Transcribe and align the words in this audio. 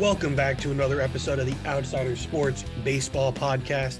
Welcome 0.00 0.34
back 0.34 0.56
to 0.60 0.70
another 0.70 1.02
episode 1.02 1.40
of 1.40 1.44
the 1.44 1.68
Outsider 1.68 2.16
Sports 2.16 2.64
Baseball 2.84 3.34
Podcast. 3.34 3.98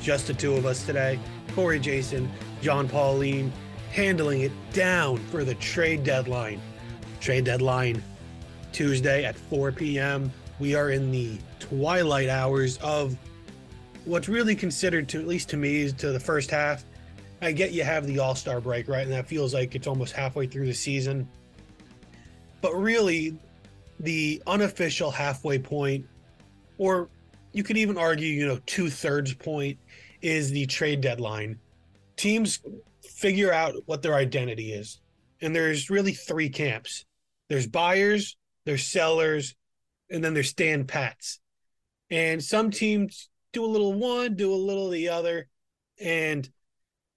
Just 0.00 0.28
the 0.28 0.32
two 0.32 0.54
of 0.54 0.64
us 0.64 0.86
today 0.86 1.20
Corey 1.54 1.78
Jason, 1.78 2.32
John 2.62 2.88
Pauline, 2.88 3.52
handling 3.92 4.40
it 4.40 4.52
down 4.72 5.18
for 5.26 5.44
the 5.44 5.54
trade 5.56 6.04
deadline. 6.04 6.58
Trade 7.20 7.44
deadline 7.44 8.02
Tuesday 8.72 9.26
at 9.26 9.36
4 9.36 9.72
p.m. 9.72 10.32
We 10.58 10.74
are 10.74 10.88
in 10.88 11.10
the 11.10 11.36
twilight 11.58 12.30
hours 12.30 12.78
of 12.78 13.14
what's 14.06 14.30
really 14.30 14.56
considered 14.56 15.06
to, 15.10 15.20
at 15.20 15.26
least 15.26 15.50
to 15.50 15.58
me, 15.58 15.82
is 15.82 15.92
to 15.94 16.12
the 16.12 16.20
first 16.20 16.50
half. 16.50 16.82
I 17.42 17.52
get 17.52 17.72
you 17.72 17.84
have 17.84 18.06
the 18.06 18.20
All 18.20 18.34
Star 18.34 18.58
break, 18.58 18.88
right? 18.88 19.02
And 19.02 19.12
that 19.12 19.26
feels 19.26 19.52
like 19.52 19.74
it's 19.74 19.86
almost 19.86 20.14
halfway 20.14 20.46
through 20.46 20.64
the 20.64 20.72
season. 20.72 21.28
But 22.62 22.74
really, 22.74 23.36
the 24.00 24.42
unofficial 24.46 25.10
halfway 25.10 25.58
point, 25.58 26.06
or 26.78 27.08
you 27.52 27.62
could 27.62 27.76
even 27.76 27.96
argue, 27.96 28.28
you 28.28 28.46
know, 28.46 28.60
two 28.66 28.90
thirds 28.90 29.34
point, 29.34 29.78
is 30.22 30.50
the 30.50 30.66
trade 30.66 31.00
deadline. 31.00 31.58
Teams 32.16 32.60
figure 33.02 33.52
out 33.52 33.74
what 33.86 34.02
their 34.02 34.14
identity 34.14 34.72
is. 34.72 35.00
And 35.40 35.54
there's 35.54 35.90
really 35.90 36.12
three 36.12 36.48
camps 36.48 37.04
there's 37.48 37.66
buyers, 37.66 38.36
there's 38.64 38.84
sellers, 38.84 39.54
and 40.10 40.22
then 40.22 40.34
there's 40.34 40.48
stand 40.48 40.88
pats. 40.88 41.38
And 42.10 42.42
some 42.42 42.70
teams 42.70 43.28
do 43.52 43.64
a 43.64 43.66
little 43.66 43.94
one, 43.94 44.34
do 44.34 44.52
a 44.52 44.54
little 44.54 44.90
the 44.90 45.10
other. 45.10 45.48
And 46.00 46.48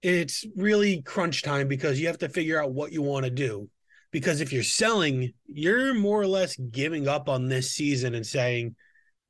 it's 0.02 0.46
really 0.56 1.02
crunch 1.02 1.42
time 1.42 1.68
because 1.68 2.00
you 2.00 2.06
have 2.06 2.18
to 2.18 2.28
figure 2.28 2.62
out 2.62 2.72
what 2.72 2.92
you 2.92 3.02
want 3.02 3.24
to 3.24 3.30
do. 3.30 3.68
Because 4.10 4.40
if 4.40 4.52
you're 4.52 4.62
selling, 4.62 5.32
you're 5.46 5.94
more 5.94 6.20
or 6.20 6.26
less 6.26 6.56
giving 6.56 7.06
up 7.06 7.28
on 7.28 7.48
this 7.48 7.70
season 7.72 8.14
and 8.14 8.26
saying, 8.26 8.74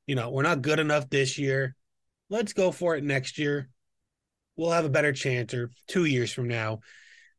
you 0.07 0.15
know, 0.15 0.29
we're 0.29 0.43
not 0.43 0.61
good 0.61 0.79
enough 0.79 1.09
this 1.09 1.37
year. 1.37 1.75
Let's 2.29 2.53
go 2.53 2.71
for 2.71 2.95
it 2.95 3.03
next 3.03 3.37
year. 3.37 3.69
We'll 4.57 4.71
have 4.71 4.85
a 4.85 4.89
better 4.89 5.13
chance, 5.13 5.53
or 5.53 5.71
two 5.87 6.05
years 6.05 6.31
from 6.31 6.47
now, 6.47 6.79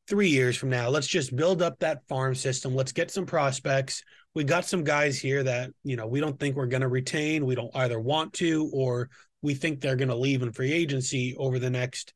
three 0.08 0.28
years 0.28 0.56
from 0.56 0.70
now. 0.70 0.88
Let's 0.88 1.06
just 1.06 1.34
build 1.34 1.62
up 1.62 1.78
that 1.78 2.06
farm 2.08 2.34
system. 2.34 2.74
Let's 2.74 2.92
get 2.92 3.10
some 3.10 3.26
prospects. 3.26 4.02
We 4.34 4.44
got 4.44 4.64
some 4.64 4.82
guys 4.82 5.18
here 5.18 5.42
that, 5.42 5.70
you 5.84 5.96
know, 5.96 6.06
we 6.06 6.20
don't 6.20 6.38
think 6.38 6.56
we're 6.56 6.66
going 6.66 6.82
to 6.82 6.88
retain. 6.88 7.44
We 7.44 7.54
don't 7.54 7.74
either 7.74 8.00
want 8.00 8.32
to, 8.34 8.70
or 8.72 9.10
we 9.42 9.54
think 9.54 9.80
they're 9.80 9.96
going 9.96 10.08
to 10.08 10.16
leave 10.16 10.42
in 10.42 10.52
free 10.52 10.72
agency 10.72 11.36
over 11.36 11.58
the 11.58 11.70
next 11.70 12.14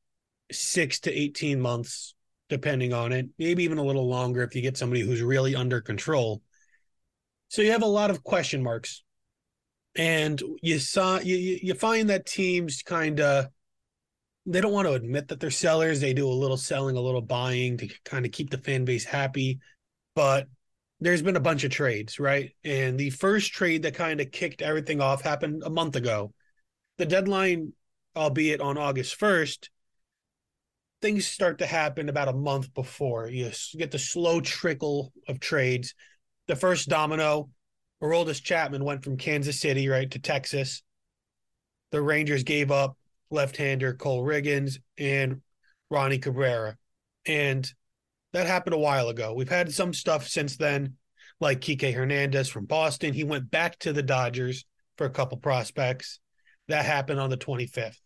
six 0.51 1.01
to 1.01 1.13
18 1.13 1.61
months, 1.61 2.15
depending 2.49 2.93
on 2.93 3.13
it, 3.13 3.29
maybe 3.39 3.65
even 3.65 3.79
a 3.79 3.85
little 3.85 4.09
longer 4.09 4.43
if 4.43 4.55
you 4.55 4.63
get 4.63 4.77
somebody 4.77 5.01
who's 5.01 5.23
really 5.23 5.55
under 5.55 5.81
control. 5.81 6.43
So 7.49 7.63
you 7.63 7.73
have 7.73 7.83
a 7.83 7.87
lot 7.87 8.11
of 8.11 8.23
question 8.23 8.63
marks. 8.63 9.03
And 9.97 10.43
you 10.61 10.79
saw 10.79 11.19
you 11.21 11.37
you 11.37 11.73
find 11.73 12.11
that 12.11 12.27
teams 12.27 12.83
kind 12.83 13.19
of 13.19 13.47
they 14.45 14.61
don't 14.61 14.73
want 14.73 14.87
to 14.87 14.95
admit 14.95 15.29
that 15.29 15.41
they're 15.41 15.51
sellers. 15.51 16.01
They 16.01 16.13
do 16.13 16.29
a 16.29 16.31
little 16.31 16.57
selling, 16.57 16.97
a 16.97 17.01
little 17.01 17.23
buying 17.23 17.79
to 17.79 17.89
kind 18.05 18.25
of 18.25 18.33
keep 18.33 18.51
the 18.51 18.59
fan 18.59 18.85
base 18.85 19.05
happy. 19.05 19.59
But 20.15 20.49
there's 21.01 21.23
been 21.23 21.37
a 21.37 21.41
bunch 21.41 21.65
of 21.65 21.71
trades, 21.71 22.19
right? 22.21 22.53
And 22.63 22.99
the 22.99 23.11
first 23.11 23.53
trade 23.53 23.83
that 23.83 23.95
kind 23.95 24.21
of 24.21 24.31
kicked 24.31 24.63
everything 24.63 25.01
off 25.01 25.23
happened 25.23 25.63
a 25.65 25.71
month 25.71 25.97
ago. 25.97 26.33
The 26.99 27.07
deadline, 27.07 27.73
albeit 28.15 28.61
on 28.61 28.79
August 28.79 29.19
1st, 29.19 29.69
things 31.03 31.27
start 31.27 31.59
to 31.59 31.67
happen 31.67 32.09
about 32.09 32.29
a 32.29 32.33
month 32.33 32.73
before. 32.75 33.29
You 33.29 33.51
get 33.77 33.91
the 33.91 33.99
slow 33.99 34.41
trickle 34.41 35.13
of 35.29 35.41
trades. 35.41 35.95
The 36.47 36.57
first 36.57 36.89
domino, 36.89 37.51
Aroldis 38.03 38.43
Chapman 38.43 38.85
went 38.85 39.05
from 39.05 39.17
Kansas 39.17 39.61
City 39.61 39.89
right 39.89 40.11
to 40.11 40.19
Texas. 40.19 40.83
The 41.93 42.01
Rangers 42.01 42.43
gave 42.43 42.71
up 42.71 42.97
left-hander 43.31 43.95
Cole 43.95 44.23
Ragans 44.23 44.79
and 44.99 45.43
Roni 45.93 46.21
Cabrera, 46.21 46.77
and 47.27 47.71
that 48.33 48.47
happened 48.47 48.75
a 48.75 48.79
while 48.79 49.09
ago. 49.09 49.35
We've 49.35 49.49
had 49.49 49.73
some 49.73 49.93
stuff 49.93 50.29
since 50.29 50.57
then, 50.57 50.95
like 51.41 51.61
Kike 51.61 51.95
Hernandez 51.95 52.49
from 52.49 52.67
Boston. 52.67 53.15
He 53.15 53.25
went 53.25 53.51
back 53.51 53.79
to 53.81 53.93
the 53.93 54.03
Dodgers 54.03 54.65
for 54.97 55.07
a 55.07 55.11
couple 55.11 55.39
prospects. 55.39 56.21
That 56.69 56.85
happened 56.85 57.21
on 57.21 57.31
the 57.31 57.37
25th. 57.37 58.01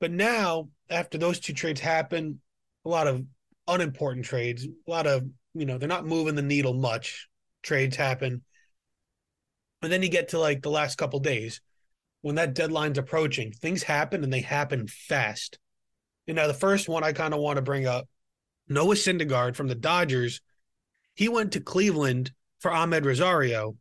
But 0.00 0.10
now, 0.10 0.70
after 0.88 1.18
those 1.18 1.38
two 1.38 1.52
trades 1.52 1.80
happen, 1.80 2.40
a 2.84 2.88
lot 2.88 3.06
of 3.06 3.24
unimportant 3.68 4.24
trades, 4.24 4.64
a 4.64 4.90
lot 4.90 5.06
of, 5.06 5.26
you 5.54 5.66
know, 5.66 5.78
they're 5.78 5.88
not 5.88 6.06
moving 6.06 6.34
the 6.34 6.42
needle 6.42 6.74
much. 6.74 7.28
Trades 7.62 7.96
happen. 7.96 8.42
And 9.82 9.92
then 9.92 10.02
you 10.02 10.08
get 10.08 10.28
to 10.28 10.38
like 10.38 10.62
the 10.62 10.70
last 10.70 10.96
couple 10.96 11.20
days 11.20 11.60
when 12.22 12.34
that 12.36 12.54
deadline's 12.54 12.98
approaching, 12.98 13.52
things 13.52 13.82
happen 13.82 14.24
and 14.24 14.32
they 14.32 14.40
happen 14.40 14.86
fast. 14.86 15.58
You 16.26 16.34
know, 16.34 16.46
the 16.46 16.54
first 16.54 16.88
one 16.88 17.04
I 17.04 17.12
kind 17.12 17.34
of 17.34 17.40
want 17.40 17.56
to 17.56 17.62
bring 17.62 17.86
up 17.86 18.08
Noah 18.68 18.94
Syndergaard 18.94 19.56
from 19.56 19.68
the 19.68 19.74
Dodgers. 19.74 20.40
He 21.14 21.28
went 21.28 21.52
to 21.52 21.60
Cleveland 21.60 22.32
for 22.60 22.70
Amed 22.70 23.04
Rosario, 23.04 23.76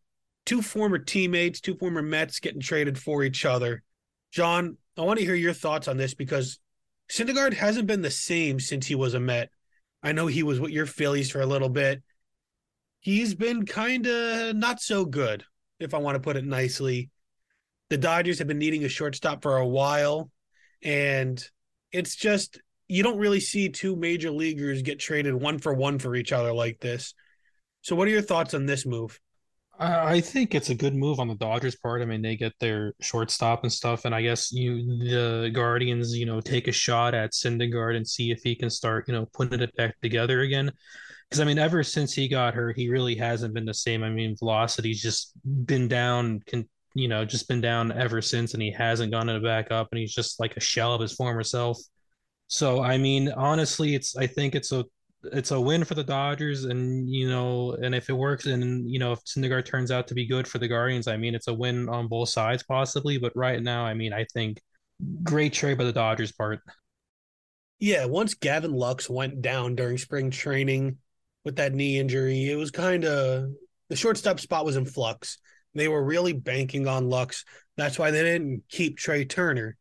two 0.45 0.61
former 0.61 0.97
teammates, 0.97 1.61
two 1.61 1.75
former 1.75 2.01
Mets 2.01 2.39
getting 2.39 2.61
traded 2.61 2.97
for 2.97 3.23
each 3.23 3.45
other. 3.45 3.83
John, 4.31 4.77
I 4.99 5.03
want 5.03 5.17
to 5.19 5.25
hear 5.25 5.35
your 5.35 5.53
thoughts 5.53 5.87
on 5.87 5.95
this 5.95 6.13
because 6.13 6.59
Syndergaard 7.09 7.53
hasn't 7.53 7.87
been 7.87 8.01
the 8.01 8.11
same 8.11 8.59
since 8.59 8.85
he 8.85 8.95
was 8.95 9.13
a 9.13 9.19
Met. 9.19 9.49
I 10.03 10.11
know 10.11 10.27
he 10.27 10.43
was 10.43 10.59
with 10.59 10.71
your 10.71 10.85
Phillies 10.85 11.31
for 11.31 11.39
a 11.39 11.45
little 11.45 11.69
bit. 11.69 12.03
He's 12.99 13.33
been 13.33 13.65
kind 13.65 14.05
of 14.05 14.57
not 14.57 14.81
so 14.81 15.05
good, 15.05 15.45
if 15.79 15.93
I 15.93 15.99
want 15.99 16.15
to 16.15 16.19
put 16.19 16.35
it 16.35 16.43
nicely. 16.43 17.09
The 17.89 17.97
Dodgers 17.97 18.39
have 18.39 18.47
been 18.47 18.59
needing 18.59 18.83
a 18.83 18.89
shortstop 18.89 19.41
for 19.41 19.55
a 19.55 19.65
while, 19.65 20.29
and 20.83 21.41
it's 21.93 22.15
just 22.15 22.59
you 22.89 23.01
don't 23.01 23.19
really 23.19 23.39
see 23.39 23.69
two 23.69 23.95
major 23.95 24.31
leaguers 24.31 24.81
get 24.81 24.99
traded 24.99 25.33
one 25.33 25.59
for 25.59 25.73
one 25.73 25.97
for 25.97 26.13
each 26.13 26.33
other 26.33 26.51
like 26.51 26.79
this. 26.81 27.13
So, 27.83 27.95
what 27.95 28.09
are 28.09 28.11
your 28.11 28.21
thoughts 28.21 28.53
on 28.53 28.65
this 28.65 28.85
move? 28.85 29.17
I 29.81 30.19
think 30.19 30.55
it's 30.55 30.69
a 30.69 30.75
good 30.75 30.93
move 30.93 31.21
on 31.21 31.29
the 31.29 31.35
Dodgers' 31.35 31.77
part. 31.77 32.01
I 32.01 32.05
mean, 32.05 32.21
they 32.21 32.35
get 32.35 32.53
their 32.59 32.93
shortstop 32.99 33.63
and 33.63 33.71
stuff, 33.71 34.03
and 34.03 34.13
I 34.13 34.21
guess 34.21 34.51
you 34.51 34.85
the 35.07 35.51
Guardians, 35.53 36.17
you 36.17 36.25
know, 36.25 36.41
take 36.41 36.67
a 36.67 36.71
shot 36.73 37.13
at 37.13 37.31
Syndergaard 37.31 37.95
and 37.95 38.05
see 38.05 38.29
if 38.31 38.41
he 38.43 38.55
can 38.55 38.69
start, 38.69 39.07
you 39.07 39.13
know, 39.13 39.27
putting 39.33 39.61
it 39.61 39.73
back 39.77 39.95
together 40.01 40.41
again. 40.41 40.69
Because 41.29 41.39
I 41.39 41.45
mean, 41.45 41.59
ever 41.59 41.81
since 41.83 42.13
he 42.13 42.27
got 42.27 42.55
hurt, 42.55 42.75
he 42.75 42.89
really 42.89 43.15
hasn't 43.15 43.53
been 43.53 43.65
the 43.65 43.73
same. 43.73 44.03
I 44.03 44.09
mean, 44.09 44.35
velocity's 44.35 45.01
just 45.01 45.31
been 45.65 45.87
down, 45.87 46.41
can 46.45 46.67
you 46.93 47.07
know, 47.07 47.23
just 47.23 47.47
been 47.47 47.61
down 47.61 47.91
ever 47.93 48.21
since, 48.21 48.53
and 48.53 48.61
he 48.61 48.71
hasn't 48.71 49.11
gone 49.11 49.27
to 49.27 49.39
back 49.39 49.71
up, 49.71 49.89
and 49.91 49.99
he's 49.99 50.13
just 50.13 50.41
like 50.41 50.57
a 50.57 50.61
shell 50.61 50.93
of 50.93 51.01
his 51.01 51.13
former 51.13 51.43
self. 51.43 51.79
So 52.47 52.83
I 52.83 52.97
mean, 52.97 53.31
honestly, 53.31 53.95
it's 53.95 54.17
I 54.17 54.27
think 54.27 54.55
it's 54.55 54.73
a 54.73 54.85
it's 55.23 55.51
a 55.51 55.59
win 55.59 55.83
for 55.83 55.95
the 55.95 56.03
Dodgers, 56.03 56.65
and 56.65 57.09
you 57.09 57.29
know, 57.29 57.73
and 57.81 57.93
if 57.93 58.09
it 58.09 58.13
works, 58.13 58.45
and 58.45 58.89
you 58.89 58.99
know, 58.99 59.11
if 59.13 59.23
Syndergaard 59.25 59.65
turns 59.65 59.91
out 59.91 60.07
to 60.07 60.13
be 60.13 60.25
good 60.25 60.47
for 60.47 60.59
the 60.59 60.67
Guardians, 60.67 61.07
I 61.07 61.17
mean, 61.17 61.35
it's 61.35 61.47
a 61.47 61.53
win 61.53 61.89
on 61.89 62.07
both 62.07 62.29
sides 62.29 62.63
possibly. 62.63 63.17
But 63.17 63.35
right 63.35 63.61
now, 63.61 63.85
I 63.85 63.93
mean, 63.93 64.13
I 64.13 64.25
think 64.33 64.61
great 65.23 65.53
trade 65.53 65.77
by 65.77 65.83
the 65.83 65.93
Dodgers 65.93 66.31
part. 66.31 66.61
Yeah, 67.79 68.05
once 68.05 68.33
Gavin 68.33 68.73
Lux 68.73 69.09
went 69.09 69.41
down 69.41 69.75
during 69.75 69.97
spring 69.97 70.31
training 70.31 70.97
with 71.45 71.57
that 71.57 71.73
knee 71.73 71.99
injury, 71.99 72.49
it 72.49 72.55
was 72.55 72.71
kind 72.71 73.05
of 73.05 73.51
the 73.89 73.95
shortstop 73.95 74.39
spot 74.39 74.65
was 74.65 74.75
in 74.75 74.85
flux. 74.85 75.37
They 75.75 75.87
were 75.87 76.03
really 76.03 76.33
banking 76.33 76.87
on 76.87 77.09
Lux. 77.09 77.45
That's 77.77 77.99
why 77.99 78.11
they 78.11 78.23
didn't 78.23 78.63
keep 78.69 78.97
Trea 78.97 79.25
Turner 79.25 79.77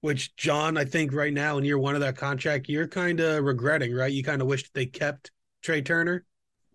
which 0.00 0.34
John, 0.36 0.76
I 0.76 0.84
think 0.84 1.12
right 1.12 1.32
now 1.32 1.58
in 1.58 1.64
year 1.64 1.78
one 1.78 1.94
of 1.94 2.00
that 2.00 2.16
contract, 2.16 2.68
you're 2.68 2.88
kind 2.88 3.20
of 3.20 3.44
regretting, 3.44 3.94
right? 3.94 4.12
You 4.12 4.22
kind 4.22 4.40
of 4.40 4.48
wish 4.48 4.62
that 4.62 4.74
they 4.74 4.86
kept 4.86 5.30
Trea 5.62 5.82
Turner. 5.82 6.24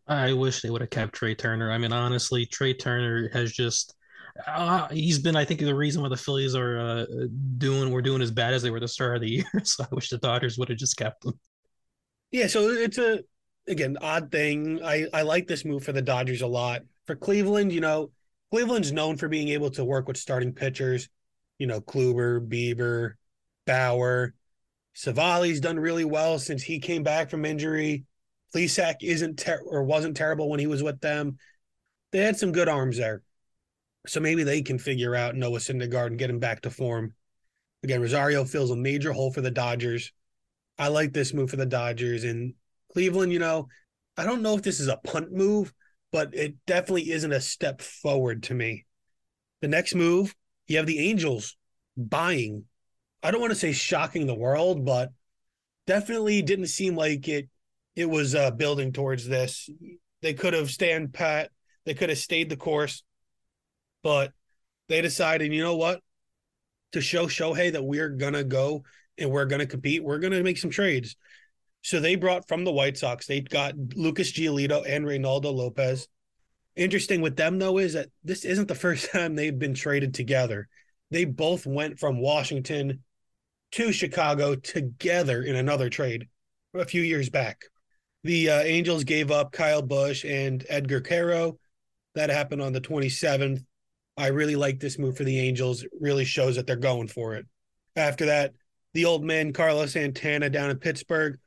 I 0.07 0.33
wish 0.33 0.61
they 0.61 0.69
would 0.69 0.81
have 0.81 0.91
kept 0.91 1.15
Trea 1.15 1.33
Turner. 1.33 1.71
I 1.71 1.77
mean, 1.77 1.91
honestly, 1.91 2.45
Trea 2.45 2.75
Turner 2.75 3.29
has 3.33 3.51
just 3.51 3.95
uh, 4.47 4.87
he's 4.89 5.19
been, 5.19 5.35
I 5.35 5.45
think, 5.45 5.61
the 5.61 5.73
reason 5.73 6.01
why 6.01 6.09
the 6.09 6.17
Phillies 6.17 6.55
are 6.55 6.79
uh, 6.79 7.05
doing 7.57 7.91
we're 7.91 8.01
doing 8.01 8.21
as 8.21 8.31
bad 8.31 8.53
as 8.53 8.61
they 8.61 8.69
were 8.69 8.79
the 8.79 8.87
start 8.87 9.15
of 9.15 9.21
the 9.21 9.29
year. 9.31 9.45
So 9.63 9.83
I 9.83 9.95
wish 9.95 10.09
the 10.09 10.17
Dodgers 10.17 10.57
would 10.57 10.69
have 10.69 10.77
just 10.77 10.97
kept 10.97 11.25
him. 11.25 11.33
Yeah, 12.31 12.47
so 12.47 12.69
it's 12.69 12.97
a 12.97 13.21
again 13.67 13.97
odd 14.01 14.31
thing. 14.31 14.83
I 14.83 15.07
I 15.13 15.21
like 15.21 15.47
this 15.47 15.65
move 15.65 15.83
for 15.83 15.93
the 15.93 16.01
Dodgers 16.01 16.41
a 16.41 16.47
lot. 16.47 16.81
For 17.05 17.15
Cleveland, 17.15 17.71
you 17.71 17.81
know, 17.81 18.11
Cleveland's 18.51 18.91
known 18.91 19.15
for 19.17 19.29
being 19.29 19.49
able 19.49 19.69
to 19.71 19.85
work 19.85 20.07
with 20.07 20.17
starting 20.17 20.53
pitchers 20.53 21.07
you 21.57 21.67
know, 21.67 21.81
Kluber, 21.81 22.45
Bieber, 22.45 23.13
Bauer. 23.65 24.33
Civale's 24.93 25.59
done 25.59 25.79
really 25.79 26.05
well 26.05 26.39
since 26.39 26.63
he 26.63 26.79
came 26.79 27.03
back 27.03 27.29
from 27.29 27.45
injury. 27.45 28.05
Plesac 28.53 28.95
isn't 29.01 29.39
ter- 29.39 29.61
or 29.65 29.83
wasn't 29.83 30.15
terrible 30.15 30.49
when 30.49 30.59
he 30.59 30.67
was 30.67 30.81
with 30.81 31.01
them. 31.01 31.37
They 32.11 32.19
had 32.19 32.37
some 32.37 32.53
good 32.53 32.69
arms 32.69 32.97
there. 32.97 33.21
So 34.07 34.19
maybe 34.19 34.43
they 34.43 34.61
can 34.61 34.79
figure 34.79 35.15
out 35.15 35.35
Noah 35.35 35.59
Syndergaard 35.59 36.07
and 36.07 36.19
get 36.19 36.29
him 36.29 36.39
back 36.39 36.61
to 36.61 36.69
form. 36.69 37.13
Again, 37.83 38.01
Rosario 38.01 38.45
fills 38.45 38.71
a 38.71 38.75
major 38.75 39.11
hole 39.11 39.31
for 39.31 39.41
the 39.41 39.51
Dodgers. 39.51 40.11
I 40.77 40.87
like 40.87 41.11
this 41.11 41.33
move 41.33 41.49
for 41.49 41.57
the 41.57 41.65
Dodgers. 41.65 42.23
And 42.23 42.53
Cleveland, 42.93 43.33
you 43.33 43.39
know, 43.39 43.67
I 44.15 44.23
don't 44.23 44.41
know 44.41 44.55
if 44.55 44.61
this 44.61 44.79
is 44.79 44.87
a 44.87 44.97
punt 44.97 45.31
move, 45.31 45.73
but 46.11 46.33
it 46.33 46.55
definitely 46.65 47.11
isn't 47.11 47.31
a 47.31 47.41
step 47.41 47.81
forward 47.81 48.43
to 48.43 48.53
me. 48.53 48.85
The 49.61 49.67
next 49.67 49.95
move, 49.95 50.33
you 50.67 50.77
have 50.77 50.85
the 50.85 50.99
Angels 50.99 51.57
buying. 51.97 52.65
I 53.23 53.31
don't 53.31 53.41
want 53.41 53.51
to 53.51 53.59
say 53.59 53.71
shocking 53.71 54.27
the 54.27 54.35
world, 54.35 54.85
but 54.85 55.11
definitely 55.87 56.41
didn't 56.41 56.67
seem 56.67 56.95
like 56.95 57.27
it 57.27 57.49
it 57.95 58.09
was 58.09 58.35
uh, 58.35 58.51
building 58.51 58.91
towards 58.91 59.27
this. 59.27 59.69
They 60.21 60.33
could 60.33 60.53
have 60.53 60.69
stand 60.69 61.13
pat. 61.13 61.49
They 61.85 61.93
could 61.93 62.09
have 62.09 62.17
stayed 62.17 62.49
the 62.49 62.57
course, 62.57 63.03
but 64.03 64.33
they 64.89 65.01
decided, 65.01 65.53
you 65.53 65.61
know 65.61 65.75
what? 65.75 66.01
To 66.93 67.01
show 67.01 67.27
Shohei 67.27 67.71
that 67.71 67.83
we're 67.83 68.09
gonna 68.09 68.43
go 68.43 68.83
and 69.17 69.31
we're 69.31 69.45
gonna 69.45 69.65
compete, 69.65 70.03
we're 70.03 70.19
gonna 70.19 70.43
make 70.43 70.57
some 70.57 70.71
trades. 70.71 71.15
So 71.83 71.99
they 71.99 72.15
brought 72.15 72.47
from 72.47 72.63
the 72.63 72.71
White 72.71 72.97
Sox, 72.97 73.27
they 73.27 73.41
got 73.41 73.75
Lucas 73.95 74.31
Giolito 74.31 74.83
and 74.87 75.05
Reynaldo 75.05 75.53
Lopez. 75.53 76.07
Interesting 76.75 77.21
with 77.21 77.35
them 77.35 77.59
though 77.59 77.77
is 77.77 77.93
that 77.93 78.09
this 78.23 78.45
isn't 78.45 78.67
the 78.67 78.75
first 78.75 79.09
time 79.11 79.35
they've 79.35 79.57
been 79.57 79.73
traded 79.73 80.13
together. 80.13 80.67
They 81.11 81.25
both 81.25 81.65
went 81.65 81.99
from 81.99 82.19
Washington 82.19 83.03
to 83.73 83.91
Chicago 83.91 84.55
together 84.55 85.43
in 85.43 85.55
another 85.55 85.89
trade 85.89 86.27
a 86.73 86.85
few 86.85 87.01
years 87.01 87.29
back. 87.29 87.63
The 88.23 88.49
uh, 88.49 88.61
Angels 88.61 89.03
gave 89.03 89.31
up 89.31 89.51
Kyle 89.51 89.81
Busch 89.81 90.25
and 90.25 90.65
Edgar 90.67 91.01
Quero. 91.01 91.57
That 92.15 92.29
happened 92.29 92.61
on 92.61 92.73
the 92.73 92.81
27th. 92.81 93.63
I 94.17 94.27
really 94.27 94.55
like 94.55 94.79
this 94.79 94.97
move 94.97 95.17
for 95.17 95.25
the 95.25 95.39
Angels. 95.39 95.83
It 95.83 95.91
really 95.99 96.25
shows 96.25 96.55
that 96.55 96.65
they're 96.65 96.75
going 96.75 97.07
for 97.07 97.35
it. 97.35 97.45
After 97.95 98.25
that, 98.27 98.53
the 98.93 99.05
old 99.05 99.23
man 99.23 99.53
Carlos 99.53 99.91
Santana 99.91 100.49
down 100.49 100.69
in 100.69 100.77
Pittsburgh, 100.77 101.37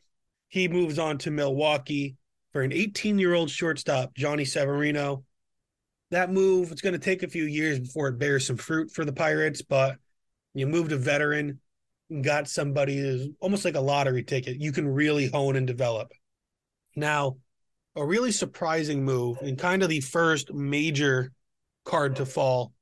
he 0.48 0.68
moves 0.68 0.98
on 0.98 1.18
to 1.18 1.30
Milwaukee 1.30 2.16
for 2.52 2.62
an 2.62 2.72
18 2.72 3.18
year 3.18 3.34
old 3.34 3.50
shortstop, 3.50 4.14
Jhonny 4.14 4.46
Severino. 4.46 5.24
That 6.10 6.32
move, 6.32 6.72
it's 6.72 6.80
going 6.80 6.94
to 6.94 6.98
take 6.98 7.22
a 7.22 7.28
few 7.28 7.44
years 7.44 7.78
before 7.78 8.08
it 8.08 8.18
bears 8.18 8.46
some 8.46 8.56
fruit 8.56 8.90
for 8.90 9.04
the 9.04 9.12
Pirates, 9.12 9.60
but 9.60 9.96
you 10.54 10.66
moved 10.66 10.92
a 10.92 10.96
veteran, 10.96 11.60
and 12.10 12.24
got 12.24 12.48
somebody 12.48 12.96
who's 12.96 13.28
almost 13.40 13.64
like 13.64 13.74
a 13.74 13.80
lottery 13.80 14.22
ticket. 14.22 14.60
You 14.60 14.72
can 14.72 14.88
really 14.88 15.28
hone 15.28 15.56
and 15.56 15.66
develop. 15.66 16.12
Now, 16.96 17.36
a 17.94 18.04
really 18.04 18.32
surprising 18.32 19.04
move 19.04 19.38
and 19.42 19.58
kind 19.58 19.82
of 19.82 19.88
the 19.88 20.00
first 20.00 20.52
major 20.52 21.32
card 21.84 22.16
to 22.16 22.26
fall. 22.26 22.72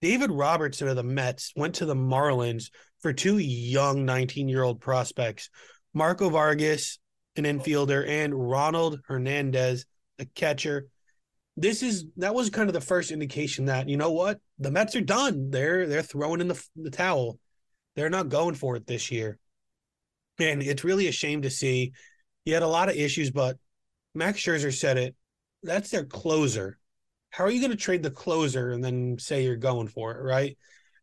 David 0.00 0.30
Robertson 0.30 0.88
of 0.88 0.96
the 0.96 1.02
Mets 1.02 1.52
went 1.56 1.76
to 1.76 1.86
the 1.86 1.94
Marlins 1.94 2.70
for 3.00 3.12
two 3.12 3.38
young 3.38 4.04
19 4.04 4.48
year 4.48 4.62
old 4.62 4.80
prospects, 4.80 5.50
Marco 5.94 6.30
Vargas, 6.30 6.98
an 7.36 7.44
infielder, 7.44 8.06
and 8.06 8.34
Ronald 8.34 9.00
Hernandez, 9.06 9.86
a 10.18 10.24
catcher. 10.24 10.88
This 11.56 11.82
is 11.82 12.06
that 12.18 12.34
was 12.34 12.50
kind 12.50 12.68
of 12.68 12.74
the 12.74 12.80
first 12.80 13.10
indication 13.10 13.66
that 13.66 13.88
you 13.88 13.96
know 13.96 14.12
what 14.12 14.40
the 14.58 14.70
Mets 14.70 14.96
are 14.96 15.00
done. 15.00 15.50
They're 15.50 15.86
they're 15.86 16.02
throwing 16.02 16.40
in 16.40 16.48
the 16.48 16.62
the 16.76 16.90
towel. 16.90 17.38
They're 17.94 18.10
not 18.10 18.28
going 18.28 18.54
for 18.54 18.76
it 18.76 18.86
this 18.86 19.10
year, 19.10 19.38
and 20.38 20.62
it's 20.62 20.84
really 20.84 21.08
a 21.08 21.12
shame 21.12 21.42
to 21.42 21.50
see. 21.50 21.92
He 22.44 22.50
had 22.50 22.62
a 22.62 22.68
lot 22.68 22.88
of 22.88 22.96
issues, 22.96 23.30
but 23.30 23.56
Max 24.14 24.40
Scherzer 24.40 24.72
said 24.72 24.98
it. 24.98 25.14
That's 25.62 25.90
their 25.90 26.04
closer. 26.04 26.78
How 27.30 27.44
are 27.44 27.50
you 27.50 27.60
going 27.60 27.70
to 27.70 27.76
trade 27.76 28.02
the 28.02 28.10
closer 28.10 28.70
and 28.70 28.82
then 28.82 29.18
say 29.18 29.44
you're 29.44 29.56
going 29.56 29.88
for 29.88 30.12
it, 30.12 30.22
right? 30.22 30.56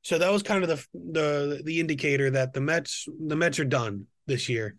So 0.04 0.18
that 0.18 0.32
was 0.32 0.44
kind 0.44 0.64
of 0.64 0.70
the 0.70 0.86
the 1.12 1.62
the 1.64 1.80
indicator 1.80 2.30
that 2.32 2.54
the 2.54 2.62
Mets 2.62 3.08
the 3.26 3.36
Mets 3.36 3.60
are 3.60 3.66
done 3.66 4.08
this 4.26 4.50
year. 4.50 4.76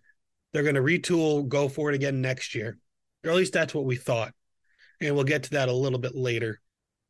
They're 0.54 0.62
going 0.62 0.76
to 0.76 0.80
retool, 0.80 1.46
go 1.46 1.68
for 1.68 1.90
it 1.90 1.94
again 1.94 2.22
next 2.22 2.54
year, 2.54 2.78
or 3.22 3.30
at 3.30 3.36
least 3.36 3.52
that's 3.52 3.74
what 3.74 3.84
we 3.84 3.96
thought. 3.96 4.32
And 5.02 5.14
we'll 5.14 5.24
get 5.24 5.42
to 5.42 5.50
that 5.50 5.68
a 5.68 5.72
little 5.72 5.98
bit 5.98 6.14
later. 6.14 6.60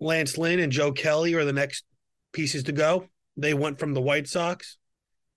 Lance 0.01 0.37
Lynn 0.37 0.59
and 0.59 0.73
Joe 0.73 0.91
Kelly 0.91 1.35
are 1.35 1.45
the 1.45 1.53
next 1.53 1.85
pieces 2.33 2.65
to 2.65 2.73
go. 2.73 3.07
They 3.37 3.55
went 3.55 3.79
from 3.79 3.95
the 3.95 4.01
White 4.01 4.27
Sox 4.27 4.79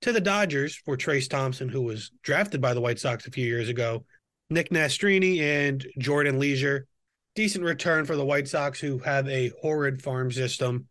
to 0.02 0.12
the 0.12 0.22
Dodgers 0.22 0.76
for 0.76 0.98
Trayce 0.98 1.30
Thompson, 1.30 1.70
who 1.70 1.84
was 1.84 2.10
drafted 2.24 2.62
by 2.62 2.74
the 2.74 2.82
White 2.82 3.00
Sox 3.00 3.28
a 3.28 3.32
few 3.32 3.46
years 3.46 3.70
ago 3.70 4.06
Nick 4.50 4.70
Nastrini 4.70 5.42
and 5.42 5.86
Jordan 5.98 6.40
Leasure. 6.40 6.88
Decent 7.36 7.64
return 7.64 8.06
for 8.06 8.16
the 8.16 8.26
White 8.26 8.48
Sox, 8.48 8.80
who 8.80 9.00
have 9.00 9.28
a 9.28 9.52
horrid 9.62 10.02
farm 10.02 10.32
system. 10.32 10.88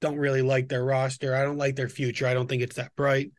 Don't 0.00 0.16
really 0.16 0.42
like 0.42 0.68
their 0.68 0.84
roster. 0.84 1.36
I 1.36 1.42
don't 1.42 1.58
like 1.58 1.76
their 1.76 1.88
future. 1.88 2.26
I 2.26 2.34
don't 2.34 2.48
think 2.48 2.62
it's 2.62 2.76
that 2.76 2.96
bright. 2.96 3.30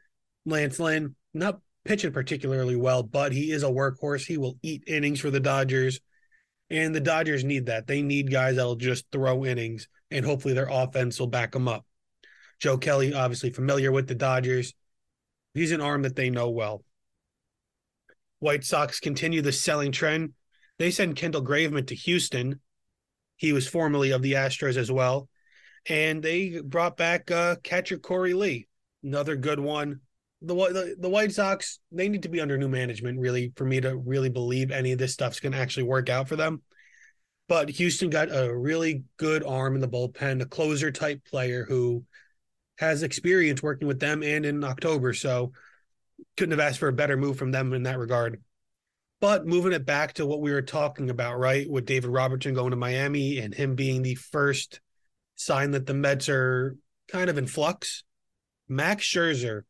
Lance 0.45 0.79
Lynn, 0.79 1.15
not 1.33 1.59
pitching 1.85 2.12
particularly 2.12 2.75
well, 2.75 3.03
but 3.03 3.31
he 3.31 3.51
is 3.51 3.63
a 3.63 3.68
workhorse. 3.68 4.25
He 4.25 4.38
will 4.38 4.57
eat 4.62 4.83
innings 4.88 5.19
for 5.19 5.30
the 5.30 5.39
Dodgers. 5.39 6.00
And 6.69 6.95
the 6.95 7.01
Dodgers 7.01 7.44
need 7.44 7.68
that. 7.68 7.88
They 7.88 8.01
need 8.01 8.31
guys 8.31 8.56
that'll 8.56 8.75
just 8.75 9.06
throw 9.12 9.45
innings, 9.45 9.88
and 10.09 10.25
hopefully 10.25 10.53
their 10.53 10.69
offense 10.69 11.19
will 11.19 11.27
back 11.27 11.51
them 11.51 11.68
up. 11.68 11.85
Joe 12.59 12.77
Kelly, 12.77 13.13
obviously 13.13 13.51
familiar 13.51 13.91
with 13.91 14.07
the 14.07 14.15
Dodgers. 14.15 14.74
He's 15.53 15.71
an 15.71 15.81
arm 15.81 16.03
that 16.03 16.15
they 16.15 16.30
know 16.30 16.50
well. 16.50 16.83
White 18.39 18.63
Sox 18.63 19.00
continue 19.00 19.41
the 19.41 19.51
selling 19.51 19.91
trend. 19.91 20.33
They 20.79 20.91
send 20.91 21.15
Kendall 21.15 21.45
Graveman 21.45 21.88
to 21.88 21.95
Houston. 21.95 22.59
He 23.36 23.53
was 23.53 23.68
formerly 23.68 24.12
of 24.12 24.21
the 24.21 24.33
Astros 24.33 24.77
as 24.77 24.91
well. 24.91 25.29
And 25.88 26.24
they 26.24 26.62
brought 26.62 26.97
back 26.97 27.29
uh, 27.29 27.57
catcher 27.63 27.97
Korey 27.97 28.33
Lee, 28.33 28.68
another 29.03 29.36
good 29.36 29.59
one. 29.59 30.01
The, 30.45 30.95
the 30.99 31.09
White 31.09 31.31
Sox 31.31 31.79
they 31.91 32.09
need 32.09 32.23
to 32.23 32.29
be 32.29 32.41
under 32.41 32.57
new 32.57 32.67
management 32.67 33.19
really 33.19 33.53
for 33.55 33.65
me 33.65 33.79
to 33.81 33.95
really 33.95 34.29
believe 34.29 34.71
any 34.71 34.91
of 34.91 34.99
this 34.99 35.13
stuff's 35.13 35.39
going 35.39 35.53
to 35.53 35.57
actually 35.57 35.83
work 35.83 36.09
out 36.09 36.27
for 36.27 36.35
them. 36.35 36.61
But 37.47 37.69
Houston 37.69 38.09
got 38.09 38.29
a 38.29 38.53
really 38.55 39.03
good 39.17 39.43
arm 39.43 39.75
in 39.75 39.81
the 39.81 39.87
bullpen, 39.87 40.41
a 40.41 40.45
closer 40.45 40.91
type 40.91 41.21
player 41.25 41.65
who 41.67 42.03
has 42.77 43.03
experience 43.03 43.63
working 43.63 43.87
with 43.87 43.99
them 43.99 44.23
and 44.23 44.45
in 44.45 44.63
October. 44.63 45.13
So 45.13 45.53
couldn't 46.37 46.57
have 46.57 46.67
asked 46.67 46.79
for 46.79 46.87
a 46.87 46.93
better 46.93 47.17
move 47.17 47.37
from 47.37 47.51
them 47.51 47.73
in 47.73 47.83
that 47.83 47.99
regard. 47.99 48.41
But 49.19 49.45
moving 49.45 49.71
it 49.71 49.85
back 49.85 50.13
to 50.15 50.25
what 50.25 50.41
we 50.41 50.51
were 50.51 50.61
talking 50.61 51.09
about, 51.09 51.39
right, 51.39 51.69
with 51.69 51.85
David 51.85 52.09
Robertson 52.09 52.53
going 52.53 52.71
to 52.71 52.75
Miami 52.75 53.39
and 53.39 53.53
him 53.53 53.75
being 53.75 54.01
the 54.01 54.15
first 54.15 54.81
sign 55.35 55.71
that 55.71 55.85
the 55.85 55.93
Mets 55.93 56.27
are 56.27 56.75
kind 57.07 57.29
of 57.29 57.37
in 57.37 57.47
flux, 57.47 58.03
Max 58.67 59.05
Scherzer, 59.05 59.63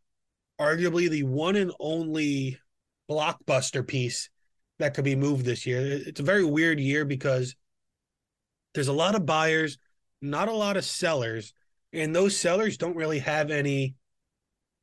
arguably 0.59 1.09
the 1.09 1.23
one 1.23 1.55
and 1.55 1.71
only 1.79 2.57
blockbuster 3.09 3.85
piece 3.85 4.29
that 4.79 4.93
could 4.93 5.03
be 5.03 5.15
moved 5.15 5.45
this 5.45 5.65
year. 5.65 5.81
It's 5.81 6.19
a 6.19 6.23
very 6.23 6.43
weird 6.43 6.79
year 6.79 7.05
because 7.05 7.55
there's 8.73 8.87
a 8.87 8.93
lot 8.93 9.15
of 9.15 9.25
buyers, 9.25 9.77
not 10.21 10.47
a 10.47 10.53
lot 10.53 10.77
of 10.77 10.85
sellers, 10.85 11.53
and 11.91 12.15
those 12.15 12.37
sellers 12.37 12.77
don't 12.77 12.95
really 12.95 13.19
have 13.19 13.51
any, 13.51 13.95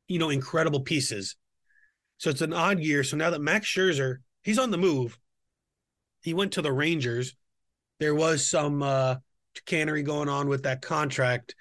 you 0.06 0.18
know, 0.18 0.30
incredible 0.30 0.80
pieces. 0.80 1.36
So 2.18 2.30
it's 2.30 2.42
an 2.42 2.52
odd 2.52 2.80
year. 2.80 3.02
So 3.02 3.16
now 3.16 3.30
that 3.30 3.40
Max 3.40 3.66
Scherzer, 3.66 4.18
he's 4.42 4.58
on 4.58 4.70
the 4.70 4.78
move. 4.78 5.18
He 6.22 6.34
went 6.34 6.52
to 6.52 6.62
the 6.62 6.72
Rangers. 6.72 7.34
There 7.98 8.14
was 8.14 8.46
some 8.48 8.82
uh 8.82 9.16
chicanery 9.54 10.02
going 10.02 10.28
on 10.28 10.48
with 10.48 10.62
that 10.62 10.82
contract. 10.82 11.54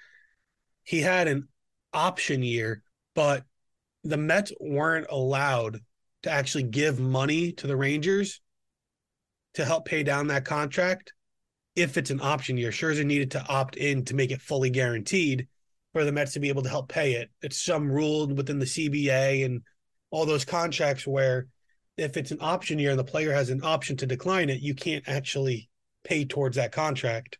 He 0.84 1.00
had 1.00 1.28
an 1.28 1.48
option 1.92 2.42
year, 2.42 2.82
but 3.14 3.44
the 4.04 4.16
Mets 4.16 4.52
weren't 4.60 5.06
allowed 5.10 5.80
to 6.22 6.30
actually 6.30 6.64
give 6.64 6.98
money 7.00 7.52
to 7.52 7.66
the 7.66 7.76
Rangers 7.76 8.40
to 9.54 9.64
help 9.64 9.84
pay 9.84 10.02
down 10.02 10.28
that 10.28 10.44
contract 10.44 11.12
if 11.76 11.96
it's 11.96 12.10
an 12.10 12.20
option 12.20 12.56
year. 12.56 12.70
Scherzer 12.70 13.04
needed 13.04 13.32
to 13.32 13.46
opt 13.48 13.76
in 13.76 14.04
to 14.06 14.14
make 14.14 14.30
it 14.30 14.40
fully 14.40 14.70
guaranteed 14.70 15.48
for 15.92 16.04
the 16.04 16.12
Mets 16.12 16.34
to 16.34 16.40
be 16.40 16.48
able 16.48 16.62
to 16.62 16.68
help 16.68 16.88
pay 16.88 17.14
it. 17.14 17.30
It's 17.42 17.60
some 17.60 17.90
rule 17.90 18.28
within 18.28 18.58
the 18.58 18.66
CBA 18.66 19.44
and 19.44 19.62
all 20.10 20.26
those 20.26 20.44
contracts 20.44 21.06
where 21.06 21.46
if 21.96 22.16
it's 22.16 22.30
an 22.30 22.38
option 22.40 22.78
year 22.78 22.90
and 22.90 22.98
the 22.98 23.04
player 23.04 23.32
has 23.32 23.50
an 23.50 23.60
option 23.62 23.96
to 23.98 24.06
decline 24.06 24.50
it, 24.50 24.60
you 24.60 24.74
can't 24.74 25.08
actually 25.08 25.68
pay 26.04 26.24
towards 26.24 26.56
that 26.56 26.72
contract. 26.72 27.38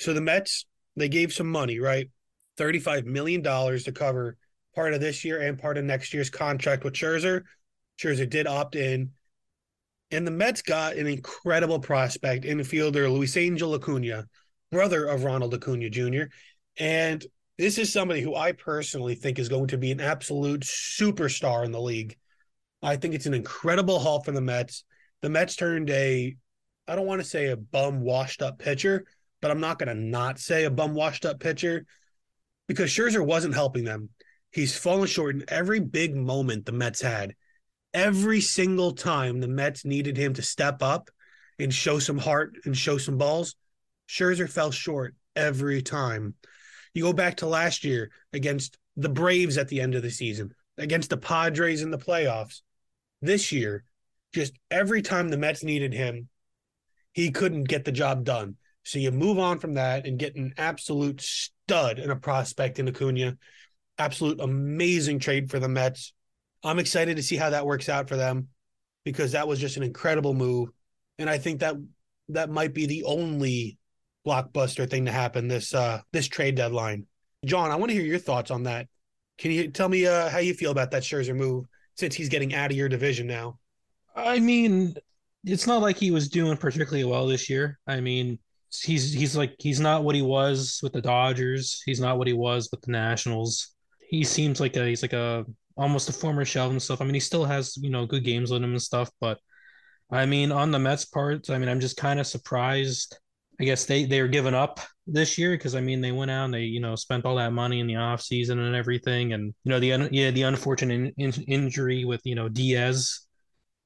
So 0.00 0.12
the 0.12 0.20
Mets, 0.20 0.64
they 0.96 1.08
gave 1.08 1.32
some 1.32 1.50
money, 1.50 1.78
right? 1.80 2.10
$35 2.58 3.04
million 3.04 3.42
to 3.42 3.92
cover 3.92 4.36
part 4.74 4.94
of 4.94 5.00
this 5.00 5.24
year 5.24 5.40
and 5.40 5.58
part 5.58 5.78
of 5.78 5.84
next 5.84 6.14
year's 6.14 6.30
contract 6.30 6.84
with 6.84 6.94
Scherzer. 6.94 7.42
Scherzer 7.98 8.28
did 8.28 8.46
opt 8.46 8.76
in. 8.76 9.10
And 10.10 10.26
the 10.26 10.30
Mets 10.30 10.62
got 10.62 10.96
an 10.96 11.06
incredible 11.06 11.80
prospect 11.80 12.44
infielder, 12.44 13.12
Luis 13.12 13.36
Angel 13.36 13.74
Acuna, 13.74 14.26
brother 14.70 15.06
of 15.06 15.24
Ronald 15.24 15.54
Acuna 15.54 15.90
Jr. 15.90 16.24
And 16.78 17.24
this 17.58 17.76
is 17.76 17.92
somebody 17.92 18.20
who 18.20 18.34
I 18.34 18.52
personally 18.52 19.16
think 19.16 19.38
is 19.38 19.48
going 19.48 19.66
to 19.68 19.78
be 19.78 19.90
an 19.90 20.00
absolute 20.00 20.60
superstar 20.60 21.64
in 21.64 21.72
the 21.72 21.80
league. 21.80 22.16
I 22.82 22.96
think 22.96 23.14
it's 23.14 23.26
an 23.26 23.34
incredible 23.34 23.98
haul 23.98 24.22
for 24.22 24.32
the 24.32 24.40
Mets. 24.40 24.84
The 25.22 25.28
Mets 25.28 25.56
turned 25.56 25.90
a, 25.90 26.36
I 26.86 26.94
don't 26.94 27.06
want 27.06 27.20
to 27.20 27.26
say 27.26 27.48
a 27.48 27.56
bum 27.56 28.00
washed 28.00 28.40
up 28.40 28.58
pitcher, 28.58 29.04
but 29.42 29.50
I'm 29.50 29.60
not 29.60 29.78
going 29.78 29.88
to 29.88 30.00
not 30.00 30.38
say 30.38 30.64
a 30.64 30.70
bum 30.70 30.94
washed 30.94 31.26
up 31.26 31.40
pitcher 31.40 31.84
because 32.68 32.90
Scherzer 32.90 33.24
wasn't 33.24 33.54
helping 33.54 33.84
them. 33.84 34.10
He's 34.50 34.76
fallen 34.76 35.06
short 35.06 35.36
in 35.36 35.44
every 35.48 35.80
big 35.80 36.16
moment 36.16 36.66
the 36.66 36.72
Mets 36.72 37.00
had. 37.00 37.34
Every 37.94 38.40
single 38.40 38.92
time 38.92 39.40
the 39.40 39.48
Mets 39.48 39.84
needed 39.84 40.16
him 40.16 40.34
to 40.34 40.42
step 40.42 40.82
up 40.82 41.10
and 41.58 41.72
show 41.72 41.98
some 41.98 42.18
heart 42.18 42.56
and 42.64 42.76
show 42.76 42.98
some 42.98 43.18
balls, 43.18 43.54
Scherzer 44.08 44.48
fell 44.48 44.70
short 44.70 45.14
every 45.36 45.82
time 45.82 46.34
You 46.94 47.04
go 47.04 47.12
back 47.12 47.36
to 47.38 47.46
last 47.46 47.84
year 47.84 48.10
against 48.32 48.78
the 48.96 49.08
Braves 49.08 49.58
at 49.58 49.68
the 49.68 49.80
end 49.80 49.94
of 49.94 50.02
the 50.02 50.10
season, 50.10 50.52
against 50.76 51.10
the 51.10 51.16
Padres 51.16 51.82
in 51.82 51.90
the 51.90 51.98
playoffs. 51.98 52.62
This 53.22 53.52
year, 53.52 53.84
just 54.34 54.54
every 54.70 55.02
time 55.02 55.28
the 55.28 55.36
Mets 55.36 55.62
needed 55.62 55.92
him, 55.92 56.28
he 57.12 57.30
couldn't 57.30 57.64
get 57.64 57.84
the 57.84 57.92
job 57.92 58.24
done. 58.24 58.56
So 58.84 58.98
you 58.98 59.10
move 59.10 59.38
on 59.38 59.58
from 59.58 59.74
that 59.74 60.06
and 60.06 60.18
get 60.18 60.36
an 60.36 60.54
absolute 60.56 61.20
stud 61.20 61.98
and 61.98 62.10
a 62.10 62.16
prospect 62.16 62.78
in 62.78 62.88
Acuna. 62.88 63.36
Absolute 63.98 64.40
amazing 64.40 65.18
trade 65.18 65.50
for 65.50 65.58
the 65.58 65.68
Mets. 65.68 66.12
I'm 66.62 66.78
excited 66.78 67.16
to 67.16 67.22
see 67.22 67.36
how 67.36 67.50
that 67.50 67.66
works 67.66 67.88
out 67.88 68.08
for 68.08 68.16
them 68.16 68.48
because 69.04 69.32
that 69.32 69.48
was 69.48 69.58
just 69.58 69.76
an 69.76 69.82
incredible 69.82 70.34
move. 70.34 70.70
And 71.18 71.28
I 71.28 71.38
think 71.38 71.60
that 71.60 71.76
that 72.30 72.50
might 72.50 72.74
be 72.74 72.86
the 72.86 73.04
only 73.04 73.78
blockbuster 74.26 74.88
thing 74.88 75.06
to 75.06 75.12
happen 75.12 75.48
this 75.48 75.74
uh 75.74 76.00
this 76.12 76.28
trade 76.28 76.54
deadline. 76.54 77.06
John, 77.44 77.70
I 77.70 77.76
want 77.76 77.90
to 77.90 77.94
hear 77.94 78.04
your 78.04 78.18
thoughts 78.18 78.50
on 78.50 78.64
that. 78.64 78.88
Can 79.38 79.52
you 79.52 79.68
tell 79.68 79.88
me 79.88 80.06
uh, 80.06 80.28
how 80.28 80.38
you 80.38 80.52
feel 80.52 80.72
about 80.72 80.90
that 80.90 81.04
Scherzer 81.04 81.34
move 81.34 81.66
since 81.96 82.14
he's 82.14 82.28
getting 82.28 82.54
out 82.54 82.70
of 82.70 82.76
your 82.76 82.88
division 82.88 83.26
now? 83.28 83.58
I 84.14 84.40
mean, 84.40 84.96
it's 85.44 85.66
not 85.66 85.80
like 85.80 85.96
he 85.96 86.10
was 86.10 86.28
doing 86.28 86.56
particularly 86.56 87.04
well 87.04 87.28
this 87.28 87.48
year. 87.48 87.78
I 87.86 88.00
mean, 88.00 88.40
he's 88.82 89.12
he's 89.12 89.36
like 89.36 89.54
he's 89.58 89.80
not 89.80 90.02
what 90.02 90.16
he 90.16 90.22
was 90.22 90.80
with 90.82 90.92
the 90.92 91.00
Dodgers. 91.00 91.80
He's 91.86 92.00
not 92.00 92.18
what 92.18 92.26
he 92.26 92.32
was 92.32 92.68
with 92.70 92.82
the 92.82 92.90
Nationals. 92.90 93.74
He 94.08 94.24
seems 94.24 94.60
like 94.60 94.76
a 94.76 94.86
he's 94.86 95.02
like 95.02 95.12
a 95.12 95.44
almost 95.76 96.08
a 96.08 96.12
former 96.12 96.44
shell 96.44 96.78
stuff. 96.80 97.00
I 97.00 97.04
mean, 97.04 97.14
he 97.14 97.20
still 97.20 97.44
has 97.44 97.76
you 97.76 97.90
know 97.90 98.06
good 98.06 98.24
games 98.24 98.50
with 98.50 98.62
him 98.62 98.70
and 98.72 98.82
stuff, 98.82 99.10
but 99.20 99.38
I 100.10 100.26
mean, 100.26 100.52
on 100.52 100.70
the 100.70 100.78
Mets 100.78 101.04
part, 101.04 101.50
I 101.50 101.58
mean, 101.58 101.68
I'm 101.68 101.80
just 101.80 101.96
kind 101.96 102.20
of 102.20 102.26
surprised. 102.26 103.18
I 103.60 103.64
guess 103.64 103.86
they 103.86 104.04
they 104.04 104.22
were 104.22 104.28
giving 104.28 104.54
up 104.54 104.80
this 105.06 105.36
year 105.36 105.52
because 105.52 105.74
I 105.74 105.80
mean 105.80 106.00
they 106.00 106.12
went 106.12 106.30
out 106.30 106.44
and 106.44 106.54
they 106.54 106.62
you 106.62 106.80
know 106.80 106.94
spent 106.94 107.24
all 107.24 107.36
that 107.36 107.52
money 107.52 107.80
in 107.80 107.86
the 107.86 107.96
off 107.96 108.20
season 108.20 108.58
and 108.58 108.74
everything, 108.76 109.32
and 109.32 109.54
you 109.64 109.70
know 109.70 109.80
the 109.80 110.08
yeah 110.12 110.30
the 110.30 110.42
unfortunate 110.42 111.14
in, 111.16 111.32
in, 111.32 111.32
injury 111.44 112.04
with 112.04 112.20
you 112.24 112.34
know 112.34 112.48
Diaz 112.48 113.26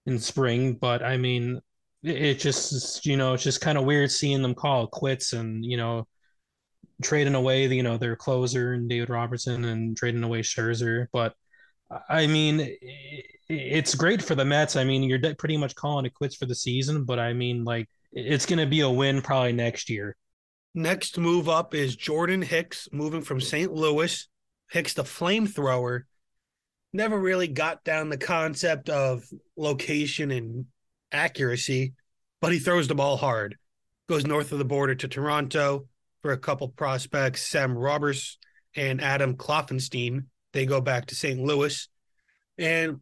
in 0.07 0.19
spring, 0.19 0.75
but 0.75 1.03
I 1.03 1.17
mean 1.17 1.61
it, 2.03 2.17
it 2.17 2.39
just 2.41 3.07
you 3.07 3.17
know 3.17 3.35
it's 3.35 3.45
just 3.45 3.61
kind 3.61 3.79
of 3.79 3.85
weird 3.85 4.11
seeing 4.11 4.43
them 4.43 4.55
call 4.55 4.87
quits 4.87 5.33
and 5.33 5.65
you 5.65 5.77
know 5.77 6.07
trading 7.03 7.35
away 7.35 7.67
you 7.67 7.83
know 7.83 7.99
their 7.99 8.17
closer 8.17 8.73
and 8.73 8.89
David 8.89 9.11
Robertson 9.11 9.65
and 9.65 9.97
trading 9.97 10.23
away 10.23 10.41
Scherzer, 10.41 11.07
but 11.13 11.35
I 12.09 12.27
mean, 12.27 12.77
it's 13.49 13.95
great 13.95 14.23
for 14.23 14.35
the 14.35 14.45
Mets. 14.45 14.77
I 14.77 14.85
mean, 14.85 15.03
you're 15.03 15.35
pretty 15.35 15.57
much 15.57 15.75
calling 15.75 16.07
it 16.07 16.15
quits 16.15 16.37
for 16.37 16.47
the 16.47 16.55
season, 16.55 17.05
but 17.05 17.19
I 17.19 17.33
mean, 17.33 17.65
like, 17.65 17.89
it's 18.13 18.47
going 18.47 18.59
to 18.59 18.67
be 18.67 18.81
a 18.81 18.91
win 18.91 19.23
probably 19.23 19.53
next 19.53 19.91
year. 19.91 20.17
Next 20.75 21.19
move 21.19 21.49
up 21.49 21.75
is 21.75 21.97
Jordan 21.97 22.43
Hicks 22.43 22.89
moving 22.93 23.23
from 23.23 23.41
St. 23.41 23.73
Louis. 23.73 24.27
Hicks, 24.71 24.95
the 24.95 25.03
flamethrower, 25.03 26.03
never 26.95 27.19
really 27.19 27.49
got 27.49 27.85
down 27.85 28.09
the 28.09 28.17
concept 28.17 28.89
of 28.89 29.25
location 29.57 30.31
and 30.31 30.67
accuracy, 31.11 31.93
but 32.41 32.53
he 32.53 32.59
throws 32.59 32.89
the 32.89 32.95
ball 32.95 33.19
hard. 33.19 33.59
Goes 34.09 34.27
north 34.27 34.51
of 34.53 34.59
the 34.59 34.65
border 34.65 34.95
to 34.95 35.09
Toronto 35.09 35.89
for 36.23 36.33
a 36.33 36.39
couple 36.39 36.69
prospects, 36.69 37.43
Sam 37.43 37.77
Roberts 37.77 38.39
and 38.75 39.01
Adam 39.01 39.37
Kloffenstein 39.37 40.25
they 40.53 40.67
go 40.67 40.81
back 40.81 41.07
to 41.07 41.15
St. 41.15 41.41
Louis. 41.41 41.89
And, 42.59 43.01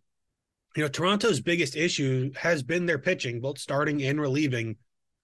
you 0.77 0.83
know, 0.83 0.89
Toronto's 0.89 1.41
biggest 1.41 1.77
issue 1.77 2.33
has 2.37 2.63
been 2.63 2.87
their 2.87 2.99
pitching, 2.99 3.41
both 3.41 3.59
starting 3.59 4.03
and 4.03 4.21
relieving. 4.21 4.77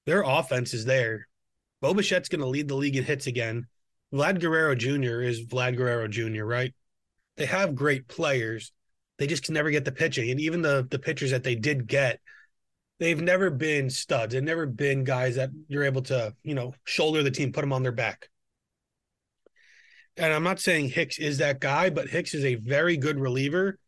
Their 0.05 0.23
offense 0.23 0.75
is 0.75 0.85
there. 0.85 1.29
Bo 1.81 1.95
Bichette's 1.95 2.29
going 2.29 2.41
to 2.41 2.49
lead 2.49 2.69
the 2.69 2.75
league 2.75 2.97
in 2.97 3.05
hits 3.05 3.27
again. 3.27 3.67
Vlad 4.13 4.41
Guerrero 4.41 4.75
Jr. 4.75 5.21
is 5.21 5.47
Vlad 5.47 5.77
Guerrero 5.77 6.09
Jr., 6.09 6.45
right? 6.45 6.75
They 7.37 7.47
have 7.47 7.75
great 7.75 8.09
players. 8.09 8.73
They 9.19 9.27
just 9.27 9.45
can 9.45 9.55
never 9.55 9.71
get 9.71 9.85
the 9.85 9.93
pitching. 9.93 10.31
And 10.31 10.41
even 10.41 10.63
the 10.63 10.87
the 10.91 10.99
pitchers 10.99 11.31
that 11.31 11.43
they 11.43 11.55
did 11.55 11.87
get, 11.87 12.21
they've 12.99 13.21
never 13.21 13.51
been 13.51 13.91
studs. 13.91 14.35
They've 14.35 14.43
never 14.43 14.67
been 14.67 15.05
guys 15.05 15.37
that 15.37 15.51
you're 15.69 15.85
able 15.85 16.03
to, 16.03 16.35
you 16.43 16.55
know, 16.55 16.75
shoulder 16.85 17.23
the 17.23 17.31
team, 17.31 17.53
put 17.53 17.61
them 17.61 17.73
on 17.73 17.83
their 17.83 17.93
back 17.93 18.29
and 20.17 20.33
I'm 20.33 20.43
not 20.43 20.61
saying 20.61 20.91
Hicks 20.91 21.19
is 21.19 21.39
that 21.39 21.61
guy, 21.61 21.91
but 21.91 22.09
Hicks 22.09 22.35
is 22.35 22.45
a 22.45 22.55
very 22.55 22.97
good 22.97 23.19
reliever, 23.19 23.79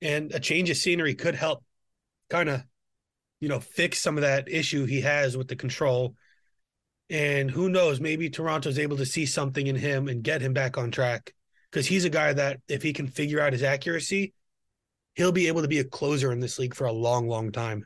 and 0.00 0.32
a 0.32 0.40
change 0.40 0.70
of 0.70 0.76
scenery 0.76 1.14
could 1.14 1.34
help 1.34 1.64
kind 2.30 2.48
of, 2.48 2.62
you 3.40 3.48
know, 3.48 3.60
fix 3.60 4.00
some 4.00 4.16
of 4.16 4.22
that 4.22 4.48
issue 4.48 4.84
he 4.84 5.00
has 5.00 5.36
with 5.36 5.48
the 5.48 5.56
control. 5.56 6.14
And 7.10 7.50
who 7.50 7.68
knows, 7.68 8.00
maybe 8.00 8.30
Toronto's 8.30 8.78
able 8.78 8.96
to 8.98 9.06
see 9.06 9.26
something 9.26 9.66
in 9.66 9.76
him 9.76 10.08
and 10.08 10.22
get 10.22 10.40
him 10.40 10.52
back 10.52 10.78
on 10.78 10.90
track 10.90 11.34
because 11.70 11.86
he's 11.86 12.04
a 12.04 12.10
guy 12.10 12.32
that 12.32 12.60
if 12.68 12.82
he 12.82 12.92
can 12.92 13.08
figure 13.08 13.40
out 13.40 13.52
his 13.52 13.62
accuracy, 13.62 14.32
he'll 15.14 15.32
be 15.32 15.48
able 15.48 15.62
to 15.62 15.68
be 15.68 15.80
a 15.80 15.84
closer 15.84 16.32
in 16.32 16.40
this 16.40 16.58
league 16.58 16.74
for 16.74 16.86
a 16.86 16.92
long, 16.92 17.28
long 17.28 17.52
time. 17.52 17.84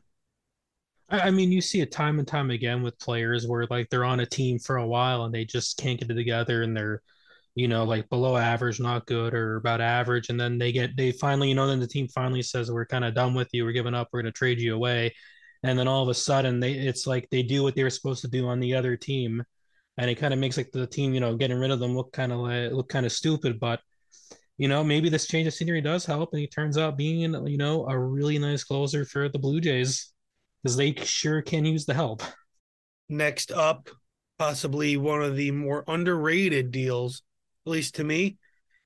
I 1.11 1.31
mean, 1.31 1.50
you 1.50 1.61
see 1.61 1.81
it 1.81 1.91
time 1.91 2.19
and 2.19 2.29
time 2.29 2.50
again 2.50 2.83
with 2.83 2.99
players 2.99 3.47
where 3.47 3.67
like 3.71 3.88
they're 3.88 4.05
on 4.05 4.21
a 4.21 4.27
team 4.27 4.59
for 4.59 4.77
a 4.77 4.87
while 4.87 5.25
and 5.25 5.35
they 5.35 5.45
just 5.45 5.79
can't 5.79 5.99
get 5.99 6.11
it 6.11 6.15
together 6.15 6.62
and 6.62 6.77
they're 6.77 7.03
you 7.59 7.67
know, 7.67 7.83
like 7.83 8.09
below 8.09 8.37
average, 8.37 8.79
not 8.79 9.05
good, 9.07 9.35
or 9.35 9.57
about 9.57 9.81
average. 9.81 10.29
And 10.29 10.38
then 10.38 10.59
they 10.59 10.71
get, 10.71 10.97
they 10.97 11.11
finally, 11.11 11.49
you 11.49 11.57
know, 11.57 11.67
then 11.67 11.81
the 11.81 11.88
team 11.88 12.07
finally 12.07 12.41
says, 12.41 12.71
we're 12.71 12.87
kind 12.87 13.05
of 13.05 13.15
done 13.15 13.35
with 13.35 13.49
you. 13.53 13.65
We're 13.65 13.73
giving 13.73 13.95
up. 13.95 14.09
We're 14.12 14.23
going 14.23 14.33
to 14.33 14.38
trade 14.38 14.61
you 14.61 14.77
away. 14.77 15.12
And 15.65 15.77
then 15.77 15.88
all 15.88 16.05
of 16.05 16.09
a 16.09 16.15
sudden, 16.15 16.61
they, 16.61 16.75
it's 16.75 17.05
like 17.05 17.29
they 17.31 17.43
do 17.43 17.65
what 17.65 17.75
they 17.75 17.83
were 17.83 17.91
supposed 17.91 18.23
to 18.23 18.29
do 18.29 18.47
on 18.47 18.61
the 18.61 18.77
other 18.77 18.97
team. 18.97 19.43
And 19.97 20.09
it 20.09 20.15
kind 20.15 20.33
of 20.33 20.38
makes 20.38 20.57
like 20.57 20.71
the 20.71 20.87
team, 20.87 21.15
you 21.15 21.19
know, 21.19 21.37
getting 21.37 21.59
rid 21.59 21.73
of 21.73 21.81
them 21.81 21.97
look 21.97 22.12
kind 22.12 22.31
of 22.31 22.38
like, 22.38 22.71
look 22.71 22.88
kind 22.88 23.05
of 23.05 23.11
stupid. 23.11 23.59
But, 23.59 23.81
you 24.57 24.69
know, 24.69 24.85
maybe 24.85 25.09
this 25.09 25.27
change 25.27 25.49
of 25.49 25.55
scenery 25.55 25.81
does 25.81 26.07
help. 26.07 26.33
And 26.33 26.41
he 26.41 26.47
turns 26.47 26.79
out 26.79 26.97
being, 26.97 27.19
you 27.19 27.59
know, 27.59 27.88
a 27.88 27.99
really 27.99 28.38
nice 28.38 28.62
closer 28.62 29.05
for 29.05 29.29
the 29.29 29.38
Blue 29.41 29.61
Jays 29.61 30.12
because 30.62 30.77
they 30.77 30.95
sure 30.95 31.43
can 31.43 31.65
use 31.65 31.87
the 31.87 31.95
help. 31.95 32.23
Next 33.09 33.53
up, 33.53 33.88
possibly 34.38 34.97
one 34.97 35.23
of 35.23 35.37
the 35.37 35.50
more 35.50 35.85
underrated 35.87 36.71
deals 36.71 37.23
at 37.67 37.73
least 37.73 37.97
to 37.97 38.05
me. 38.05 38.38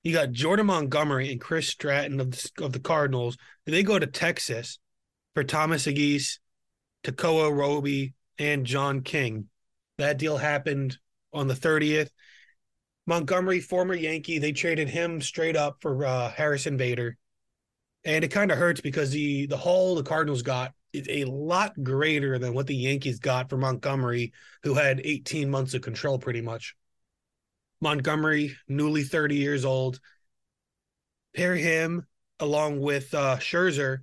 You 0.02 0.12
got 0.12 0.32
Jordan 0.32 0.66
Montgomery 0.66 1.30
and 1.30 1.40
Chris 1.40 1.68
Stratton 1.68 2.20
of 2.20 2.32
the, 2.32 2.64
of 2.64 2.72
the 2.72 2.80
Cardinals. 2.80 3.36
They 3.64 3.84
go 3.84 3.98
to 3.98 4.06
Texas 4.06 4.80
for 5.34 5.44
Thomas 5.44 5.86
Agis, 5.86 6.40
Tekoah 7.04 7.56
Roby, 7.56 8.14
and 8.38 8.66
John 8.66 9.02
King. 9.02 9.48
That 9.98 10.18
deal 10.18 10.36
happened 10.36 10.98
on 11.32 11.46
the 11.46 11.54
30th. 11.54 12.10
Montgomery, 13.06 13.60
former 13.60 13.94
Yankee, 13.94 14.38
they 14.38 14.52
traded 14.52 14.88
him 14.88 15.20
straight 15.20 15.56
up 15.56 15.76
for 15.80 16.04
uh, 16.04 16.30
Harrison. 16.30 16.80
And 18.04 18.24
it 18.24 18.28
kind 18.28 18.50
of 18.50 18.58
hurts 18.58 18.80
because 18.80 19.10
the 19.10 19.46
the 19.46 19.56
haul 19.56 19.94
the 19.94 20.02
Cardinals 20.02 20.42
got 20.42 20.72
is 20.92 21.06
a 21.08 21.24
lot 21.24 21.72
greater 21.82 22.38
than 22.38 22.54
what 22.54 22.66
the 22.66 22.76
Yankees 22.76 23.18
got 23.18 23.48
for 23.48 23.56
Montgomery, 23.56 24.32
who 24.62 24.74
had 24.74 25.00
18 25.02 25.50
months 25.50 25.74
of 25.74 25.82
control 25.82 26.18
pretty 26.18 26.40
much. 26.40 26.74
Montgomery, 27.80 28.56
newly 28.68 29.02
30 29.02 29.36
years 29.36 29.64
old. 29.64 30.00
Pair 31.34 31.56
him 31.56 32.06
along 32.38 32.80
with 32.80 33.12
uh, 33.14 33.38
Scherzer. 33.38 33.98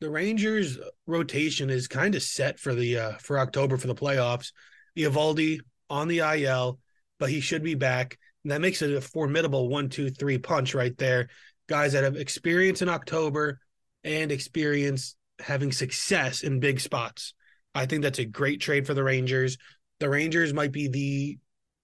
The 0.00 0.10
Rangers 0.10 0.78
rotation 1.06 1.70
is 1.70 1.88
kind 1.88 2.14
of 2.14 2.22
set 2.22 2.58
for 2.58 2.74
the 2.74 2.98
uh, 2.98 3.12
for 3.12 3.38
October 3.38 3.76
for 3.76 3.86
the 3.86 3.94
playoffs. 3.94 4.52
Eovaldi 4.96 5.60
on 5.90 6.08
the 6.08 6.18
IL, 6.18 6.78
but 7.18 7.30
he 7.30 7.40
should 7.40 7.62
be 7.62 7.74
back. 7.74 8.18
And 8.44 8.52
that 8.52 8.60
makes 8.60 8.82
it 8.82 8.94
a 8.94 9.00
formidable 9.00 9.68
one, 9.68 9.88
two, 9.88 10.10
three 10.10 10.38
punch 10.38 10.74
right 10.74 10.96
there. 10.98 11.28
Guys 11.68 11.92
that 11.92 12.04
have 12.04 12.16
experience 12.16 12.82
in 12.82 12.88
October 12.88 13.58
and 14.04 14.30
experience 14.30 15.16
having 15.40 15.72
success 15.72 16.42
in 16.42 16.60
big 16.60 16.80
spots. 16.80 17.34
I 17.74 17.86
think 17.86 18.02
that's 18.02 18.18
a 18.18 18.24
great 18.24 18.60
trade 18.60 18.86
for 18.86 18.94
the 18.94 19.04
Rangers. 19.04 19.58
The 20.00 20.08
Rangers 20.08 20.54
might 20.54 20.72
be 20.72 20.88
the 20.88 21.38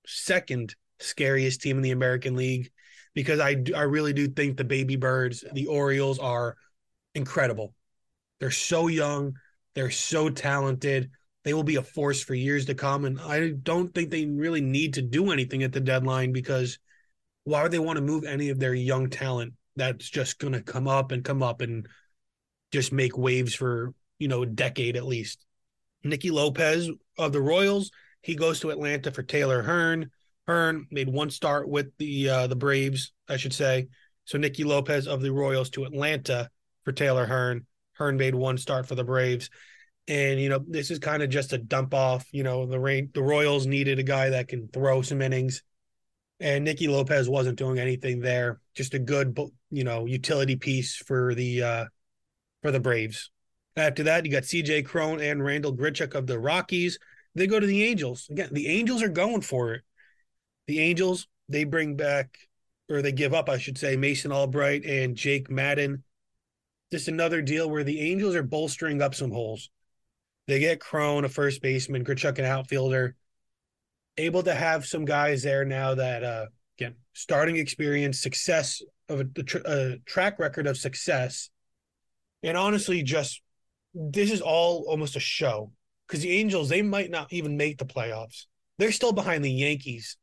second 0.07 0.75
scariest 1.01 1.61
team 1.61 1.77
in 1.77 1.83
the 1.83 1.91
American 1.91 2.37
League 2.37 2.71
because 3.15 3.41
I 3.41 3.63
I 3.75 3.83
really 3.83 4.13
do 4.13 4.29
think 4.29 4.57
the 4.57 4.65
Baby 4.65 4.97
Birds, 4.97 5.45
the 5.53 5.67
Orioles 5.67 6.19
are 6.19 6.57
incredible. 7.15 7.75
They're 8.41 8.51
so 8.51 8.89
young, 8.89 9.35
they're 9.75 9.91
so 9.91 10.31
talented. 10.31 11.11
They 11.45 11.55
will 11.55 11.65
be 11.65 11.77
a 11.77 11.83
force 11.83 12.23
for 12.23 12.35
years 12.35 12.67
to 12.67 12.75
come 12.75 13.05
and 13.05 13.21
I 13.21 13.51
don't 13.51 13.93
think 13.95 14.11
they 14.11 14.27
really 14.27 14.61
need 14.61 14.95
to 14.95 15.03
do 15.03 15.31
anything 15.31 15.63
at 15.63 15.73
the 15.73 15.81
deadline 15.81 16.33
because 16.33 16.79
why 17.45 17.63
would 17.63 17.73
they 17.73 17.79
want 17.81 17.97
to 17.97 18.03
move 18.03 18.25
any 18.25 18.51
of 18.51 18.61
their 18.61 18.75
young 18.75 19.11
talent 19.11 19.55
that's 19.77 20.09
just 20.09 20.39
going 20.39 20.53
to 20.53 20.63
come 20.63 20.87
up 20.87 21.13
and 21.13 21.25
come 21.25 21.43
up 21.43 21.61
and 21.61 21.89
just 22.73 22.93
make 22.93 23.17
waves 23.17 23.55
for, 23.55 23.95
you 24.19 24.29
know, 24.29 24.43
a 24.43 24.47
decade 24.47 24.97
at 24.97 25.07
least. 25.07 25.45
Nicky 26.05 26.31
Lopez 26.31 26.91
of 27.19 27.33
the 27.33 27.41
Royals, 27.41 27.91
he 28.23 28.35
goes 28.35 28.61
to 28.61 28.71
Atlanta 28.71 29.11
for 29.13 29.23
Taylor 29.23 29.63
Hearn. 29.63 30.11
Hearn 30.47 30.87
made 30.91 31.09
one 31.09 31.31
start 31.31 31.69
with 31.69 31.97
the 31.99 32.29
uh, 32.29 32.47
the 32.49 32.57
Braves, 32.57 33.13
I 33.29 33.37
should 33.37 33.55
say. 33.55 33.89
So 34.25 34.39
Nicky 34.39 34.65
Lopez 34.65 35.07
of 35.07 35.21
the 35.23 35.31
Royals 35.33 35.71
to 35.71 35.85
Atlanta 35.85 36.51
for 36.85 36.93
Taylor 36.93 37.27
Hearn. 37.27 37.67
Hearn 37.95 38.17
made 38.17 38.35
one 38.35 38.59
start 38.59 38.87
for 38.89 38.95
the 38.97 39.05
Braves. 39.05 39.51
And 40.09 40.41
you 40.41 40.49
know, 40.49 40.65
this 40.67 40.91
is 40.91 40.99
kind 40.99 41.23
of 41.23 41.31
just 41.31 41.53
a 41.53 41.59
dump 41.59 41.95
off. 41.95 42.27
You 42.33 42.43
know, 42.43 42.67
the 42.67 42.81
rain 42.81 43.11
the 43.15 43.23
Royals 43.23 43.67
needed 43.67 43.99
a 44.01 44.03
guy 44.03 44.31
that 44.31 44.49
can 44.49 44.69
throw 44.69 45.03
some 45.03 45.23
innings. 45.23 45.63
and 46.41 46.65
Nicky 46.65 46.89
Lopez 46.89 47.29
wasn't 47.29 47.59
doing 47.59 47.79
anything 47.79 48.21
there. 48.21 48.61
Just 48.75 48.95
a 48.95 48.99
good, 48.99 49.39
you 49.71 49.85
know, 49.85 50.07
utility 50.07 50.57
piece 50.57 50.97
for 50.97 51.35
the 51.35 51.63
uh 51.63 51.85
for 52.63 52.71
the 52.71 52.81
Braves. 52.81 53.31
After 53.77 54.03
that, 54.05 54.25
you 54.25 54.33
got 54.33 54.45
CJ 54.45 54.87
Cron 54.87 55.21
and 55.21 55.45
Randall 55.45 55.77
Grichuk 55.77 56.15
of 56.15 56.27
the 56.27 56.39
Rockies. 56.39 56.99
They 57.35 57.47
go 57.47 57.59
to 57.59 57.67
the 57.67 57.85
Angels. 57.85 58.29
Again, 58.31 58.51
the 58.53 58.69
Angels 58.69 59.03
are 59.03 59.09
going 59.09 59.41
for 59.41 59.75
it. 59.75 59.83
The 60.67 60.81
Angels, 60.81 61.27
they 61.49 61.65
bring 61.65 61.97
back, 61.97 62.37
or 62.89 63.03
they 63.03 63.13
give 63.13 63.35
up, 63.35 63.49
I 63.49 63.59
should 63.59 63.79
say, 63.79 63.97
Mason 63.97 64.33
Albright 64.33 64.85
and 64.85 65.17
Jake 65.17 65.51
Madden. 65.51 66.05
Just 66.91 67.09
another 67.09 67.41
deal 67.41 67.71
where 67.71 67.85
the 67.85 68.01
Angels 68.01 68.35
are 68.35 68.43
bolstering 68.43 69.01
up 69.01 69.15
some 69.15 69.31
holes. 69.31 69.71
They 70.47 70.59
get 70.59 70.81
Cron, 70.81 71.25
a 71.25 71.29
first 71.29 71.63
baseman, 71.63 72.05
Grichuk, 72.05 72.39
an 72.39 72.45
outfielder. 72.45 73.17
Able 74.19 74.43
to 74.43 74.55
have 74.55 74.85
some 74.85 75.07
guys 75.07 75.43
there 75.43 75.65
now 75.65 75.95
that, 75.95 76.23
uh, 76.23 76.47
again, 76.79 76.97
starting 77.15 77.57
experience, 77.57 78.21
success 78.21 78.83
of 79.09 79.21
a, 79.21 79.27
a 79.65 79.99
track 80.05 80.39
record 80.39 80.67
of 80.67 80.77
success. 80.77 81.49
And 82.43 82.57
honestly, 82.57 83.03
just 83.03 83.41
this 83.95 84.31
is 84.31 84.41
all 84.41 84.85
almost 84.89 85.17
a 85.17 85.21
show 85.21 85.73
because 86.07 86.23
the 86.23 86.33
Angels 86.33 86.69
they 86.69 86.83
might 86.83 87.11
not 87.11 87.33
even 87.33 87.57
make 87.57 87.79
the 87.79 87.85
playoffs. 87.85 88.47
They're 88.79 88.93
still 88.93 89.13
behind 89.13 89.45
the 89.45 89.53
Yankees, 89.53 90.17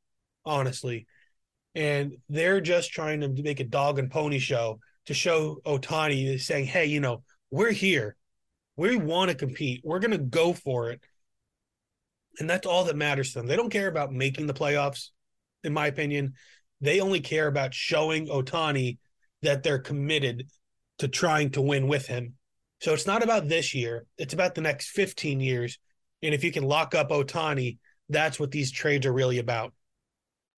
honestly, 0.45 1.07
and 1.75 2.13
they're 2.27 2.61
just 2.61 2.91
trying 2.91 3.21
to 3.21 3.29
make 3.29 3.59
a 3.59 3.65
dog 3.65 3.99
and 3.99 4.11
pony 4.11 4.39
show 4.39 4.79
to 5.05 5.13
show 5.13 5.61
Ohtani 5.65 6.39
saying, 6.39 6.65
"Hey, 6.65 6.85
you 6.87 6.99
know, 6.99 7.23
we're 7.51 7.71
here. 7.71 8.15
We 8.75 8.95
want 8.97 9.29
to 9.29 9.35
compete. 9.35 9.81
We're 9.83 9.99
going 9.99 10.11
to 10.11 10.17
go 10.17 10.53
for 10.53 10.91
it." 10.91 11.01
And 12.39 12.49
that's 12.49 12.67
all 12.67 12.85
that 12.85 12.95
matters 12.95 13.33
to 13.33 13.39
them. 13.39 13.47
They 13.47 13.55
don't 13.55 13.71
care 13.71 13.87
about 13.87 14.13
making 14.13 14.47
the 14.47 14.53
playoffs, 14.53 15.09
in 15.63 15.73
my 15.73 15.87
opinion. 15.87 16.33
They 16.81 17.01
only 17.01 17.19
care 17.19 17.47
about 17.47 17.73
showing 17.73 18.27
Ohtani 18.27 18.97
that 19.41 19.63
they're 19.63 19.79
committed 19.79 20.47
to 20.99 21.07
trying 21.07 21.49
to 21.51 21.61
win 21.61 21.87
with 21.87 22.07
him 22.07 22.35
so 22.81 22.93
it's 22.93 23.07
not 23.07 23.23
about 23.23 23.47
this 23.47 23.75
year, 23.75 24.05
it's 24.17 24.33
about 24.33 24.55
the 24.55 24.61
next 24.61 24.89
15 24.89 25.39
years. 25.41 25.77
And 26.23 26.33
if 26.33 26.43
you 26.43 26.51
can 26.51 26.63
lock 26.63 26.95
up 26.95 27.09
Ohtani, 27.09 27.77
that's 28.07 28.39
what 28.39 28.51
these 28.51 28.71
trades 28.71 29.05
are 29.05 29.13
really 29.13 29.39
about. 29.39 29.73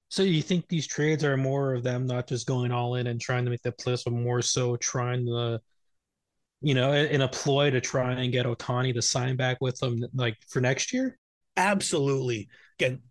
So 0.10 0.24
you 0.24 0.42
think 0.42 0.68
these 0.68 0.88
trades 0.88 1.24
are 1.24 1.38
more 1.38 1.74
of 1.74 1.84
them 1.84 2.06
not 2.06 2.28
just 2.28 2.46
going 2.46 2.72
all 2.72 2.96
in 2.96 3.08
and 3.08 3.20
trying 3.20 3.46
to 3.46 3.52
make 3.52 3.62
the 3.62 3.72
playoffs, 3.72 4.04
but 4.04 4.14
more 4.14 4.42
so 4.42 4.76
trying 4.76 5.26
to, 5.26 5.62
you 6.62 6.76
know, 6.76 6.94
in 6.94 7.22
a 7.22 7.28
ploy 7.28 7.72
to 7.72 7.82
try 7.82 8.12
and 8.14 8.32
get 8.32 8.46
Ohtani 8.46 8.94
to 8.94 9.02
sign 9.02 9.36
back 9.36 9.58
with 9.62 9.78
them 9.80 10.04
like 10.14 10.38
for 10.48 10.62
next 10.62 10.94
year? 10.94 11.18
Absolutely. 11.58 12.50
Again, 12.78 13.02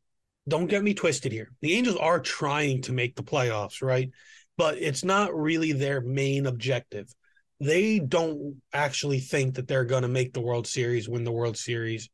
don't 0.47 0.67
get 0.67 0.85
me 0.85 0.95
twisted 0.95 1.33
here. 1.33 1.51
The 1.63 1.75
Angels 1.75 1.97
are 1.97 2.21
trying 2.21 2.83
to 2.83 2.93
make 2.93 3.17
the 3.17 3.23
playoffs, 3.23 3.83
right? 3.83 4.11
But 4.57 4.79
it's 4.79 5.03
not 5.03 5.35
really 5.35 5.73
their 5.73 6.01
main 6.01 6.47
objective 6.47 7.13
they 7.61 7.99
don't 7.99 8.57
actually 8.73 9.21
think 9.21 9.55
that 9.55 9.69
they're 9.69 9.85
going 9.85 10.03
to 10.03 10.09
make 10.09 10.33
the 10.33 10.41
World 10.41 10.67
Series, 10.67 11.09
win 11.09 11.25
the 11.25 11.33
World 11.33 11.59
Series. 11.59 12.09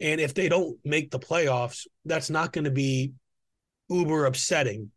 And 0.00 0.20
if 0.20 0.34
they 0.34 0.48
don't 0.48 0.76
make 0.84 1.10
the 1.10 1.20
playoffs, 1.20 1.86
that's 2.04 2.28
not 2.28 2.52
going 2.52 2.64
to 2.64 2.72
be 2.72 3.12
uber 3.88 4.26
upsetting. 4.26 4.90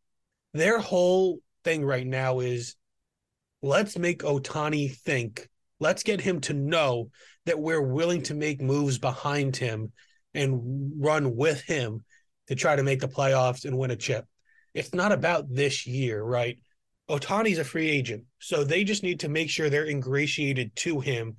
Their 0.53 0.79
whole 0.79 1.39
thing 1.63 1.85
right 1.85 2.07
now 2.07 2.39
is 2.39 2.75
let's 3.61 3.97
make 3.97 4.23
Ohtani 4.23 4.95
think. 4.95 5.47
Let's 5.79 6.01
get 6.01 6.21
him 6.21 6.41
to 6.41 6.53
know 6.53 7.11
that 7.45 7.59
we're 7.59 7.81
willing 7.81 8.23
to 8.23 8.33
make 8.33 8.59
moves 8.59 8.97
behind 8.97 9.55
him 9.55 9.91
and 10.33 10.91
run 10.97 11.35
with 11.35 11.61
him 11.61 12.03
to 12.47 12.55
try 12.55 12.75
to 12.75 12.83
make 12.83 12.99
the 12.99 13.07
playoffs 13.07 13.65
and 13.65 13.77
win 13.77 13.91
a 13.91 13.95
chip. 13.95 14.25
It's 14.73 14.93
not 14.93 15.11
about 15.11 15.53
this 15.53 15.85
year, 15.85 16.21
right? 16.21 16.57
Ohtani's 17.09 17.57
a 17.57 17.63
free 17.63 17.89
agent. 17.89 18.25
So 18.39 18.63
they 18.63 18.83
just 18.83 19.03
need 19.03 19.21
to 19.21 19.29
make 19.29 19.49
sure 19.49 19.69
they're 19.69 19.87
ingratiated 19.87 20.75
to 20.77 20.99
him 20.99 21.37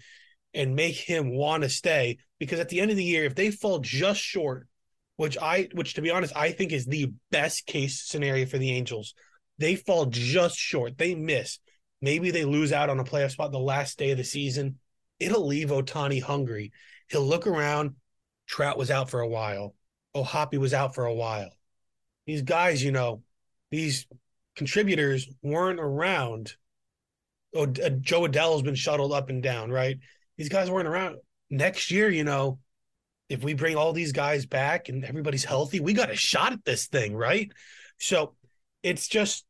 and 0.55 0.75
make 0.75 0.97
him 0.97 1.37
want 1.37 1.63
to 1.63 1.69
stay. 1.69 2.19
Because 2.39 2.61
at 2.61 2.69
the 2.69 2.81
end 2.81 2.91
of 2.91 2.97
the 2.97 3.05
year, 3.05 3.25
if 3.25 3.35
they 3.35 3.51
fall 3.51 3.79
just 3.79 4.21
short, 4.21 4.67
which 5.17 5.37
I 5.37 5.69
which 5.73 5.95
to 5.95 6.03
be 6.03 6.11
honest, 6.11 6.35
I 6.37 6.53
think 6.53 6.73
is 6.73 6.87
the 6.87 7.13
best 7.31 7.67
case 7.67 8.05
scenario 8.07 8.47
for 8.47 8.59
the 8.59 8.71
Angels. 8.71 9.15
They 9.59 9.75
fall 9.75 10.07
just 10.07 10.57
short. 10.57 10.97
They 10.97 11.15
miss. 11.15 11.59
Maybe 12.01 12.31
they 12.31 12.45
lose 12.45 12.73
out 12.73 12.91
on 12.91 13.01
a 13.01 13.05
playoff 13.05 13.33
spot 13.33 13.51
the 13.51 13.59
last 13.59 13.99
day 13.99 14.13
of 14.13 14.19
the 14.19 14.25
season. 14.25 14.79
It'll 15.19 15.47
leave 15.47 15.71
Ohtani 15.71 16.23
hungry. 16.23 16.71
He'll 17.11 17.27
look 17.27 17.47
around. 17.47 17.97
Trout 18.47 18.79
was 18.79 18.91
out 18.91 19.11
for 19.11 19.21
a 19.21 19.29
while. 19.29 19.75
O'Hoppe 20.15 20.59
was 20.59 20.73
out 20.73 20.95
for 20.95 21.05
a 21.05 21.15
while. 21.15 21.51
These 22.27 22.43
guys, 22.43 22.83
you 22.83 22.93
know, 22.93 23.23
these 23.71 24.07
contributors 24.59 25.29
weren't 25.43 25.81
around. 25.81 26.55
Oh, 27.55 27.63
uh, 27.63 27.91
Jo 28.01 28.27
Adell's 28.27 28.63
been 28.63 28.75
shuttled 28.75 29.13
up 29.13 29.31
and 29.31 29.43
down, 29.43 29.71
right? 29.71 29.99
These 30.37 30.51
guys 30.51 30.71
weren't 30.71 30.89
around. 30.89 31.17
Next 31.49 31.91
year, 31.91 32.11
you 32.11 32.25
know, 32.25 32.59
if 33.31 33.43
we 33.43 33.55
bring 33.55 33.77
all 33.77 33.93
these 33.93 34.13
guys 34.13 34.45
back 34.45 34.89
and 34.89 35.05
everybody's 35.05 35.45
healthy, 35.45 35.81
we 35.81 35.95
got 35.95 36.11
a 36.11 36.17
shot 36.17 36.53
at 36.53 36.65
this 36.65 36.87
thing, 36.87 37.15
right? 37.15 37.51
So 37.99 38.35
it's 38.83 39.09
just 39.09 39.47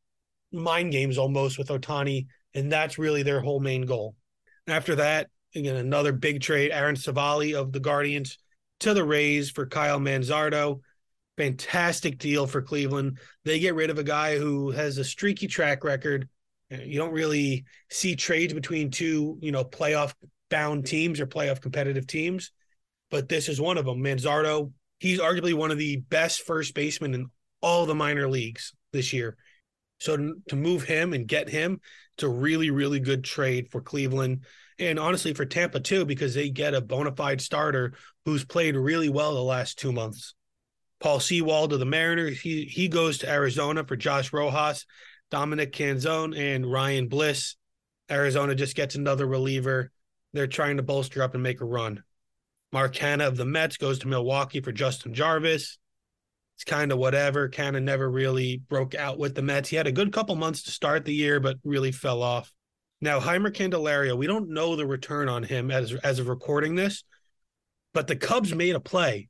mind 0.51 0.91
games 0.91 1.17
almost 1.17 1.57
with 1.57 1.69
Ohtani, 1.69 2.27
and 2.53 2.71
that's 2.71 2.97
really 2.97 3.23
their 3.23 3.41
whole 3.41 3.59
main 3.59 3.85
goal. 3.85 4.15
After 4.67 4.95
that, 4.95 5.27
again, 5.55 5.75
another 5.75 6.13
big 6.13 6.41
trade, 6.41 6.71
Aaron 6.71 6.95
Civale 6.95 7.59
of 7.59 7.71
the 7.71 7.79
Guardians 7.79 8.37
to 8.81 8.93
the 8.93 9.03
Rays 9.03 9.49
for 9.49 9.65
Kyle 9.65 9.99
Manzardo 9.99 10.81
fantastic 11.39 12.17
deal 12.17 12.45
for 12.45 12.61
Cleveland. 12.61 13.17
They 13.45 13.59
get 13.59 13.73
rid 13.73 13.89
of 13.89 13.97
a 13.97 14.03
guy 14.03 14.37
who 14.37 14.71
has 14.71 14.97
a 14.97 15.05
streaky 15.05 15.47
track 15.47 15.85
record. 15.85 16.27
Uh, 16.71 16.77
you 16.83 16.99
don't 16.99 17.13
really 17.13 17.63
see 17.89 18.17
trades 18.17 18.53
between 18.53 18.91
two, 18.91 19.37
you 19.41 19.53
know, 19.53 19.63
playoff 19.63 20.13
bound 20.49 20.85
teams 20.85 21.21
or 21.21 21.25
playoff 21.25 21.61
competitive 21.61 22.05
teams, 22.05 22.51
but 23.09 23.29
this 23.29 23.47
is 23.47 23.61
one 23.61 23.77
of 23.77 23.85
them. 23.85 24.03
Manzardo, 24.03 24.73
he's 24.99 25.21
arguably 25.21 25.53
one 25.53 25.71
of 25.71 25.77
the 25.77 25.97
best 26.09 26.41
first 26.41 26.75
basemen 26.75 27.13
in 27.13 27.27
all 27.61 27.85
the 27.85 27.95
minor 27.95 28.27
leagues 28.27 28.73
this 28.91 29.13
year. 29.13 29.37
So 29.99 30.33
to 30.49 30.55
move 30.57 30.83
him 30.83 31.13
and 31.13 31.25
get 31.25 31.47
him, 31.47 31.79
it's 32.17 32.23
a 32.23 32.29
really, 32.29 32.69
really 32.69 32.99
good 32.99 33.23
trade 33.23 33.69
for 33.71 33.79
Cleveland. 33.79 34.43
And 34.77 34.99
honestly, 34.99 35.33
for 35.33 35.45
Tampa 35.45 35.79
too, 35.79 36.03
because 36.03 36.33
they 36.33 36.49
get 36.49 36.73
a 36.73 36.81
bona 36.81 37.15
fide 37.15 37.39
starter 37.39 37.93
who's 38.25 38.43
played 38.43 38.75
really 38.75 39.09
well 39.09 39.35
the 39.35 39.41
last 39.41 39.79
two 39.79 39.93
months. 39.93 40.35
Paul 40.99 41.19
Sewald 41.19 41.73
of 41.73 41.79
the 41.79 41.85
Mariners. 41.85 42.41
He 42.41 42.65
he 42.65 42.87
goes 42.87 43.19
to 43.19 43.29
Arizona 43.29 43.83
for 43.85 43.95
Josh 43.95 44.33
Rojas, 44.33 44.85
Dominic 45.31 45.71
Canzone, 45.71 46.37
and 46.37 46.69
Ryan 46.69 47.07
Bliss. 47.07 47.55
Arizona 48.11 48.55
just 48.55 48.75
gets 48.75 48.95
another 48.95 49.25
reliever. 49.25 49.91
They're 50.33 50.47
trying 50.47 50.77
to 50.77 50.83
bolster 50.83 51.23
up 51.23 51.33
and 51.33 51.43
make 51.43 51.61
a 51.61 51.65
run. 51.65 52.03
Mark 52.71 52.93
Canha 52.93 53.25
of 53.25 53.37
the 53.37 53.45
Mets 53.45 53.77
goes 53.77 53.99
to 53.99 54.07
Milwaukee 54.07 54.61
for 54.61 54.71
Justin 54.71 55.13
Jarvis. 55.13 55.79
It's 56.55 56.63
kind 56.65 56.91
of 56.91 56.97
whatever. 56.97 57.49
Canha 57.49 57.81
never 57.81 58.09
really 58.09 58.57
broke 58.57 58.93
out 58.93 59.17
with 59.17 59.33
the 59.33 59.41
Mets. 59.41 59.69
He 59.69 59.75
had 59.75 59.87
a 59.87 59.91
good 59.91 60.11
couple 60.11 60.35
months 60.35 60.63
to 60.63 60.71
start 60.71 61.05
the 61.05 61.13
year, 61.13 61.39
but 61.39 61.57
really 61.63 61.91
fell 61.91 62.21
off. 62.21 62.51
Now, 63.01 63.19
Jeimer 63.19 63.51
Candelario, 63.51 64.17
we 64.17 64.27
don't 64.27 64.49
know 64.49 64.75
the 64.75 64.85
return 64.85 65.29
on 65.29 65.43
him 65.43 65.71
as, 65.71 65.93
as 66.03 66.19
of 66.19 66.27
recording 66.27 66.75
this, 66.75 67.05
but 67.93 68.07
the 68.07 68.15
Cubs 68.15 68.53
made 68.53 68.75
a 68.75 68.79
play 68.79 69.29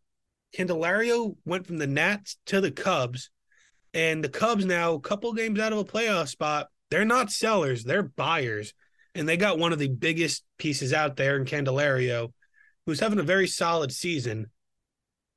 Candelario 0.58 1.36
went 1.46 1.68
from 1.68 1.78
the 1.78 1.88
Nats 1.88 2.38
to 2.48 2.62
the 2.62 2.72
Cubs, 2.72 3.30
and 3.94 4.24
the 4.24 4.30
Cubs 4.30 4.66
now 4.66 4.94
a 4.94 5.00
couple 5.00 5.34
games 5.34 5.60
out 5.60 5.74
of 5.74 5.80
a 5.80 5.86
playoff 5.86 6.28
spot. 6.28 6.68
They're 6.90 7.06
not 7.06 7.32
sellers; 7.32 7.84
they're 7.84 8.04
buyers, 8.04 8.74
and 9.14 9.28
they 9.28 9.38
got 9.38 9.60
one 9.60 9.74
of 9.74 9.80
the 9.80 9.90
biggest 9.90 10.44
pieces 10.58 10.94
out 10.94 11.16
there 11.16 11.38
in 11.38 11.46
Candelario, 11.46 12.34
who's 12.86 13.00
having 13.00 13.20
a 13.20 13.24
very 13.24 13.48
solid 13.48 13.92
season. 13.92 14.48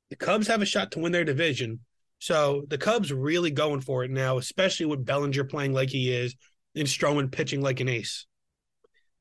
The 0.09 0.15
Cubs 0.15 0.47
have 0.47 0.61
a 0.61 0.65
shot 0.65 0.91
to 0.91 0.99
win 0.99 1.11
their 1.11 1.23
division, 1.23 1.81
so 2.19 2.63
the 2.67 2.77
Cubs 2.77 3.11
really 3.11 3.51
going 3.51 3.81
for 3.81 4.03
it 4.03 4.11
now, 4.11 4.37
especially 4.37 4.85
with 4.85 5.05
Bellinger 5.05 5.43
playing 5.43 5.73
like 5.73 5.89
he 5.89 6.11
is 6.11 6.35
and 6.75 6.87
Stroman 6.87 7.31
pitching 7.31 7.61
like 7.61 7.79
an 7.79 7.89
ace. 7.89 8.25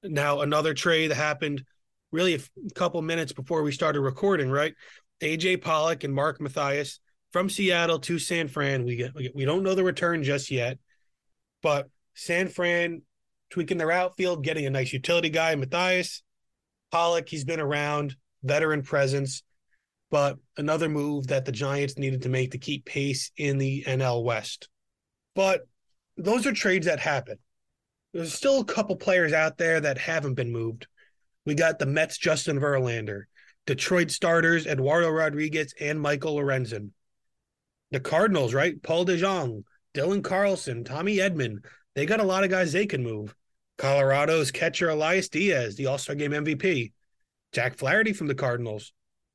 Now 0.02 0.40
another 0.40 0.74
trade 0.74 1.10
that 1.10 1.16
happened 1.16 1.64
really 2.12 2.34
a 2.34 2.40
couple 2.74 3.00
minutes 3.02 3.32
before 3.32 3.62
we 3.62 3.72
started 3.72 4.00
recording, 4.00 4.50
right? 4.50 4.74
AJ 5.22 5.62
Pollock 5.62 6.04
and 6.04 6.14
Mark 6.14 6.40
Mathias 6.40 7.00
from 7.32 7.48
Seattle 7.48 7.98
to 8.00 8.18
San 8.18 8.48
Fran. 8.48 8.84
We 8.84 8.96
get, 8.96 9.14
we 9.14 9.44
don't 9.44 9.62
know 9.62 9.74
the 9.74 9.84
return 9.84 10.22
just 10.22 10.50
yet, 10.50 10.78
but 11.62 11.88
San 12.14 12.48
Fran 12.48 13.02
tweaking 13.50 13.78
their 13.78 13.92
outfield, 13.92 14.44
getting 14.44 14.66
a 14.66 14.70
nice 14.70 14.92
utility 14.92 15.30
guy, 15.30 15.54
Mathias. 15.54 16.22
Pollock, 16.90 17.28
he's 17.28 17.44
been 17.44 17.60
around, 17.60 18.16
veteran 18.42 18.82
presence, 18.82 19.42
but 20.10 20.36
another 20.58 20.88
move 20.88 21.28
that 21.28 21.46
the 21.46 21.52
Giants 21.52 21.96
needed 21.96 22.22
to 22.22 22.28
make 22.28 22.50
to 22.50 22.58
keep 22.58 22.84
pace 22.84 23.30
in 23.36 23.56
the 23.56 23.84
NL 23.86 24.24
West. 24.24 24.68
But 25.34 25.62
those 26.18 26.46
are 26.46 26.52
trades 26.52 26.86
that 26.86 27.00
happen. 27.00 27.38
There's 28.12 28.34
still 28.34 28.60
a 28.60 28.64
couple 28.64 28.96
players 28.96 29.32
out 29.32 29.56
there 29.56 29.80
that 29.80 29.96
haven't 29.96 30.34
been 30.34 30.52
moved. 30.52 30.86
We 31.46 31.54
got 31.54 31.78
the 31.78 31.86
Mets, 31.86 32.18
Justin 32.18 32.60
Verlander. 32.60 33.22
Detroit 33.66 34.10
starters 34.10 34.66
Eduardo 34.66 35.08
Rodriguez 35.08 35.74
and 35.80 36.00
Michael 36.00 36.36
Lorenzen. 36.36 36.90
The 37.90 38.00
Cardinals, 38.00 38.54
right? 38.54 38.82
Paul 38.82 39.04
DeJong, 39.06 39.64
Dylan 39.94 40.24
Carlson, 40.24 40.84
Tommy 40.84 41.18
Edman. 41.18 41.64
They 41.94 42.06
got 42.06 42.20
a 42.20 42.24
lot 42.24 42.44
of 42.44 42.50
guys 42.50 42.72
they 42.72 42.86
can 42.86 43.02
move. 43.02 43.34
Colorado's 43.78 44.50
catcher 44.50 44.88
Elias 44.88 45.28
Diaz, 45.28 45.76
the 45.76 45.86
All 45.86 45.98
Star 45.98 46.14
Game 46.14 46.32
MVP. 46.32 46.92
Jack 47.52 47.76
Flaherty 47.76 48.12
from 48.12 48.28
the 48.28 48.34
Cardinals. 48.34 48.92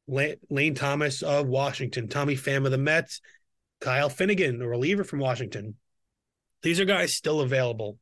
Lane 0.07 0.73
Thomas 0.73 1.21
of 1.21 1.47
Washington. 1.47 2.07
Tommy 2.07 2.35
Pham 2.35 2.65
of 2.65 2.71
the 2.71 2.77
Mets. 2.77 3.21
Kyle 3.79 4.09
Finnegan, 4.09 4.61
a 4.61 4.67
reliever 4.67 5.03
from 5.03 5.19
Washington. 5.19 5.75
These 6.63 6.79
are 6.79 6.85
guys 6.85 7.13
still 7.13 7.41
available. 7.41 7.99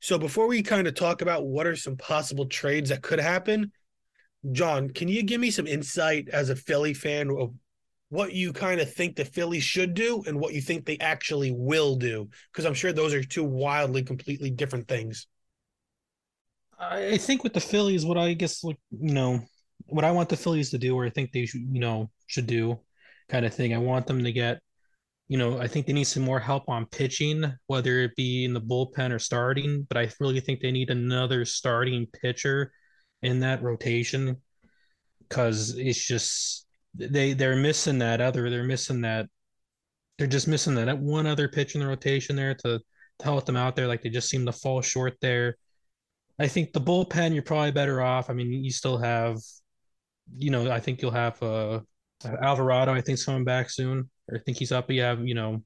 So 0.00 0.18
before 0.18 0.46
we 0.46 0.62
kind 0.62 0.86
of 0.86 0.94
talk 0.94 1.22
about 1.22 1.46
what 1.46 1.66
are 1.66 1.76
some 1.76 1.96
possible 1.96 2.46
trades 2.46 2.90
that 2.90 3.02
could 3.02 3.20
happen, 3.20 3.72
John, 4.52 4.90
can 4.90 5.08
you 5.08 5.22
give 5.22 5.40
me 5.40 5.50
some 5.50 5.66
insight 5.66 6.28
as 6.30 6.50
a 6.50 6.56
Philly 6.56 6.94
fan 6.94 7.30
of 7.30 7.54
what 8.08 8.32
you 8.32 8.52
kind 8.52 8.80
of 8.80 8.92
think 8.92 9.14
the 9.14 9.24
Phillies 9.24 9.62
should 9.62 9.94
do 9.94 10.22
and 10.26 10.40
what 10.40 10.54
you 10.54 10.60
think 10.60 10.84
they 10.84 10.98
actually 10.98 11.52
will 11.52 11.96
do? 11.96 12.28
Because 12.52 12.64
I'm 12.64 12.74
sure 12.74 12.92
those 12.92 13.14
are 13.14 13.22
two 13.22 13.44
wildly, 13.44 14.02
completely 14.02 14.50
different 14.50 14.88
things. 14.88 15.26
I 16.78 17.18
think 17.18 17.44
with 17.44 17.52
the 17.52 17.60
Phillies, 17.60 18.06
what 18.06 18.16
I 18.16 18.32
guess, 18.32 18.64
like, 18.64 18.78
you 18.90 19.12
know, 19.12 19.40
what 19.86 20.04
I 20.04 20.10
want 20.12 20.30
the 20.30 20.36
Phillies 20.36 20.70
to 20.70 20.78
do, 20.78 20.96
or 20.96 21.04
I 21.04 21.10
think 21.10 21.30
they 21.30 21.44
should, 21.44 21.60
you 21.70 21.80
know, 21.80 22.10
should 22.26 22.46
do 22.46 22.80
kind 23.28 23.44
of 23.44 23.54
thing. 23.54 23.74
I 23.74 23.78
want 23.78 24.06
them 24.06 24.24
to 24.24 24.32
get, 24.32 24.60
you 25.28 25.36
know, 25.36 25.60
I 25.60 25.68
think 25.68 25.86
they 25.86 25.92
need 25.92 26.04
some 26.04 26.22
more 26.22 26.40
help 26.40 26.68
on 26.68 26.86
pitching, 26.86 27.44
whether 27.66 28.00
it 28.00 28.16
be 28.16 28.46
in 28.46 28.54
the 28.54 28.60
bullpen 28.60 29.12
or 29.12 29.18
starting. 29.18 29.86
But 29.88 29.98
I 29.98 30.10
really 30.18 30.40
think 30.40 30.60
they 30.60 30.72
need 30.72 30.88
another 30.88 31.44
starting 31.44 32.06
pitcher 32.06 32.72
in 33.22 33.40
that 33.40 33.62
rotation 33.62 34.36
because 35.28 35.76
it's 35.76 36.04
just 36.04 36.66
they 36.94 37.32
they're 37.32 37.56
missing 37.56 37.98
that 37.98 38.20
other 38.20 38.50
they're 38.50 38.64
missing 38.64 39.02
that 39.02 39.26
they're 40.20 40.26
just 40.26 40.48
missing 40.48 40.74
that 40.74 40.98
one 40.98 41.26
other 41.26 41.48
pitch 41.48 41.74
in 41.74 41.80
the 41.80 41.86
rotation 41.86 42.36
there 42.36 42.54
to, 42.54 42.78
to 42.78 43.24
help 43.24 43.46
them 43.46 43.56
out 43.56 43.74
there. 43.74 43.86
Like 43.86 44.02
they 44.02 44.10
just 44.10 44.28
seem 44.28 44.44
to 44.44 44.52
fall 44.52 44.82
short 44.82 45.14
there. 45.22 45.56
I 46.38 46.46
think 46.46 46.74
the 46.74 46.80
bullpen 46.80 47.32
you're 47.32 47.42
probably 47.42 47.70
better 47.70 48.02
off. 48.02 48.28
I 48.28 48.34
mean, 48.34 48.52
you 48.52 48.70
still 48.70 48.98
have, 48.98 49.38
you 50.36 50.50
know, 50.50 50.70
I 50.70 50.78
think 50.78 51.00
you'll 51.00 51.10
have 51.12 51.42
uh 51.42 51.80
Alvarado. 52.22 52.92
I 52.92 53.00
think 53.00 53.24
coming 53.24 53.44
back 53.44 53.70
soon. 53.70 54.10
I 54.30 54.38
think 54.44 54.58
he's 54.58 54.72
up. 54.72 54.90
You 54.90 55.00
have 55.00 55.26
you 55.26 55.34
know, 55.34 55.62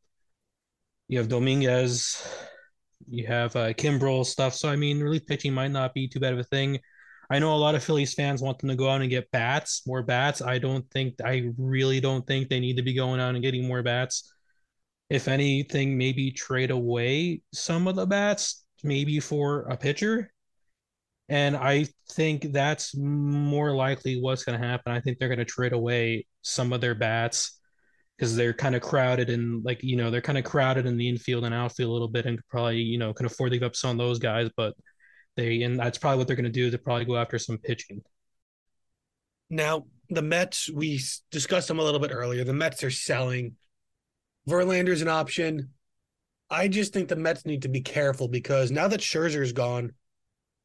you 1.08 1.18
have 1.18 1.28
Dominguez, 1.28 2.24
you 3.08 3.26
have 3.26 3.56
uh, 3.56 3.72
Kimbrel 3.72 4.24
stuff. 4.24 4.54
So 4.54 4.68
I 4.68 4.76
mean, 4.76 5.00
relief 5.00 5.26
pitching 5.26 5.52
might 5.52 5.72
not 5.72 5.94
be 5.94 6.06
too 6.06 6.20
bad 6.20 6.32
of 6.32 6.38
a 6.38 6.44
thing. 6.44 6.78
I 7.30 7.38
know 7.38 7.54
a 7.54 7.56
lot 7.56 7.74
of 7.74 7.82
Phillies 7.82 8.14
fans 8.14 8.42
want 8.42 8.58
them 8.58 8.68
to 8.68 8.76
go 8.76 8.88
out 8.88 9.00
and 9.00 9.10
get 9.10 9.30
bats, 9.30 9.86
more 9.86 10.02
bats. 10.02 10.42
I 10.42 10.58
don't 10.58 10.88
think, 10.90 11.14
I 11.24 11.50
really 11.56 12.00
don't 12.00 12.26
think 12.26 12.48
they 12.48 12.60
need 12.60 12.76
to 12.76 12.82
be 12.82 12.94
going 12.94 13.20
out 13.20 13.34
and 13.34 13.42
getting 13.42 13.66
more 13.66 13.82
bats. 13.82 14.32
If 15.10 15.28
anything, 15.28 15.96
maybe 15.96 16.30
trade 16.30 16.70
away 16.70 17.42
some 17.52 17.88
of 17.88 17.96
the 17.96 18.06
bats, 18.06 18.64
maybe 18.82 19.20
for 19.20 19.62
a 19.62 19.76
pitcher. 19.76 20.30
And 21.28 21.56
I 21.56 21.86
think 22.12 22.52
that's 22.52 22.94
more 22.96 23.74
likely 23.74 24.20
what's 24.20 24.44
going 24.44 24.60
to 24.60 24.66
happen. 24.66 24.92
I 24.92 25.00
think 25.00 25.18
they're 25.18 25.28
going 25.28 25.38
to 25.38 25.44
trade 25.44 25.72
away 25.72 26.26
some 26.42 26.72
of 26.72 26.80
their 26.80 26.94
bats 26.94 27.58
because 28.16 28.36
they're 28.36 28.52
kind 28.52 28.74
of 28.74 28.82
crowded 28.82 29.28
and 29.30 29.64
like 29.64 29.82
you 29.82 29.96
know 29.96 30.10
they're 30.10 30.20
kind 30.20 30.38
of 30.38 30.44
crowded 30.44 30.86
in 30.86 30.96
the 30.96 31.08
infield 31.08 31.44
and 31.44 31.54
outfield 31.54 31.90
a 31.90 31.92
little 31.92 32.08
bit 32.08 32.26
and 32.26 32.38
probably 32.48 32.78
you 32.78 32.96
know 32.98 33.12
can 33.12 33.26
afford 33.26 33.50
to 33.50 33.58
give 33.58 33.66
up 33.66 33.76
some 33.76 33.90
of 33.90 33.98
those 33.98 34.18
guys, 34.18 34.48
but 34.56 34.74
they 35.36 35.62
and 35.62 35.78
that's 35.78 35.98
probably 35.98 36.18
what 36.18 36.26
they're 36.26 36.36
going 36.36 36.44
to 36.44 36.50
do. 36.50 36.70
They 36.70 36.76
probably 36.76 37.04
go 37.04 37.16
after 37.16 37.38
some 37.38 37.58
pitching. 37.58 38.02
Now 39.50 39.86
the 40.08 40.22
Mets, 40.22 40.70
we 40.70 41.00
discussed 41.30 41.68
them 41.68 41.78
a 41.78 41.82
little 41.82 42.00
bit 42.00 42.12
earlier. 42.12 42.44
The 42.44 42.52
Mets 42.52 42.84
are 42.84 42.90
selling. 42.90 43.56
Verlander's 44.48 45.02
an 45.02 45.08
option. 45.08 45.70
I 46.50 46.68
just 46.68 46.92
think 46.92 47.08
the 47.08 47.16
Mets 47.16 47.46
need 47.46 47.62
to 47.62 47.68
be 47.68 47.80
careful 47.80 48.28
because 48.28 48.70
now 48.70 48.88
that 48.88 49.00
Scherzer's 49.00 49.52
gone, 49.52 49.92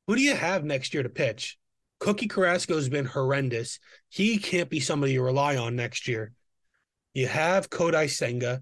who 0.08 0.16
do 0.16 0.22
you 0.22 0.36
have 0.36 0.64
next 0.64 0.94
year 0.94 1.04
to 1.04 1.10
pitch? 1.10 1.58
Cookie 2.00 2.28
Carrasco's 2.28 2.90
been 2.90 3.06
horrendous. 3.06 3.80
He 4.10 4.38
can't 4.38 4.70
be 4.70 4.80
somebody 4.80 5.14
you 5.14 5.24
rely 5.24 5.58
on 5.58 5.76
next 5.76 6.08
year. 6.08 6.34
You 7.14 7.28
have 7.28 7.70
Kodai 7.70 8.10
Senga. 8.10 8.62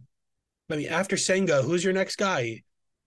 I 0.70 0.76
mean, 0.76 0.88
after 0.88 1.18
Senga, 1.18 1.62
who's 1.62 1.84
your 1.84 1.94
next 1.94 2.18
guy? 2.18 2.64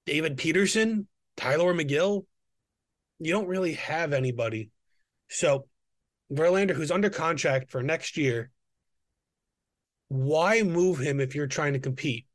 David 0.06 0.36
Peterson, 0.36 1.06
Tyler 1.36 1.74
Megill 1.74 2.24
you 3.20 3.33
don't 3.33 3.48
really 3.48 3.74
have 3.74 4.12
anybody. 4.12 4.70
So 5.28 5.66
Verlander, 6.33 6.72
who's 6.72 6.90
under 6.90 7.11
contract 7.11 7.70
for 7.70 7.83
next 7.83 8.16
year, 8.16 8.50
why 10.09 10.62
move 10.62 10.98
him 10.98 11.20
if 11.20 11.35
you're 11.35 11.46
trying 11.46 11.74
to 11.74 11.78
compete? 11.78 12.26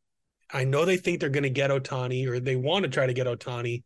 I 0.51 0.63
know 0.63 0.85
they 0.85 0.97
think 0.97 1.19
they're 1.19 1.29
going 1.29 1.43
to 1.43 1.49
get 1.49 1.71
Ohtani 1.71 2.27
or 2.27 2.39
they 2.39 2.55
want 2.55 2.83
to 2.83 2.89
try 2.89 3.07
to 3.07 3.13
get 3.13 3.27
Ohtani, 3.27 3.83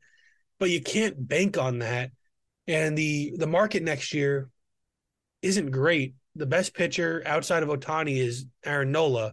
but 0.59 0.69
you 0.69 0.81
can't 0.81 1.27
bank 1.27 1.57
on 1.57 1.79
that. 1.79 2.11
And 2.67 2.97
the 2.97 3.33
the 3.37 3.47
market 3.47 3.81
next 3.81 4.13
year 4.13 4.49
isn't 5.41 5.71
great. 5.71 6.15
The 6.35 6.45
best 6.45 6.75
pitcher 6.75 7.23
outside 7.25 7.63
of 7.63 7.69
Ohtani 7.69 8.17
is 8.17 8.45
Aaron 8.63 8.91
Nola. 8.91 9.31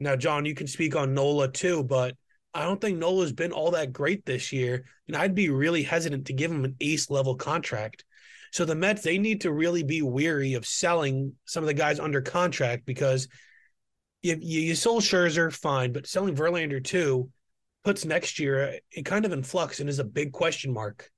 Now, 0.00 0.16
John, 0.16 0.44
you 0.44 0.54
can 0.54 0.66
speak 0.66 0.94
on 0.94 1.14
Nola 1.14 1.50
too, 1.50 1.82
but 1.84 2.14
I 2.58 2.64
don't 2.64 2.80
think 2.80 2.98
Nola's 2.98 3.32
been 3.32 3.52
all 3.52 3.70
that 3.70 3.92
great 3.92 4.26
this 4.26 4.52
year, 4.52 4.84
and 5.06 5.16
I'd 5.16 5.36
be 5.36 5.48
really 5.48 5.84
hesitant 5.84 6.26
to 6.26 6.32
give 6.32 6.50
him 6.50 6.64
an 6.64 6.74
ace 6.80 7.08
level 7.08 7.36
contract. 7.36 8.04
So 8.50 8.64
the 8.64 8.74
Mets 8.74 9.02
they 9.02 9.16
need 9.16 9.42
to 9.42 9.52
really 9.52 9.84
be 9.84 10.02
weary 10.02 10.54
of 10.54 10.66
selling 10.66 11.34
some 11.44 11.62
of 11.62 11.68
the 11.68 11.74
guys 11.74 12.00
under 12.00 12.20
contract 12.20 12.84
because 12.84 13.28
if 14.24 14.42
you, 14.42 14.60
you 14.60 14.74
sold 14.74 15.04
Scherzer, 15.04 15.52
fine, 15.52 15.92
but 15.92 16.08
selling 16.08 16.34
Verlander 16.34 16.82
too 16.82 17.30
puts 17.84 18.04
next 18.04 18.40
year 18.40 18.80
it 18.90 19.04
kind 19.04 19.24
of 19.24 19.32
in 19.32 19.44
flux 19.44 19.78
and 19.78 19.88
is 19.88 20.00
a 20.00 20.04
big 20.04 20.32
question 20.32 20.72
mark. 20.72 21.12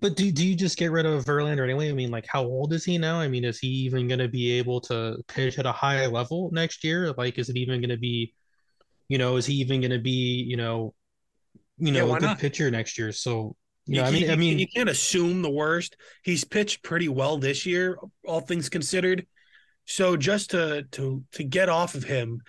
But 0.00 0.16
do, 0.16 0.32
do 0.32 0.44
you 0.44 0.56
just 0.56 0.76
get 0.76 0.90
rid 0.90 1.06
of 1.06 1.24
Verlander 1.24 1.62
anyway? 1.62 1.88
I 1.88 1.92
mean, 1.92 2.10
like, 2.10 2.26
how 2.26 2.42
old 2.42 2.72
is 2.72 2.84
he 2.84 2.98
now? 2.98 3.20
I 3.20 3.28
mean, 3.28 3.44
is 3.44 3.60
he 3.60 3.68
even 3.68 4.08
going 4.08 4.18
to 4.18 4.28
be 4.28 4.50
able 4.52 4.80
to 4.82 5.18
pitch 5.28 5.60
at 5.60 5.66
a 5.66 5.72
high 5.72 6.06
level 6.06 6.50
next 6.52 6.82
year? 6.82 7.12
Like, 7.12 7.38
is 7.38 7.48
it 7.48 7.56
even 7.56 7.80
going 7.80 7.90
to 7.90 7.96
be 7.96 8.34
you 9.12 9.18
know, 9.18 9.36
is 9.36 9.44
he 9.44 9.56
even 9.56 9.82
going 9.82 9.90
to 9.90 9.98
be, 9.98 10.42
you 10.48 10.56
know, 10.56 10.94
you 11.76 11.92
know, 11.92 12.06
yeah, 12.06 12.16
a 12.16 12.18
good 12.18 12.26
not? 12.26 12.38
pitcher 12.38 12.70
next 12.70 12.96
year? 12.96 13.12
So, 13.12 13.54
you, 13.84 14.00
know, 14.00 14.04
I 14.04 14.10
mean, 14.10 14.30
I 14.30 14.36
mean, 14.36 14.58
you 14.58 14.66
can't 14.66 14.88
assume 14.88 15.42
the 15.42 15.50
worst. 15.50 15.98
He's 16.24 16.44
pitched 16.44 16.82
pretty 16.82 17.10
well 17.10 17.36
this 17.36 17.66
year, 17.66 17.98
all 18.26 18.40
things 18.40 18.70
considered. 18.70 19.26
So 19.84 20.16
just 20.16 20.52
to 20.52 20.84
to 20.92 21.22
to 21.32 21.44
get 21.44 21.68
off 21.68 21.94
of 21.94 22.04
him, 22.04 22.40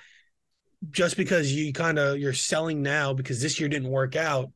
just 0.89 1.17
because 1.17 1.54
you 1.54 1.73
kind 1.73 1.99
of 1.99 2.17
you're 2.17 2.32
selling 2.32 2.82
now 2.82 3.13
because 3.13 3.41
this 3.41 3.60
year 3.60 3.67
didn't 3.67 3.89
work 3.89 4.15
out, 4.15 4.49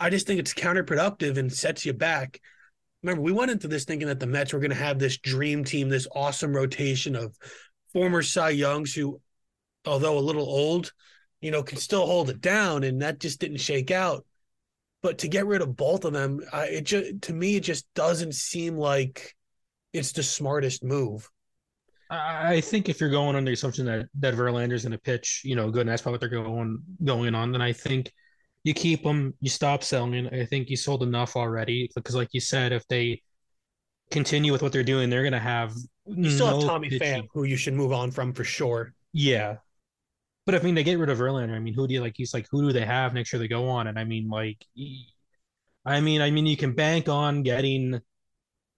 I 0.00 0.08
just 0.08 0.26
think 0.26 0.40
it's 0.40 0.54
counterproductive 0.54 1.36
and 1.36 1.52
sets 1.52 1.84
you 1.84 1.92
back. 1.92 2.40
Remember, 3.02 3.20
we 3.20 3.32
went 3.32 3.50
into 3.50 3.68
this 3.68 3.84
thinking 3.84 4.08
that 4.08 4.20
the 4.20 4.26
Mets 4.26 4.54
were 4.54 4.60
going 4.60 4.70
to 4.70 4.76
have 4.76 4.98
this 4.98 5.18
dream 5.18 5.64
team, 5.64 5.90
this 5.90 6.08
awesome 6.14 6.56
rotation 6.56 7.14
of 7.14 7.36
former 7.92 8.22
Cy 8.22 8.50
Youngs 8.50 8.94
who, 8.94 9.20
although 9.84 10.16
a 10.16 10.20
little 10.20 10.48
old, 10.48 10.92
you 11.42 11.50
know, 11.50 11.62
can 11.62 11.78
still 11.78 12.06
hold 12.06 12.30
it 12.30 12.40
down, 12.40 12.84
and 12.84 13.02
that 13.02 13.20
just 13.20 13.40
didn't 13.40 13.58
shake 13.58 13.90
out. 13.90 14.24
But 15.02 15.18
to 15.18 15.28
get 15.28 15.46
rid 15.46 15.60
of 15.60 15.76
both 15.76 16.04
of 16.04 16.12
them, 16.12 16.40
uh, 16.52 16.66
it 16.68 16.84
just 16.84 17.22
to 17.22 17.34
me 17.34 17.56
it 17.56 17.64
just 17.64 17.92
doesn't 17.94 18.34
seem 18.34 18.78
like 18.78 19.34
it's 19.92 20.12
the 20.12 20.22
smartest 20.22 20.84
move. 20.84 21.28
I 22.08 22.60
think 22.60 22.90
if 22.90 23.00
you're 23.00 23.10
going 23.10 23.36
on 23.36 23.44
the 23.44 23.52
assumption 23.52 23.86
that 23.86 24.06
that 24.20 24.34
Verlander's 24.34 24.82
going 24.82 24.92
to 24.92 24.98
pitch, 24.98 25.40
you 25.44 25.56
know, 25.56 25.70
good, 25.70 25.82
and 25.82 25.88
that's 25.88 26.02
probably 26.02 26.16
what 26.16 26.20
they're 26.20 26.42
going 26.42 26.78
going 27.02 27.34
on, 27.34 27.52
then 27.52 27.62
I 27.62 27.72
think 27.72 28.12
you 28.64 28.74
keep 28.74 29.02
them, 29.02 29.34
you 29.40 29.48
stop 29.48 29.82
selling. 29.82 30.28
I 30.28 30.44
think 30.44 30.68
you 30.68 30.76
sold 30.76 31.02
enough 31.02 31.36
already 31.36 31.90
because, 31.94 32.14
like 32.14 32.28
you 32.32 32.40
said, 32.40 32.72
if 32.72 32.86
they 32.86 33.22
continue 34.10 34.52
with 34.52 34.62
what 34.62 34.72
they're 34.72 34.84
doing, 34.84 35.10
they're 35.10 35.22
going 35.22 35.32
to 35.32 35.38
have. 35.38 35.74
You 36.06 36.30
still 36.30 36.48
no 36.48 36.60
have 36.60 36.68
Tommy 36.68 36.90
pitching. 36.90 37.22
Pham, 37.22 37.28
who 37.32 37.44
you 37.44 37.56
should 37.56 37.74
move 37.74 37.92
on 37.92 38.10
from 38.10 38.32
for 38.32 38.44
sure. 38.44 38.92
Yeah, 39.12 39.56
but 40.44 40.54
I 40.54 40.60
mean, 40.60 40.74
they 40.74 40.84
get 40.84 40.98
rid 40.98 41.10
of 41.10 41.18
Verlander. 41.18 41.54
I 41.54 41.58
mean, 41.60 41.74
who 41.74 41.86
do 41.86 41.94
you 41.94 42.00
like? 42.00 42.14
He's 42.16 42.34
like, 42.34 42.46
who 42.50 42.62
do 42.62 42.72
they 42.72 42.84
have 42.84 43.14
next 43.14 43.32
year 43.32 43.40
they 43.40 43.48
go 43.48 43.68
on? 43.68 43.86
And 43.86 43.98
I 43.98 44.04
mean, 44.04 44.28
like, 44.28 44.64
I 45.84 46.00
mean, 46.00 46.20
I 46.20 46.30
mean, 46.30 46.46
you 46.46 46.56
can 46.56 46.74
bank 46.74 47.08
on 47.08 47.42
getting, 47.42 48.00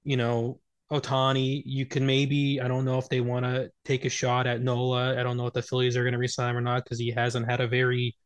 you 0.05 0.17
know, 0.17 0.61
Ohtani. 0.93 1.63
You 1.65 1.87
can 1.87 2.07
maybe, 2.07 2.61
I 2.61 2.69
don't 2.69 2.85
know 2.85 2.99
if 2.99 3.09
they 3.09 3.21
want 3.21 3.45
to 3.47 3.71
take 3.85 4.05
a 4.05 4.11
shot 4.11 4.47
at 4.47 4.63
Nola. 4.63 5.19
I 5.19 5.23
don't 5.23 5.37
know 5.37 5.47
if 5.47 5.55
the 5.55 5.63
Phillies 5.63 5.97
are 5.97 6.03
going 6.03 6.13
to 6.13 6.19
resign 6.19 6.51
him 6.51 6.57
or 6.59 6.61
not 6.61 6.85
because 6.85 6.99
he 6.99 7.11
hasn't 7.11 7.51
had 7.51 7.61
a 7.61 7.69
very 7.69 8.17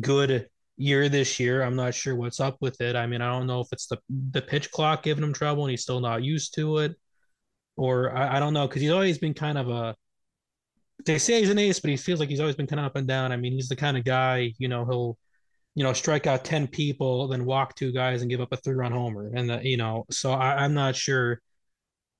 good 0.00 0.48
year 0.76 1.08
this 1.08 1.38
year. 1.40 1.62
I'm 1.62 1.76
not 1.76 1.94
sure 1.94 2.16
what's 2.16 2.40
up 2.40 2.56
with 2.60 2.80
it. 2.80 2.96
I 2.96 3.06
mean, 3.06 3.20
I 3.20 3.30
don't 3.30 3.46
know 3.46 3.60
if 3.60 3.68
it's 3.72 3.86
the 3.86 3.98
the 4.08 4.42
pitch 4.42 4.70
clock 4.70 5.02
giving 5.02 5.24
him 5.24 5.32
trouble 5.32 5.64
and 5.64 5.70
he's 5.70 5.82
still 5.82 6.00
not 6.00 6.22
used 6.24 6.54
to 6.54 6.78
it, 6.78 6.96
or 7.76 8.16
I, 8.16 8.36
I 8.36 8.40
don't 8.40 8.54
know 8.54 8.66
because 8.66 8.82
he's 8.82 8.90
always 8.90 9.18
been 9.18 9.34
kind 9.34 9.58
of 9.58 9.68
a 9.68 9.96
they 11.04 11.18
say 11.18 11.40
he's 11.40 11.50
an 11.50 11.58
ace, 11.58 11.80
but 11.80 11.90
he 11.90 11.96
feels 11.96 12.20
like 12.20 12.28
he's 12.28 12.40
always 12.40 12.56
been 12.56 12.66
kind 12.66 12.80
of 12.80 12.86
up 12.86 12.96
and 12.96 13.06
down. 13.06 13.32
I 13.32 13.36
mean, 13.36 13.52
he's 13.52 13.68
the 13.68 13.76
kind 13.76 13.96
of 13.96 14.04
guy, 14.04 14.52
you 14.58 14.68
know, 14.68 14.84
he'll, 14.84 15.18
you 15.74 15.84
know, 15.84 15.92
strike 15.92 16.26
out 16.26 16.44
10 16.44 16.68
people, 16.68 17.28
then 17.28 17.44
walk 17.44 17.74
two 17.74 17.92
guys 17.92 18.22
and 18.22 18.30
give 18.30 18.40
up 18.40 18.52
a 18.52 18.56
three 18.56 18.74
run 18.74 18.92
homer. 18.92 19.32
And, 19.34 19.50
the, 19.50 19.60
you 19.62 19.76
know, 19.76 20.04
so 20.10 20.32
I, 20.32 20.64
I'm 20.64 20.74
not 20.74 20.96
sure, 20.96 21.40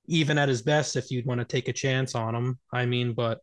even 0.07 0.37
at 0.37 0.49
his 0.49 0.61
best, 0.61 0.95
if 0.95 1.11
you'd 1.11 1.25
want 1.25 1.39
to 1.39 1.45
take 1.45 1.67
a 1.67 1.73
chance 1.73 2.15
on 2.15 2.35
him. 2.35 2.59
I 2.73 2.85
mean, 2.85 3.13
but 3.13 3.39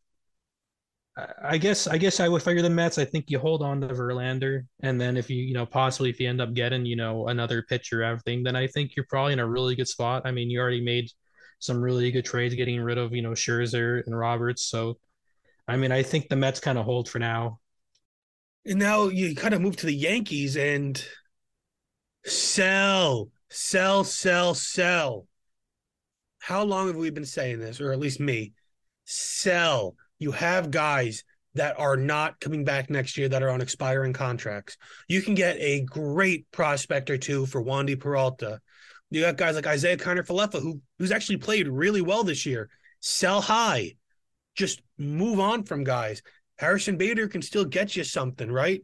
I 1.43 1.59
guess 1.59 1.87
I 1.87 1.99
guess 1.99 2.21
I 2.21 2.29
would 2.29 2.43
figure 2.43 2.63
the 2.63 2.71
Mets. 2.71 2.99
I 2.99 3.05
think 3.05 3.31
you 3.31 3.39
hold 3.39 3.63
on 3.63 3.81
to 3.81 3.89
Verlander, 3.89 4.63
and 4.83 5.01
then 5.01 5.17
if 5.17 5.29
you 5.29 5.43
you 5.43 5.55
know 5.55 5.67
possibly 5.67 6.09
if 6.09 6.21
you 6.21 6.29
end 6.29 6.41
up 6.41 6.55
getting 6.55 6.87
you 6.87 6.97
know 6.97 7.29
another 7.29 7.63
pitcher, 7.63 8.03
everything, 8.03 8.43
then 8.43 8.57
I 8.57 8.67
think 8.67 8.97
you're 8.97 9.07
probably 9.09 9.33
in 9.33 9.39
a 9.41 9.49
really 9.49 9.75
good 9.75 9.89
spot. 9.89 10.23
I 10.25 10.31
mean, 10.31 10.51
you 10.51 10.61
already 10.61 10.81
made 10.81 11.11
some 11.59 11.81
really 11.81 12.11
good 12.11 12.25
trades, 12.25 12.55
getting 12.55 12.81
rid 12.81 12.97
of 12.99 13.13
you 13.13 13.23
know 13.23 13.31
Scherzer 13.33 14.03
and 14.07 14.17
Roberts. 14.17 14.67
So, 14.67 14.99
I 15.71 15.77
mean, 15.77 15.93
I 15.93 16.03
think 16.03 16.29
the 16.29 16.37
Mets 16.37 16.61
kind 16.61 16.79
of 16.79 16.85
hold 16.85 17.09
for 17.09 17.19
now. 17.19 17.61
And 18.67 18.79
now 18.79 19.09
you 19.09 19.35
kind 19.35 19.55
of 19.55 19.61
move 19.61 19.77
to 19.77 19.87
the 19.87 19.95
Yankees 19.95 20.57
and 20.57 21.03
sell, 22.25 23.31
sell, 23.49 24.05
sell, 24.05 24.55
sell. 24.55 25.27
How 26.41 26.65
long 26.65 26.89
have 26.89 26.97
we 26.97 27.11
been 27.11 27.25
saying 27.25 27.59
this, 27.59 27.81
or 27.81 27.93
at 27.93 27.99
least 27.99 28.21
me? 28.21 28.53
Sell 29.05 29.97
you 30.21 30.31
have 30.31 30.71
guys 30.71 31.25
that 31.55 31.81
are 31.81 31.97
not 31.97 32.39
coming 32.39 32.65
back 32.65 32.91
next 32.91 33.19
year 33.19 33.29
that 33.29 33.43
are 33.43 33.51
on 33.51 33.61
expiring 33.61 34.13
contracts. 34.13 34.77
You 35.09 35.21
can 35.21 35.35
get 35.35 35.57
a 35.59 35.81
great 35.83 36.49
prospect 36.53 37.11
or 37.11 37.19
two 37.19 37.47
for 37.47 37.65
Wandy 37.65 37.99
Peralta. 37.99 38.61
You 39.11 39.23
got 39.23 39.37
guys 39.37 39.57
like 39.57 39.67
Isaiah 39.67 39.97
Kiner-Falefa, 39.97 40.63
who 40.63 40.81
who's 40.99 41.11
actually 41.11 41.39
played 41.39 41.67
really 41.67 42.03
well 42.03 42.23
this 42.23 42.47
year. 42.47 42.71
Sell 43.01 43.41
high. 43.41 43.97
Just 44.61 44.83
move 44.99 45.41
on 45.41 45.63
from 45.63 45.85
guys. 45.85 46.21
Harrison 46.59 46.99
Bader 46.99 47.29
can 47.29 47.41
still 47.41 47.65
get 47.65 47.97
you 47.97 48.05
something, 48.05 48.53
right? 48.53 48.83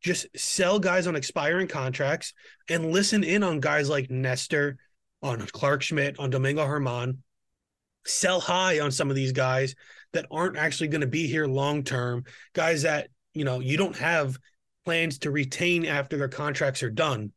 Just 0.00 0.28
sell 0.36 0.78
guys 0.78 1.08
on 1.08 1.16
expiring 1.16 1.66
contracts 1.66 2.34
and 2.68 2.92
listen 2.92 3.24
in 3.24 3.42
on 3.42 3.58
guys 3.58 3.88
like 3.88 4.12
Nestor, 4.12 4.76
on 5.20 5.40
Clarke 5.40 5.82
Schmidt, 5.82 6.20
on 6.20 6.30
Domingo 6.30 6.64
Germán. 6.64 7.16
Sell 8.06 8.38
high 8.38 8.78
on 8.78 8.92
some 8.92 9.10
of 9.10 9.16
these 9.16 9.32
guys 9.32 9.74
that 10.12 10.26
aren't 10.30 10.56
actually 10.56 10.86
going 10.86 11.00
to 11.00 11.08
be 11.08 11.26
here 11.26 11.46
long 11.46 11.82
term, 11.82 12.22
guys 12.52 12.82
that, 12.82 13.08
you 13.34 13.42
know, 13.42 13.58
you 13.58 13.76
don't 13.76 13.96
have 13.96 14.38
plans 14.84 15.18
to 15.18 15.32
retain 15.32 15.84
after 15.84 16.16
their 16.16 16.28
contracts 16.28 16.84
are 16.84 16.90
done. 16.90 17.32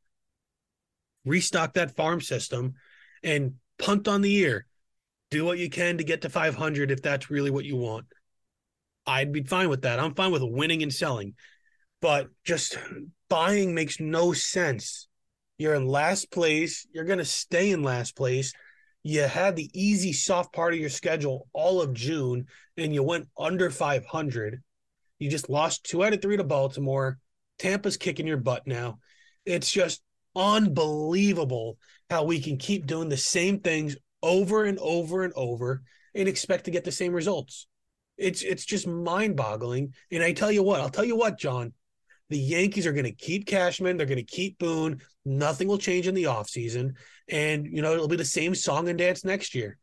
Restock 1.26 1.74
that 1.74 1.96
farm 1.96 2.22
system 2.22 2.76
and 3.24 3.56
punt 3.80 4.08
on 4.08 4.22
the 4.22 4.30
year. 4.30 4.68
Do 5.32 5.46
what 5.46 5.58
you 5.58 5.70
can 5.70 5.98
to 5.98 6.04
get 6.04 6.22
to 6.22 6.30
500 6.30 6.92
if 6.92 7.02
that's 7.02 7.32
really 7.32 7.52
what 7.52 7.66
you 7.66 7.78
want. 7.78 8.06
I'd 9.08 9.32
be 9.32 9.44
fine 9.44 9.70
with 9.70 9.82
that. 9.82 10.00
I'm 10.00 10.14
fine 10.14 10.32
with 10.32 10.44
winning 10.44 10.84
and 10.84 10.94
selling, 10.94 11.34
but 12.02 12.28
just 12.44 12.78
buying 13.30 13.74
makes 13.74 14.00
no 14.00 14.34
sense. 14.34 15.08
You're 15.58 15.74
in 15.74 15.88
last 15.88 16.32
place. 16.32 16.86
You're 16.94 17.06
going 17.06 17.20
to 17.20 17.26
stay 17.26 17.72
in 17.72 17.82
last 17.82 18.16
place 18.16 18.54
you 19.04 19.22
had 19.24 19.56
the 19.56 19.70
easy 19.74 20.14
soft 20.14 20.54
part 20.54 20.74
of 20.74 20.80
your 20.80 20.90
schedule 20.90 21.48
all 21.54 21.82
of 21.82 21.94
June 21.94 22.46
and 22.78 22.94
you 22.94 23.04
went 23.04 23.28
under 23.38 23.70
500. 23.70 24.62
You 25.20 25.30
just 25.30 25.50
lost 25.50 25.84
two 25.84 26.04
out 26.04 26.14
of 26.14 26.22
three 26.22 26.38
to 26.38 26.44
Baltimore. 26.44 27.18
Tampa's 27.58 27.98
kicking 27.98 28.28
your 28.28 28.38
butt 28.38 28.68
now. 28.68 29.00
It's 29.46 29.72
just 29.72 30.02
unbelievable 30.36 31.78
how 32.10 32.24
we 32.24 32.40
can 32.40 32.58
keep 32.58 32.86
doing 32.86 33.10
the 33.10 33.18
same 33.18 33.60
things 33.60 33.96
over 34.24 34.66
and 34.66 34.80
over 34.80 35.24
and 35.24 35.34
over 35.36 35.84
and 36.14 36.28
expect 36.28 36.66
to 36.66 36.72
get 36.72 36.84
the 36.84 36.92
same 36.92 37.14
results. 37.14 37.68
It's 38.18 38.44
it's 38.44 38.66
just 38.66 38.88
mind-boggling. 38.88 39.94
And 40.12 40.24
I 40.24 40.34
tell 40.34 40.52
you 40.52 40.64
what, 40.64 40.82
I'll 40.82 40.90
tell 40.90 41.06
you 41.06 41.16
what, 41.16 41.40
John, 41.40 41.74
the 42.30 42.38
Yankees 42.38 42.86
are 42.86 42.94
going 42.94 43.06
to 43.06 43.12
keep 43.12 43.48
Cashman. 43.48 43.98
They're 43.98 44.06
going 44.06 44.18
to 44.18 44.24
keep 44.24 44.60
Boone. 44.60 45.02
Nothing 45.26 45.68
will 45.68 45.78
change 45.78 46.08
in 46.08 46.16
the 46.16 46.26
offseason. 46.26 46.94
And, 47.30 47.66
you 47.66 47.82
know, 47.82 47.94
it'll 47.94 48.08
be 48.08 48.16
the 48.16 48.26
same 48.26 48.56
song 48.56 48.90
and 48.90 48.98
dance 48.98 49.26
next 49.26 49.56
year. 49.56 49.78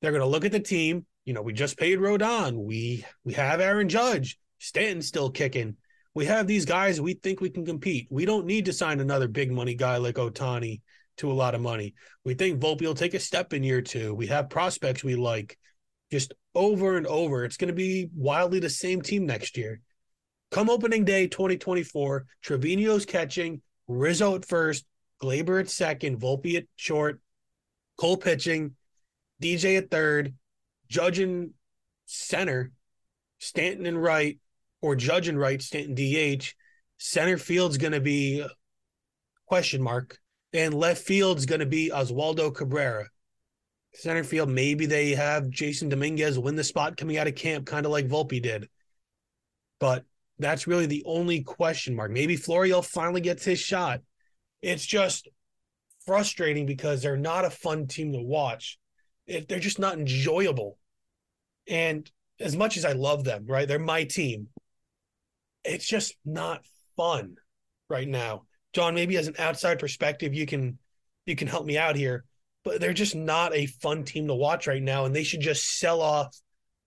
They're 0.00 0.12
going 0.12 0.22
to 0.22 0.28
look 0.28 0.44
at 0.44 0.52
the 0.52 0.60
team. 0.60 1.06
You 1.24 1.32
know, 1.32 1.42
we 1.42 1.52
just 1.52 1.78
paid 1.78 1.98
Rodon. 1.98 2.64
We 2.64 3.04
we 3.24 3.32
have 3.34 3.60
Aaron 3.60 3.88
Judge. 3.88 4.38
Stanton's 4.58 5.06
still 5.06 5.30
kicking. 5.30 5.76
We 6.14 6.26
have 6.26 6.46
these 6.46 6.64
guys 6.64 7.00
we 7.00 7.14
think 7.14 7.40
we 7.40 7.50
can 7.50 7.66
compete. 7.66 8.06
We 8.10 8.24
don't 8.24 8.46
need 8.46 8.66
to 8.66 8.72
sign 8.72 9.00
another 9.00 9.28
big 9.28 9.50
money 9.50 9.74
guy 9.74 9.96
like 9.96 10.14
Ohtani 10.16 10.80
to 11.18 11.30
a 11.30 11.34
lot 11.34 11.54
of 11.54 11.60
money. 11.60 11.94
We 12.24 12.34
think 12.34 12.60
Volpe 12.60 12.82
will 12.82 12.94
take 12.94 13.14
a 13.14 13.20
step 13.20 13.52
in 13.52 13.62
year 13.62 13.80
two. 13.82 14.14
We 14.14 14.26
have 14.28 14.50
prospects 14.50 15.04
we 15.04 15.14
like. 15.14 15.58
Just 16.10 16.34
over 16.54 16.96
and 16.96 17.06
over. 17.06 17.44
It's 17.44 17.56
going 17.56 17.68
to 17.68 17.74
be 17.74 18.08
wildly 18.14 18.60
the 18.60 18.70
same 18.70 19.02
team 19.02 19.26
next 19.26 19.56
year. 19.56 19.80
Come 20.50 20.70
opening 20.70 21.04
day 21.04 21.26
2024, 21.26 22.26
Trevino's 22.44 23.04
catching, 23.04 23.60
Rizzo 23.88 24.36
at 24.36 24.44
first, 24.44 24.84
Gleyber 25.20 25.60
at 25.60 25.68
second, 25.68 26.20
Volpe 26.20 26.56
at 26.56 26.66
short, 26.76 27.20
Cole 27.98 28.16
pitching, 28.16 28.76
DJ 29.42 29.78
at 29.78 29.90
third, 29.90 30.34
Judge 30.88 31.18
in 31.18 31.54
center, 32.06 32.70
Stanton 33.38 33.86
in 33.86 33.98
right, 33.98 34.38
or 34.80 34.94
Judge 34.94 35.28
in 35.28 35.36
right, 35.36 35.60
Stanton 35.60 35.94
DH. 35.94 36.54
Center 36.98 37.36
field's 37.36 37.78
going 37.78 37.92
to 37.92 38.00
be 38.00 38.42
uh, 38.42 38.48
question 39.46 39.82
mark, 39.82 40.18
and 40.54 40.72
left 40.72 41.02
field's 41.02 41.44
going 41.44 41.60
to 41.60 41.66
be 41.66 41.90
Oswaldo 41.92 42.54
Cabrera. 42.54 43.08
Center 43.92 44.24
field, 44.24 44.48
maybe 44.48 44.86
they 44.86 45.10
have 45.10 45.44
Jasson 45.44 45.90
Dominguez 45.90 46.38
win 46.38 46.56
the 46.56 46.64
spot 46.64 46.96
coming 46.96 47.18
out 47.18 47.26
of 47.26 47.34
camp, 47.34 47.66
kind 47.66 47.84
of 47.84 47.92
like 47.92 48.08
Volpe 48.08 48.40
did. 48.40 48.68
But 49.80 50.04
that's 50.38 50.66
really 50.66 50.86
the 50.86 51.02
only 51.04 51.42
question 51.42 51.94
mark. 51.94 52.10
Maybe 52.10 52.36
Florial 52.36 52.84
finally 52.84 53.20
gets 53.20 53.44
his 53.44 53.58
shot. 53.58 54.00
It's 54.62 54.86
just 54.86 55.28
frustrating 56.06 56.66
because 56.66 57.02
they're 57.02 57.16
not 57.16 57.44
a 57.44 57.50
fun 57.50 57.86
team 57.86 58.12
to 58.12 58.20
watch. 58.20 58.78
They're 59.26 59.58
just 59.58 59.78
not 59.78 59.98
enjoyable. 59.98 60.78
And 61.68 62.10
as 62.40 62.56
much 62.56 62.76
as 62.76 62.84
I 62.84 62.92
love 62.92 63.24
them, 63.24 63.46
right? 63.46 63.66
They're 63.66 63.78
my 63.78 64.04
team. 64.04 64.48
It's 65.64 65.86
just 65.86 66.14
not 66.24 66.64
fun 66.96 67.36
right 67.88 68.08
now. 68.08 68.44
John, 68.74 68.94
maybe 68.94 69.16
as 69.16 69.28
an 69.28 69.36
outside 69.38 69.78
perspective, 69.78 70.34
you 70.34 70.46
can 70.46 70.78
you 71.26 71.36
can 71.36 71.48
help 71.48 71.64
me 71.64 71.78
out 71.78 71.96
here, 71.96 72.24
but 72.64 72.80
they're 72.80 72.92
just 72.92 73.14
not 73.14 73.54
a 73.54 73.66
fun 73.66 74.04
team 74.04 74.26
to 74.26 74.34
watch 74.34 74.66
right 74.66 74.82
now, 74.82 75.04
and 75.04 75.14
they 75.14 75.24
should 75.24 75.40
just 75.40 75.78
sell 75.78 76.02
off 76.02 76.36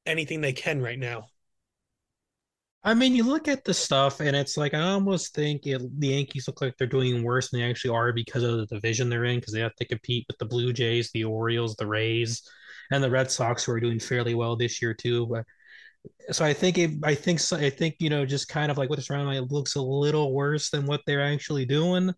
anything 0.05 0.41
they 0.41 0.53
can 0.53 0.81
right 0.81 0.99
now. 0.99 1.25
I 2.83 2.93
mean, 2.93 3.15
you 3.15 3.23
look 3.23 3.47
at 3.47 3.65
the 3.65 3.73
stuff, 3.73 4.19
and 4.19 4.35
it's 4.35 4.55
like 4.55 4.73
I 4.73 4.81
almost 4.91 5.33
think 5.33 5.65
it, 5.65 5.81
the 5.99 6.07
Yankees 6.07 6.47
look 6.47 6.61
like 6.61 6.77
they're 6.77 6.87
doing 6.87 7.23
worse 7.23 7.49
than 7.49 7.59
they 7.59 7.69
actually 7.69 7.95
are 7.95 8.13
because 8.13 8.43
of 8.43 8.57
the 8.57 8.65
division 8.67 9.09
they're 9.09 9.25
in, 9.25 9.39
because 9.39 9.53
they 9.53 9.59
have 9.59 9.75
to 9.75 9.85
compete 9.85 10.25
with 10.27 10.37
the 10.37 10.45
Blue 10.45 10.71
Jays, 10.71 11.11
the 11.11 11.23
Orioles, 11.23 11.75
the 11.75 11.87
Rays, 11.87 12.43
and 12.91 13.03
the 13.03 13.09
Red 13.09 13.31
Sox, 13.31 13.63
who 13.63 13.73
are 13.73 13.79
doing 13.79 13.99
fairly 13.99 14.35
well 14.35 14.55
this 14.55 14.81
year 14.81 14.93
too. 14.93 15.25
But 15.27 15.45
so 16.31 16.45
I 16.45 16.53
think 16.53 16.77
it, 16.77 16.91
I 17.03 17.15
think 17.15 17.39
so, 17.39 17.57
I 17.57 17.69
think 17.69 17.95
you 17.99 18.09
know 18.09 18.25
just 18.25 18.47
kind 18.47 18.71
of 18.71 18.77
like 18.77 18.89
what's 18.89 19.09
around 19.09 19.33
it 19.33 19.51
looks 19.51 19.75
a 19.75 19.81
little 19.81 20.33
worse 20.33 20.69
than 20.69 20.85
what 20.85 21.01
they're 21.05 21.23
actually 21.23 21.65
doing, 21.65 22.13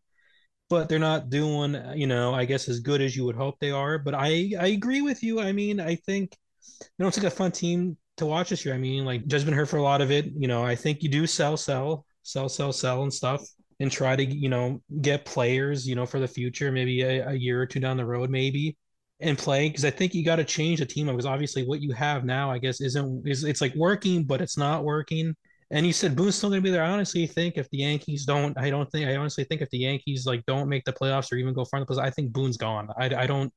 but 0.70 0.90
they're 0.90 1.00
not 1.00 1.30
doing 1.30 1.78
you 1.96 2.08
know 2.08 2.34
I 2.34 2.46
guess 2.46 2.70
as 2.70 2.80
good 2.82 3.02
as 3.02 3.16
you 3.16 3.26
would 3.26 3.36
hope 3.36 3.56
they 3.60 3.72
are. 3.72 3.98
But 4.00 4.16
I 4.16 4.52
I 4.60 4.68
agree 4.68 5.02
with 5.02 5.24
you. 5.24 5.40
I 5.42 5.52
mean 5.54 5.80
I 5.80 5.96
think 5.96 6.38
you 6.82 6.88
know 7.00 7.08
it's 7.08 7.18
like 7.18 7.28
a 7.28 7.36
fun 7.36 7.52
team 7.52 7.98
to 8.18 8.26
watch 8.26 8.50
this 8.50 8.66
year. 8.66 8.76
I 8.76 8.78
mean, 8.78 9.06
like 9.06 9.26
just 9.28 9.46
been 9.46 9.54
here 9.54 9.66
for 9.66 9.78
a 9.78 9.82
lot 9.82 10.02
of 10.02 10.12
it. 10.12 10.28
You 10.38 10.48
know, 10.48 10.64
I 10.64 10.76
think 10.76 11.04
you 11.04 11.10
do 11.10 11.26
sell, 11.28 11.58
sell, 11.58 12.06
sell, 12.24 12.50
sell, 12.50 12.72
sell, 12.72 13.04
and 13.04 13.14
stuff, 13.14 13.46
and 13.80 13.92
try 13.92 14.16
to 14.16 14.24
you 14.24 14.50
know 14.50 14.82
get 15.02 15.26
players, 15.26 15.88
you 15.88 15.96
know, 15.96 16.06
for 16.06 16.20
the 16.20 16.28
future, 16.28 16.72
maybe 16.72 17.02
a, 17.02 17.30
a 17.30 17.34
year 17.34 17.62
or 17.62 17.66
two 17.66 17.80
down 17.80 17.98
the 17.98 18.06
road, 18.06 18.30
maybe, 18.30 18.78
and 19.20 19.38
play 19.38 19.70
because 19.70 19.86
I 19.86 19.90
think 19.90 20.14
you 20.14 20.24
got 20.24 20.38
to 20.38 20.44
change 20.44 20.80
the 20.80 20.86
team 20.86 21.08
because 21.08 21.26
obviously 21.26 21.66
what 21.66 21.82
you 21.82 21.92
have 21.94 22.24
now, 22.24 22.52
I 22.52 22.58
guess, 22.58 22.82
isn't 22.82 23.28
is 23.28 23.44
it's 23.44 23.62
like 23.62 23.76
working, 23.76 24.24
but 24.24 24.42
it's 24.42 24.58
not 24.58 24.84
working. 24.84 25.36
And 25.72 25.86
you 25.86 25.94
said 25.94 26.16
Boone's 26.16 26.36
still 26.36 26.50
going 26.50 26.62
to 26.62 26.64
be 26.64 26.72
there. 26.72 26.84
I 26.84 26.90
honestly 26.90 27.28
think 27.28 27.58
if 27.58 27.70
the 27.70 27.80
Yankees 27.80 28.26
don't, 28.26 28.58
I 28.58 28.70
don't 28.72 28.90
think, 28.92 29.08
I 29.08 29.18
honestly 29.18 29.44
think 29.44 29.62
if 29.62 29.70
the 29.70 29.78
Yankees 29.80 30.26
like 30.26 30.44
don't 30.48 30.68
make 30.68 30.84
the 30.86 30.94
playoffs 30.94 31.32
or 31.32 31.36
even 31.36 31.54
go 31.54 31.66
far 31.66 31.80
in 31.80 31.86
the 31.86 31.94
playoffs, 31.94 32.04
I 32.04 32.10
think 32.10 32.32
Boone's 32.32 32.58
gone. 32.58 32.90
I, 32.98 33.06
I 33.14 33.28
don't 33.28 33.54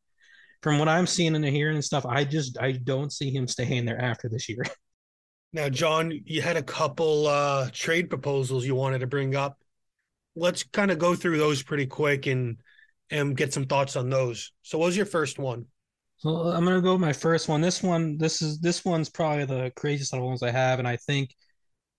from 0.63 0.79
what 0.79 0.89
I'm 0.89 1.07
seeing 1.07 1.35
and 1.35 1.45
hearing 1.45 1.75
and 1.75 1.85
stuff, 1.85 2.07
I 2.07 2.25
just 2.25 2.59
I 2.61 2.73
don't 2.73 3.13
see 3.13 3.31
him 3.31 3.49
staying 3.49 3.85
there 3.85 4.01
after 4.01 4.29
this 4.29 4.49
year. 4.49 4.65
Now, 5.55 5.69
John, 5.69 6.19
you 6.25 6.41
had 6.41 6.57
a 6.57 6.63
couple 6.63 7.27
uh, 7.27 7.69
trade 7.75 8.09
proposals 8.09 8.65
you 8.65 8.75
wanted 8.75 9.01
to 9.01 9.07
bring 9.07 9.37
up. 9.37 9.59
Let's 10.35 10.63
kind 10.63 10.91
of 10.91 10.99
go 10.99 11.15
through 11.15 11.37
those 11.37 11.63
pretty 11.63 11.85
quick 11.85 12.27
and 12.27 12.57
and 13.13 13.37
get 13.37 13.53
some 13.53 13.67
thoughts 13.67 13.97
on 13.97 14.11
those. 14.11 14.53
So, 14.63 14.79
what 14.79 14.87
was 14.87 14.97
your 14.97 15.07
first 15.07 15.39
one? 15.39 15.67
So 16.19 16.31
I'm 16.31 16.65
gonna 16.65 16.81
go 16.81 16.93
with 16.93 17.01
my 17.01 17.13
first 17.13 17.49
one. 17.49 17.61
This 17.61 17.83
one, 17.83 18.17
this 18.17 18.43
is 18.43 18.61
this 18.61 18.85
one's 18.85 19.09
probably 19.09 19.45
the 19.45 19.73
craziest 19.77 20.13
of 20.13 20.21
the 20.21 20.25
ones 20.25 20.43
I 20.43 20.51
have, 20.51 20.79
and 20.79 20.87
I 20.87 20.97
think 20.97 21.35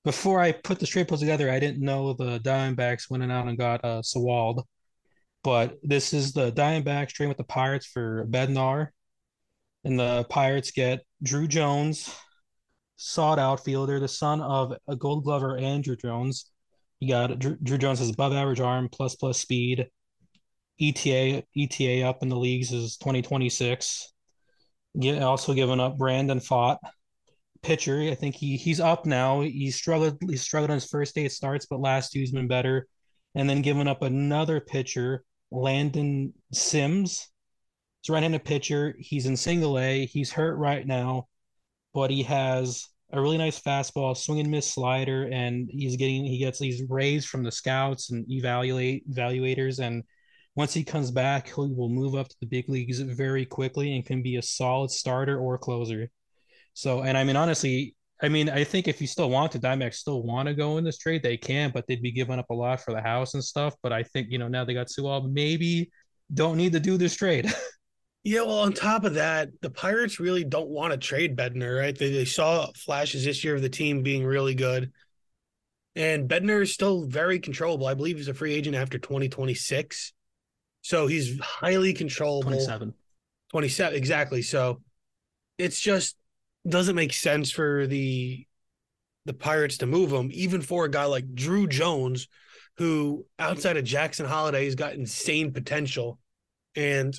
before 0.04 0.39
I 0.41 0.52
put 0.52 0.80
the 0.80 0.86
straight 0.86 1.08
proposal 1.08 1.28
together, 1.28 1.52
I 1.52 1.60
didn't 1.60 1.84
know 1.84 2.13
the 2.13 2.39
Diamondbacks 2.39 3.10
went 3.10 3.30
out 3.32 3.47
and 3.47 3.58
got 3.58 3.84
uh, 3.84 4.02
Sewald. 4.02 4.65
But 5.43 5.78
this 5.84 6.13
is 6.13 6.34
the 6.34 6.52
Diamondbacks 6.52 7.10
trading 7.10 7.30
with 7.30 7.38
the 7.38 7.43
Pirates 7.43 7.86
for 7.86 8.26
Bednar. 8.28 8.89
And 9.84 9.99
the 9.99 10.26
Pirates 10.30 10.71
get 10.71 11.02
Druw 11.26 11.47
Jones, 11.47 12.13
sought 12.95 13.39
outfielder, 13.39 13.99
the 13.99 14.08
son 14.08 14.41
of 14.41 14.73
a 14.88 14.95
gold 14.95 15.26
glover 15.26 15.60
Andruw 15.60 15.99
Jones. 15.99 16.49
You 17.02 17.10
got 17.10 17.32
Druw 17.32 17.78
Jones 17.78 17.99
has 17.99 18.10
above 18.10 18.34
average 18.34 18.62
arm, 18.62 18.88
plus 18.89 19.15
plus 19.15 19.39
speed. 19.39 19.88
ETA 20.81 21.43
ETA 21.55 22.03
up 22.03 22.23
in 22.23 22.29
the 22.29 22.36
leagues 22.36 22.71
is 22.71 22.97
2026. 22.97 24.12
Get, 24.99 25.21
also 25.23 25.53
giving 25.53 25.79
up 25.79 25.97
Brandon 25.97 26.39
Pfaadt, 26.39 26.77
pitcher. 27.63 28.01
I 28.01 28.15
think 28.15 28.36
he 28.36 28.57
he's 28.57 28.79
up 28.79 29.05
now. 29.05 29.41
He 29.41 29.71
struggled 29.71 30.17
he 30.29 30.38
struggled 30.38 30.69
on 30.69 30.75
his 30.75 30.89
first 30.89 31.15
day 31.15 31.25
eight 31.25 31.31
starts, 31.31 31.65
but 31.65 31.79
last 31.79 32.12
two 32.12 32.19
he's 32.19 32.31
been 32.31 32.47
better. 32.47 32.88
And 33.36 33.49
then 33.49 33.63
giving 33.63 33.88
up 33.88 34.03
another 34.03 34.59
pitcher, 34.59 35.23
Landon 35.49 36.33
Sims. 36.51 37.29
He's 38.01 38.13
right-handed 38.13 38.43
pitcher. 38.43 38.95
He's 38.99 39.25
in 39.25 39.38
single 39.38 39.79
A. 39.79 40.05
He's 40.05 40.31
hurt 40.31 40.57
right 40.57 40.86
now, 40.86 41.27
but 41.93 42.12
he 42.12 42.23
has 42.23 42.86
a 43.12 43.21
really 43.21 43.38
nice 43.38 43.59
fastball, 43.59 44.17
swing 44.17 44.41
and 44.41 44.51
miss 44.51 44.71
slider, 44.71 45.29
and 45.31 45.69
he's 45.71 45.95
getting 45.95 46.25
he 46.25 46.38
gets 46.38 46.59
these 46.59 46.83
raised 46.89 47.29
from 47.29 47.43
the 47.43 47.51
scouts 47.51 48.12
and 48.12 48.29
evaluate 48.29 49.09
evaluators. 49.09 49.79
And 49.79 50.03
once 50.55 50.73
he 50.73 50.83
comes 50.83 51.11
back, 51.11 51.47
he 51.47 51.53
will 51.55 51.89
move 51.89 52.15
up 52.15 52.29
to 52.29 52.35
the 52.39 52.45
big 52.45 52.69
leagues 52.69 52.99
very 52.99 53.45
quickly 53.45 53.95
and 53.95 54.05
can 54.05 54.21
be 54.21 54.35
a 54.35 54.41
solid 54.41 54.91
starter 54.91 55.39
or 55.39 55.57
closer. 55.57 56.09
So, 56.73 57.01
and 57.01 57.17
I 57.17 57.23
mean, 57.23 57.35
honestly, 57.35 57.95
I 58.21 58.29
mean, 58.29 58.49
I 58.49 58.63
think 58.63 58.87
if 58.87 59.01
you 59.01 59.07
still 59.07 59.29
want 59.29 59.51
to, 59.51 59.59
Diamondbacks 59.59 59.95
still 59.95 60.23
want 60.23 60.47
to 60.47 60.53
go 60.53 60.77
in 60.77 60.83
this 60.83 60.97
trade, 60.97 61.23
they 61.23 61.37
can, 61.37 61.71
but 61.71 61.87
they'd 61.87 62.01
be 62.01 62.11
giving 62.11 62.39
up 62.39 62.49
a 62.51 62.53
lot 62.53 62.81
for 62.81 62.93
the 62.93 63.01
house 63.01 63.33
and 63.33 63.43
stuff. 63.43 63.75
But 63.81 63.91
I 63.91 64.03
think, 64.03 64.27
you 64.29 64.37
know, 64.37 64.47
now 64.47 64.63
they 64.63 64.73
got 64.73 64.89
Sewald, 64.89 65.33
maybe 65.33 65.91
don't 66.33 66.57
need 66.57 66.73
to 66.73 66.79
do 66.79 66.97
this 66.97 67.15
trade. 67.15 67.51
yeah, 68.23 68.41
well, 68.41 68.59
on 68.59 68.73
top 68.73 69.03
of 69.03 69.15
that, 69.15 69.49
the 69.61 69.69
Pirates 69.69 70.19
really 70.19 70.43
don't 70.43 70.69
want 70.69 70.91
to 70.91 70.97
trade 70.97 71.35
Bednar, 71.35 71.79
right? 71.79 71.97
They, 71.97 72.11
they 72.11 72.25
saw 72.25 72.67
flashes 72.75 73.25
this 73.25 73.43
year 73.43 73.55
of 73.55 73.61
the 73.61 73.69
team 73.69 74.03
being 74.03 74.25
really 74.25 74.55
good. 74.55 74.91
And 75.95 76.29
Bednar 76.29 76.61
is 76.61 76.73
still 76.73 77.05
very 77.05 77.39
controllable. 77.39 77.87
I 77.87 77.93
believe 77.93 78.17
he's 78.17 78.27
a 78.27 78.33
free 78.33 78.53
agent 78.53 78.75
after 78.75 78.97
2026. 78.97 80.13
So 80.84 81.08
he's 81.08 81.39
highly 81.39 81.93
controllable. 81.93 82.52
27. 82.52 82.93
27, 83.52 83.96
exactly. 83.96 84.41
So 84.41 84.82
it's 85.58 85.80
just 85.80 86.17
doesn't 86.67 86.96
make 86.96 87.13
sense 87.13 87.52
for 87.52 87.88
the 87.88 88.46
the 89.26 89.34
Pirates 89.34 89.78
to 89.78 89.86
move 89.86 90.12
him, 90.12 90.30
even 90.34 90.62
for 90.62 90.84
a 90.84 90.91
guy 90.91 91.06
like 91.06 91.34
Druw 91.34 91.69
Jones, 91.69 92.28
who 92.78 93.26
outside 93.39 93.78
of 93.78 93.86
Jackson 93.86 94.26
Holliday 94.26 94.65
has 94.65 94.76
got 94.76 94.93
insane 94.93 95.54
potential. 95.54 96.19
And 96.76 97.17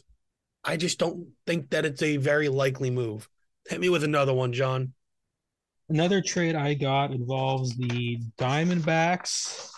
I 0.62 0.76
just 0.76 0.98
don't 0.98 1.28
think 1.46 1.70
that 1.70 1.86
it's 1.86 2.02
a 2.02 2.18
very 2.18 2.50
likely 2.50 2.90
move. 2.90 3.26
Hit 3.66 3.80
me 3.80 3.88
with 3.88 4.04
another 4.04 4.34
one, 4.34 4.52
John. 4.52 4.92
Another 5.88 6.20
trade 6.20 6.54
I 6.54 6.74
got 6.74 7.12
involves 7.12 7.74
the 7.76 8.18
Diamondbacks 8.36 9.70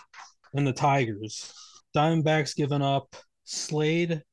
and 0.53 0.67
the 0.67 0.73
Tigers. 0.73 1.53
Diamondbacks 1.95 2.53
giving 2.53 2.81
up 2.81 3.15
Slade 3.47 4.23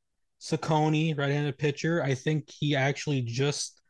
Cecconi, 0.40 1.16
right-handed 1.16 1.57
pitcher. 1.57 2.03
I 2.03 2.14
think 2.14 2.50
he 2.50 2.74
actually 2.77 3.22
just 3.22 3.81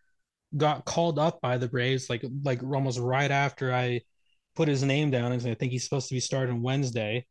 got 0.56 0.84
called 0.84 1.18
up 1.18 1.40
by 1.40 1.58
the 1.58 1.66
Braves 1.68 2.08
like 2.08 2.24
like 2.44 2.62
almost 2.62 3.00
right 3.00 3.30
after 3.30 3.74
I 3.74 4.02
put 4.54 4.68
his 4.68 4.84
name 4.84 5.10
down 5.10 5.32
and 5.32 5.44
I 5.46 5.54
think 5.54 5.72
he's 5.72 5.82
supposed 5.82 6.08
to 6.08 6.14
be 6.14 6.20
starting 6.20 6.62
Wednesday. 6.62 7.26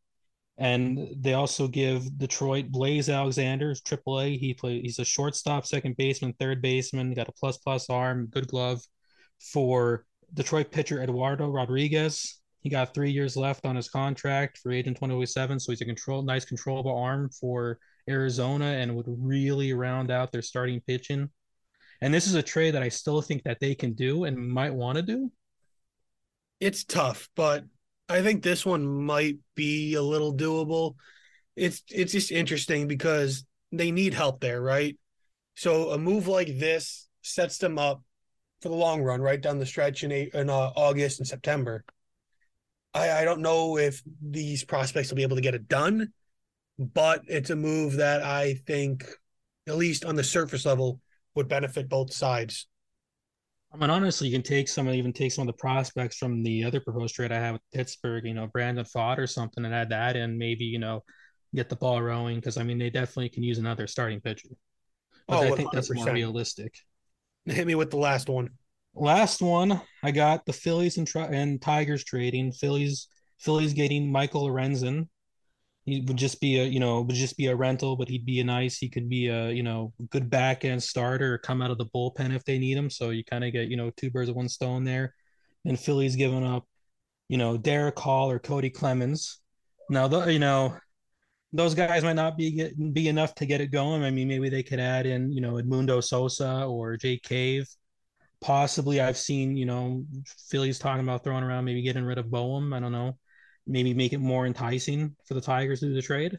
And 0.58 1.08
they 1.18 1.34
also 1.34 1.68
give 1.68 2.18
Detroit 2.18 2.70
Blaze 2.70 3.10
Alexander, 3.10 3.74
AAA. 3.74 4.38
He 4.40 4.54
play 4.54 4.82
he's 4.82 5.00
a 5.00 5.06
shortstop, 5.06 5.66
second 5.66 5.96
baseman, 5.96 6.34
third 6.34 6.62
baseman. 6.62 7.10
He 7.10 7.16
got 7.16 7.30
a 7.30 7.34
plus 7.34 7.58
plus 7.58 7.90
arm, 7.90 8.28
good 8.28 8.48
glove 8.48 8.82
for 9.40 10.06
Detroit 10.34 10.72
pitcher 10.72 11.02
Eduardo 11.02 11.50
Rodriguez. 11.50 12.42
He 12.64 12.70
got 12.70 12.94
three 12.94 13.12
years 13.12 13.36
left 13.36 13.66
on 13.66 13.76
his 13.76 13.90
contract 13.90 14.58
for 14.58 14.72
agent 14.72 14.96
2007. 14.96 15.60
So 15.60 15.74
he's 15.74 15.82
a 15.82 15.86
control 15.86 16.22
nice 16.24 16.46
controllable 16.46 16.98
arm 16.98 17.30
for 17.30 17.78
Arizona 18.10 18.66
and 18.66 18.96
would 18.96 19.06
really 19.08 19.74
round 19.74 20.10
out 20.10 20.32
their 20.32 20.42
starting 20.42 20.80
pitching. 20.88 21.30
And 22.02 22.14
this 22.14 22.26
is 22.26 22.36
a 22.36 22.42
trade 22.42 22.74
that 22.76 22.84
I 22.84 22.90
still 22.90 23.22
think 23.22 23.44
that 23.44 23.60
they 23.60 23.76
can 23.76 23.94
do 23.94 24.24
and 24.24 24.38
might 24.38 24.74
want 24.74 24.96
to 24.96 25.02
do. 25.02 25.32
It's 26.62 26.86
tough, 26.86 27.30
but 27.36 27.66
I 28.08 28.22
think 28.22 28.44
this 28.44 28.66
one 28.66 28.86
might 28.86 29.38
be 29.56 29.96
a 29.96 30.02
little 30.02 30.34
doable. 30.34 30.96
It's 31.58 31.84
it's 31.90 32.14
just 32.14 32.32
interesting 32.32 32.88
because 32.88 33.46
they 33.74 33.92
need 33.92 34.14
help 34.14 34.40
there, 34.40 34.62
right? 34.62 34.98
So 35.56 35.92
a 35.92 35.98
move 35.98 36.28
like 36.28 36.60
this 36.60 37.10
sets 37.22 37.58
them 37.58 37.78
up 37.78 38.02
for 38.62 38.70
the 38.70 38.76
long 38.76 39.02
run, 39.02 39.22
right 39.22 39.42
down 39.42 39.60
the 39.60 39.66
stretch 39.66 40.04
in 40.06 40.12
in 40.12 40.50
uh, 40.50 40.72
August 40.76 41.20
and 41.20 41.28
September. 41.28 41.84
I 42.94 43.22
I 43.22 43.26
don't 43.26 43.42
know 43.42 43.78
if 43.78 44.02
these 44.22 44.64
prospects 44.64 45.10
will 45.10 45.18
be 45.18 45.24
able 45.24 45.36
to 45.36 45.42
get 45.42 45.56
it 45.56 45.68
done, 45.68 46.14
but 46.78 47.22
it's 47.28 47.50
a 47.50 47.56
move 47.56 47.94
that 47.98 48.24
I 48.24 48.56
think, 48.66 49.06
at 49.68 49.78
least 49.78 50.06
on 50.06 50.16
the 50.16 50.24
surface 50.24 50.66
level, 50.66 51.00
would 51.36 51.48
benefit 51.48 51.90
both 51.90 52.14
sides. 52.14 52.68
I 53.74 53.78
mean, 53.78 53.90
honestly, 53.90 54.28
you 54.28 54.34
can 54.34 54.44
take 54.44 54.68
some, 54.68 54.88
even 54.90 55.14
take 55.14 55.32
some 55.32 55.44
of 55.44 55.48
the 55.48 55.60
prospects 55.60 56.18
from 56.18 56.44
the 56.44 56.64
other 56.64 56.80
proposed 56.80 57.16
trade 57.16 57.32
I 57.32 57.40
have 57.40 57.54
with 57.54 57.62
Pittsburgh, 57.74 58.24
you 58.24 58.36
know, 58.36 58.46
Brandon 58.46 58.86
Pfaadt 58.86 59.18
or 59.18 59.26
something, 59.26 59.66
and 59.66 59.74
add 59.74 59.90
that 59.90 60.16
in, 60.16 60.38
maybe, 60.38 60.66
you 60.66 60.78
know, 60.78 61.04
get 61.56 61.70
the 61.70 61.76
ball 61.76 62.02
rolling 62.02 62.36
because 62.36 62.58
I 62.58 62.64
mean, 62.64 62.78
they 62.78 62.92
definitely 62.92 63.30
can 63.30 63.42
use 63.42 63.58
another 63.58 63.88
starting 63.88 64.22
pitcher. 64.22 64.50
But 65.28 65.40
oh, 65.40 65.54
I 65.54 65.56
think 65.56 65.70
100%. 65.70 65.74
that's 65.74 65.92
more 65.92 66.12
realistic. 66.12 66.76
Hit 67.46 67.66
me 67.66 67.76
with 67.76 67.90
the 67.90 67.98
last 67.98 68.30
one. 68.30 68.50
Last 68.96 69.42
one, 69.42 69.82
I 70.04 70.12
got 70.12 70.46
the 70.46 70.54
Phillies 70.54 70.98
and, 70.98 71.10
and 71.16 71.62
Tigers 71.62 72.04
trading. 72.04 72.52
Phillies, 72.52 73.08
Phillies 73.40 73.74
getting 73.74 74.12
Michael 74.12 74.48
Lorenzen 74.48 75.08
he 75.86 76.02
would 76.02 76.18
just 76.18 76.40
be 76.40 76.60
a 76.60 76.64
you 76.64 76.80
know 76.80 77.02
would 77.02 77.16
just 77.16 77.38
be 77.38 77.48
a 77.48 77.56
rental, 77.56 77.96
but 77.96 78.08
he'd 78.08 78.26
be 78.26 78.40
a 78.40 78.44
nice. 78.44 78.78
He 78.78 78.90
could 78.90 79.10
be 79.10 79.28
a 79.28 79.52
you 79.52 79.64
know 79.64 79.94
good 80.10 80.30
back 80.30 80.64
end 80.64 80.82
starter 80.82 81.38
come 81.38 81.62
out 81.62 81.72
of 81.72 81.78
the 81.78 81.86
bullpen 81.88 82.34
if 82.34 82.46
they 82.46 82.58
need 82.58 82.78
him. 82.78 82.90
So 82.90 83.10
you 83.10 83.24
kind 83.24 83.44
of 83.44 83.52
get 83.52 83.68
you 83.68 83.78
know 83.78 83.92
two 83.92 84.10
birds 84.10 84.30
of 84.30 84.36
one 84.36 84.50
stone 84.50 84.84
there. 84.84 85.14
And 85.66 85.80
Philly's 85.80 86.16
giving 86.16 86.46
up, 86.46 86.66
you 87.30 87.38
know, 87.38 87.58
Darick 87.58 87.98
Hall 87.98 88.30
or 88.30 88.40
Cody 88.40 88.70
Clemens. 88.70 89.40
Now 89.90 90.08
the 90.08 90.26
you 90.32 90.40
know 90.40 90.78
those 91.52 91.76
guys 91.76 92.04
might 92.04 92.14
not 92.14 92.38
be 92.38 92.72
be 92.94 93.10
enough 93.10 93.36
to 93.36 93.46
get 93.46 93.62
it 93.62 93.68
going. 93.68 94.04
I 94.04 94.12
mean, 94.12 94.28
maybe 94.30 94.50
they 94.50 94.64
could 94.64 94.80
add 94.80 95.06
in 95.06 95.32
you 95.34 95.42
know 95.42 95.54
Edmundo 95.54 96.02
Sosa 96.02 96.64
or 96.66 96.96
Jake 96.96 97.24
Cave. 97.24 97.68
Possibly, 98.44 99.02
I've 99.02 99.18
seen 99.18 99.58
you 99.58 99.66
know 99.66 100.06
Phillies 100.50 100.78
talking 100.78 101.04
about 101.04 101.24
throwing 101.24 101.44
around 101.44 101.66
maybe 101.66 101.82
getting 101.82 102.04
rid 102.04 102.18
of 102.18 102.30
Bohm. 102.30 102.74
I 102.74 102.80
don't 102.80 102.92
know 102.92 103.18
maybe 103.66 103.94
make 103.94 104.14
it 104.14 104.20
more 104.20 104.46
enticing 104.46 105.16
for 105.26 105.34
the 105.34 105.42
Tigers 105.42 105.80
to 105.80 105.88
do 105.88 105.94
the 105.94 106.02
trade? 106.02 106.38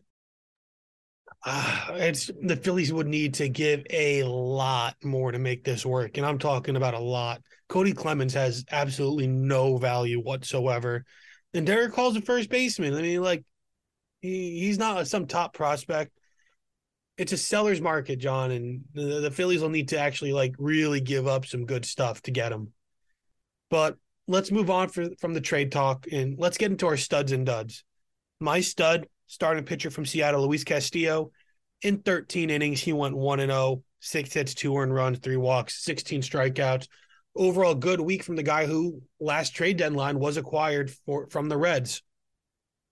Uh, 1.47 1.87
it's 1.95 2.31
the 2.43 2.57
Phillies 2.57 2.93
would 2.93 3.07
need 3.07 3.35
to 3.35 3.49
give 3.49 3.85
a 3.90 4.23
lot 4.25 4.97
more 5.05 5.31
to 5.31 5.38
make 5.38 5.64
this 5.64 5.85
work, 5.85 6.17
and 6.17 6.25
I'm 6.25 6.38
talking 6.38 6.77
about 6.77 6.95
a 6.95 6.99
lot. 6.99 7.43
Cody 7.69 7.93
Clemens 7.93 8.35
has 8.35 8.64
absolutely 8.71 9.27
no 9.27 9.77
value 9.77 10.21
whatsoever, 10.21 11.05
and 11.53 11.67
Darick 11.67 11.95
Hall's 11.95 12.17
a 12.17 12.23
first 12.23 12.49
baseman. 12.49 12.95
I 12.95 13.03
mean, 13.03 13.23
like 13.23 13.45
he, 14.23 14.61
he's 14.61 14.79
not 14.79 15.07
some 15.07 15.27
top 15.27 15.53
prospect. 15.53 16.12
It's 17.16 17.33
a 17.33 17.37
seller's 17.37 17.81
market, 17.81 18.16
John, 18.16 18.50
and 18.50 18.83
the, 18.92 19.20
the 19.20 19.31
Phillies 19.31 19.62
will 19.62 19.68
need 19.68 19.88
to 19.88 19.98
actually 19.98 20.33
like 20.33 20.55
really 20.59 21.00
give 21.00 21.27
up 21.27 21.46
some 21.46 21.64
good 21.64 21.85
stuff 21.85 22.20
to 22.22 22.31
get 22.31 22.53
him. 22.53 22.72
But 23.70 23.96
let's 24.27 24.50
move 24.50 24.70
on 24.70 24.88
for, 24.88 25.09
from 25.20 25.35
the 25.35 25.40
trade 25.40 25.70
talk 25.70 26.07
and 26.11 26.37
let's 26.38 26.59
get 26.59 26.70
into 26.70 26.87
our 26.87 26.96
studs 26.96 27.33
and 27.33 27.46
duds. 27.46 27.85
My 28.40 28.61
stud, 28.61 29.07
starting 29.27 29.64
pitcher 29.64 29.90
from 29.90 30.07
Seattle, 30.07 30.46
Luis 30.46 30.64
Castillo. 30.64 31.31
In 31.83 31.98
13 31.98 32.50
innings, 32.50 32.81
he 32.81 32.92
went 32.92 33.16
1 33.16 33.40
and 33.40 33.50
0, 33.50 33.83
six 34.00 34.33
hits, 34.33 34.55
two 34.55 34.77
earned 34.77 34.94
runs, 34.94 35.18
three 35.18 35.37
walks, 35.37 35.85
16 35.85 36.22
strikeouts. 36.22 36.88
Overall, 37.37 37.74
good 37.74 38.00
week 38.00 38.22
from 38.22 38.37
the 38.37 38.42
guy 38.42 38.66
who 38.66 39.03
last 39.18 39.55
trade 39.55 39.77
deadline 39.77 40.18
was 40.18 40.37
acquired 40.37 40.90
for 40.90 41.29
from 41.29 41.48
the 41.48 41.57
Reds. 41.57 42.03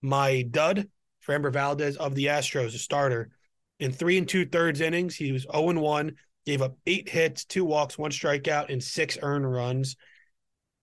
My 0.00 0.42
dud, 0.42 0.88
Framber 1.26 1.52
Valdez 1.52 1.96
of 1.96 2.14
the 2.14 2.26
Astros, 2.26 2.74
a 2.74 2.78
starter. 2.78 3.30
In 3.82 3.90
three 3.90 4.16
and 4.16 4.28
two 4.28 4.46
thirds 4.46 4.80
innings, 4.80 5.16
he 5.16 5.32
was 5.32 5.42
0 5.52 5.70
and 5.70 5.80
1, 5.80 6.12
gave 6.46 6.62
up 6.62 6.76
eight 6.86 7.08
hits, 7.08 7.44
two 7.44 7.64
walks, 7.64 7.98
one 7.98 8.12
strikeout, 8.12 8.70
and 8.70 8.80
six 8.80 9.18
earned 9.20 9.50
runs. 9.50 9.96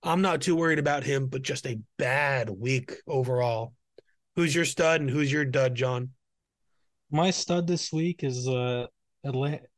I'm 0.03 0.21
not 0.21 0.41
too 0.41 0.57
worried 0.57 0.79
about 0.79 1.05
him, 1.05 1.27
but 1.27 1.41
just 1.41 1.65
a 1.65 1.79
bad 1.97 2.49
week 2.49 2.95
overall. 3.07 3.73
Who's 4.35 4.53
your 4.53 4.65
stud 4.65 4.99
and 4.99 5.09
who's 5.09 5.31
your 5.31 5.45
dud, 5.45 5.75
John? 5.75 6.09
My 7.09 7.31
stud 7.31 7.67
this 7.67 7.89
week 7.93 8.21
is 8.21 8.49
uh, 8.49 8.87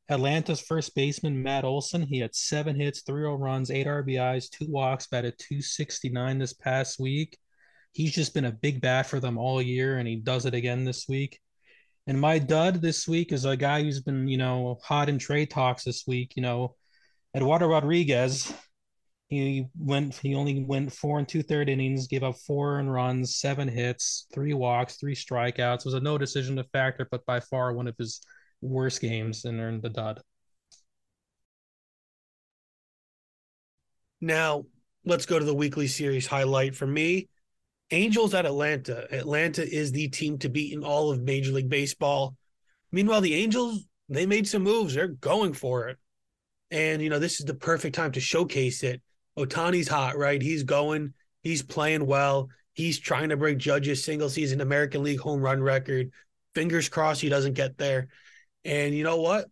Atlanta's 0.09 0.61
first 0.61 0.95
baseman, 0.95 1.43
Matt 1.43 1.63
Olson. 1.63 2.01
He 2.01 2.17
had 2.17 2.33
seven 2.33 2.75
hits, 2.75 3.01
three 3.01 3.21
runs, 3.21 3.69
eight 3.69 3.85
RBIs, 3.85 4.49
two 4.49 4.65
walks, 4.67 5.05
batted 5.05 5.37
269 5.37 6.39
this 6.39 6.53
past 6.53 6.99
week. 6.99 7.37
He's 7.91 8.13
just 8.13 8.33
been 8.33 8.45
a 8.45 8.51
big 8.51 8.81
bat 8.81 9.05
for 9.05 9.19
them 9.19 9.37
all 9.37 9.61
year, 9.61 9.99
and 9.99 10.07
he 10.07 10.15
does 10.15 10.47
it 10.47 10.55
again 10.55 10.85
this 10.85 11.07
week. 11.07 11.39
And 12.07 12.19
my 12.19 12.39
dud 12.39 12.81
this 12.81 13.07
week 13.07 13.31
is 13.31 13.45
a 13.45 13.55
guy 13.55 13.83
who's 13.83 14.01
been, 14.01 14.27
you 14.27 14.37
know, 14.37 14.79
hot 14.83 15.09
in 15.09 15.19
trade 15.19 15.49
talks 15.49 15.83
this 15.83 16.05
week. 16.07 16.33
You 16.35 16.41
know, 16.41 16.75
Eduardo 17.35 17.67
Rodriguez 17.67 18.51
he 19.31 19.65
went. 19.79 20.15
He 20.15 20.35
only 20.35 20.61
went 20.65 20.91
four 20.91 21.17
and 21.17 21.27
two 21.27 21.41
third 21.41 21.69
innings, 21.69 22.07
gave 22.07 22.21
up 22.21 22.35
four 22.35 22.79
and 22.79 22.91
runs, 22.91 23.37
seven 23.37 23.69
hits, 23.69 24.27
three 24.33 24.53
walks, 24.53 24.97
three 24.97 25.15
strikeouts. 25.15 25.79
It 25.79 25.85
was 25.85 25.93
a 25.93 26.01
no 26.01 26.17
decision 26.17 26.57
to 26.57 26.65
factor, 26.65 27.07
but 27.09 27.25
by 27.25 27.39
far 27.39 27.73
one 27.73 27.87
of 27.87 27.95
his 27.97 28.19
worst 28.59 28.99
games 28.99 29.45
and 29.45 29.61
earned 29.61 29.83
the 29.83 29.89
dud. 29.89 30.19
Now, 34.19 34.65
let's 35.05 35.25
go 35.25 35.39
to 35.39 35.45
the 35.45 35.55
weekly 35.55 35.87
series 35.87 36.27
highlight 36.27 36.75
for 36.75 36.85
me. 36.85 37.29
Angels 37.91 38.33
at 38.33 38.45
Atlanta. 38.45 39.07
Atlanta 39.13 39.67
is 39.67 39.91
the 39.91 40.07
team 40.07 40.37
to 40.39 40.49
beat 40.49 40.73
in 40.73 40.83
all 40.83 41.11
of 41.11 41.21
Major 41.21 41.51
League 41.51 41.69
Baseball. 41.69 42.35
Meanwhile, 42.91 43.21
the 43.21 43.35
Angels, 43.35 43.85
they 44.09 44.25
made 44.25 44.47
some 44.47 44.63
moves. 44.63 44.93
They're 44.93 45.07
going 45.07 45.53
for 45.53 45.89
it. 45.89 45.97
And, 46.71 47.01
you 47.01 47.09
know, 47.09 47.19
this 47.19 47.39
is 47.39 47.45
the 47.45 47.53
perfect 47.53 47.95
time 47.95 48.13
to 48.13 48.21
showcase 48.21 48.83
it. 48.83 49.01
Ohtani's 49.37 49.87
hot, 49.87 50.17
right? 50.17 50.41
He's 50.41 50.63
going, 50.63 51.13
he's 51.41 51.61
playing 51.61 52.05
well. 52.05 52.49
He's 52.73 52.99
trying 52.99 53.29
to 53.29 53.37
break 53.37 53.57
Judge's 53.57 54.03
single 54.03 54.29
season 54.29 54.61
American 54.61 55.03
League 55.03 55.19
home 55.19 55.41
run 55.41 55.61
record. 55.61 56.11
Fingers 56.55 56.89
crossed 56.89 57.21
he 57.21 57.29
doesn't 57.29 57.53
get 57.53 57.77
there. 57.77 58.07
And 58.63 58.95
you 58.95 59.03
know 59.03 59.17
what? 59.17 59.47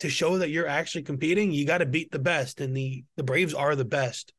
To 0.00 0.08
show 0.08 0.38
that 0.38 0.50
you're 0.50 0.66
actually 0.66 1.02
competing, 1.02 1.52
you 1.52 1.64
got 1.64 1.78
to 1.78 1.86
beat 1.86 2.10
the 2.10 2.18
best. 2.18 2.60
And 2.60 2.76
the 2.76 3.04
the 3.16 3.24
Braves 3.24 3.54
are 3.54 3.74
the 3.76 3.84
best. 3.84 4.32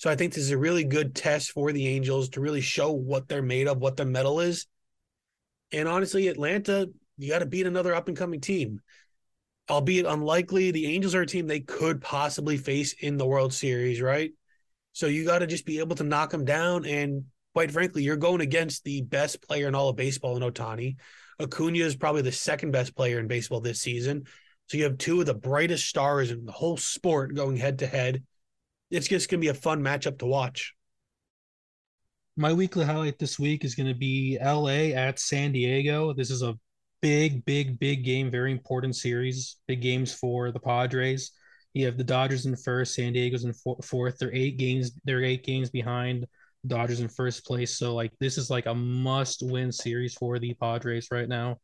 So 0.00 0.08
I 0.08 0.16
think 0.16 0.32
this 0.32 0.44
is 0.44 0.50
a 0.50 0.56
really 0.56 0.84
good 0.84 1.14
test 1.14 1.50
for 1.50 1.72
the 1.72 1.86
Angels 1.86 2.30
to 2.30 2.40
really 2.40 2.62
show 2.62 2.90
what 2.90 3.28
they're 3.28 3.42
made 3.42 3.68
of, 3.68 3.80
what 3.80 3.98
their 3.98 4.06
metal 4.06 4.40
is. 4.40 4.66
And 5.72 5.86
honestly, 5.86 6.28
Atlanta, 6.28 6.88
you 7.18 7.28
got 7.28 7.40
to 7.40 7.46
beat 7.46 7.66
another 7.66 7.94
up 7.94 8.08
and 8.08 8.16
coming 8.16 8.40
team. 8.40 8.80
Albeit 9.68 10.06
unlikely, 10.06 10.70
the 10.70 10.86
Angels 10.86 11.14
are 11.14 11.20
a 11.20 11.26
team 11.26 11.46
they 11.46 11.60
could 11.60 12.00
possibly 12.00 12.56
face 12.56 12.94
in 12.94 13.18
the 13.18 13.26
World 13.26 13.52
Series, 13.52 14.00
right? 14.00 14.30
So 14.94 15.06
you 15.06 15.26
got 15.26 15.40
to 15.40 15.46
just 15.46 15.66
be 15.66 15.80
able 15.80 15.96
to 15.96 16.02
knock 16.02 16.30
them 16.30 16.46
down. 16.46 16.86
And 16.86 17.26
quite 17.52 17.70
frankly, 17.70 18.02
you're 18.02 18.16
going 18.16 18.40
against 18.40 18.84
the 18.84 19.02
best 19.02 19.42
player 19.42 19.68
in 19.68 19.74
all 19.74 19.90
of 19.90 19.96
baseball 19.96 20.34
in 20.34 20.42
Ohtani. 20.42 20.96
Acuna 21.38 21.84
is 21.84 21.94
probably 21.94 22.22
the 22.22 22.32
second 22.32 22.70
best 22.70 22.96
player 22.96 23.20
in 23.20 23.28
baseball 23.28 23.60
this 23.60 23.82
season. 23.82 24.24
So 24.68 24.78
you 24.78 24.84
have 24.84 24.96
two 24.96 25.20
of 25.20 25.26
the 25.26 25.34
brightest 25.34 25.86
stars 25.86 26.30
in 26.30 26.46
the 26.46 26.52
whole 26.52 26.78
sport 26.78 27.34
going 27.34 27.58
head 27.58 27.80
to 27.80 27.86
head 27.86 28.22
it's 28.90 29.08
just 29.08 29.30
going 29.30 29.40
to 29.40 29.44
be 29.44 29.48
a 29.48 29.54
fun 29.54 29.82
matchup 29.82 30.18
to 30.18 30.26
watch. 30.26 30.74
My 32.36 32.52
weekly 32.52 32.84
highlight 32.84 33.18
this 33.18 33.38
week 33.38 33.64
is 33.64 33.74
going 33.74 33.88
to 33.88 33.94
be 33.94 34.38
LA 34.42 34.94
at 34.96 35.18
San 35.18 35.52
Diego. 35.52 36.12
This 36.12 36.30
is 36.30 36.42
a 36.42 36.58
big, 37.02 37.44
big, 37.44 37.78
big 37.78 38.04
game, 38.04 38.30
very 38.30 38.52
important 38.52 38.96
series. 38.96 39.56
Big 39.66 39.80
games 39.80 40.14
for 40.14 40.50
the 40.50 40.60
Padres. 40.60 41.32
You 41.72 41.86
have 41.86 41.96
the 41.96 42.04
Dodgers 42.04 42.46
in 42.46 42.56
first, 42.56 42.94
San 42.94 43.12
Diego's 43.12 43.44
in 43.44 43.52
fourth. 43.82 44.18
They're 44.18 44.34
eight 44.34 44.58
games. 44.58 44.92
They're 45.04 45.22
eight 45.22 45.44
games 45.44 45.70
behind 45.70 46.26
Dodgers 46.66 47.00
in 47.00 47.08
first 47.08 47.44
place. 47.46 47.78
So 47.78 47.94
like 47.94 48.12
this 48.18 48.38
is 48.38 48.50
like 48.50 48.66
a 48.66 48.74
must-win 48.74 49.70
series 49.70 50.14
for 50.14 50.38
the 50.38 50.54
Padres 50.54 51.08
right 51.10 51.28
now. 51.28 51.58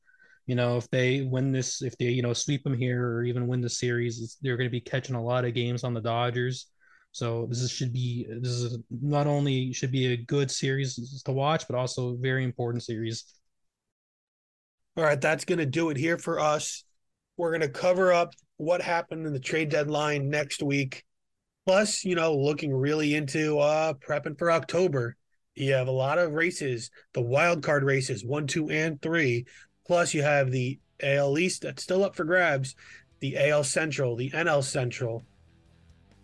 You 0.47 0.55
know, 0.55 0.77
if 0.77 0.89
they 0.91 1.23
win 1.23 1.51
this, 1.51 1.83
if 1.83 1.99
they 1.99 2.07
you 2.07 2.23
know 2.23 2.33
sweep 2.33 2.63
them 2.63 2.79
here 2.79 3.05
or 3.05 3.25
even 3.25 3.49
win 3.49 3.61
the 3.61 3.69
series, 3.69 4.37
they're 4.43 4.57
going 4.57 4.69
to 4.69 4.71
be 4.71 4.81
catching 4.81 5.17
a 5.17 5.23
lot 5.23 5.45
of 5.45 5.55
games 5.55 5.83
on 5.83 5.93
the 5.93 6.01
Dodgers. 6.01 6.67
So 7.17 7.47
this 7.49 7.63
is, 7.63 7.71
should 7.71 7.95
be 7.95 8.27
this 8.29 8.51
is 8.51 8.79
not 8.91 9.27
only 9.27 9.73
should 9.73 9.91
be 9.91 10.13
a 10.13 10.19
good 10.19 10.51
series 10.51 11.23
to 11.25 11.33
watch, 11.33 11.67
but 11.67 11.75
also 11.75 12.11
a 12.11 12.17
very 12.19 12.45
important 12.45 12.83
series. 12.83 13.25
All 14.99 15.05
right, 15.05 15.19
that's 15.19 15.47
going 15.47 15.61
to 15.61 15.65
do 15.65 15.89
it 15.89 15.97
here 15.97 16.19
for 16.19 16.39
us. 16.39 16.85
We're 17.39 17.53
going 17.53 17.63
to 17.63 17.71
cover 17.71 18.13
up 18.13 18.35
what 18.59 18.83
happened 18.83 19.27
in 19.27 19.33
the 19.33 19.41
trade 19.41 19.71
deadline 19.71 20.29
next 20.29 20.63
week. 20.63 21.05
Plus, 21.65 22.05
you 22.05 22.17
know, 22.17 22.37
looking 22.37 22.75
really 22.75 23.15
into 23.15 23.61
uh 23.61 23.95
prepping 23.95 24.39
for 24.39 24.51
October. 24.53 25.17
You 25.55 25.73
have 25.73 25.89
a 25.89 25.93
lot 25.93 26.19
of 26.19 26.33
races, 26.33 26.91
the 27.15 27.23
wild 27.23 27.63
card 27.63 27.83
races, 27.83 28.27
one, 28.27 28.47
two, 28.47 28.69
and 28.69 29.01
three. 29.01 29.47
Plus, 29.87 30.13
you 30.13 30.21
have 30.21 30.51
the 30.51 30.79
AL 31.03 31.39
East 31.39 31.63
that's 31.63 31.83
still 31.83 32.05
up 32.05 32.15
for 32.15 32.25
grabs, 32.25 32.77
the 33.21 33.39
AL 33.39 33.65
Central, 33.65 34.17
the 34.17 34.29
NL 34.33 34.63
Central, 34.63 35.25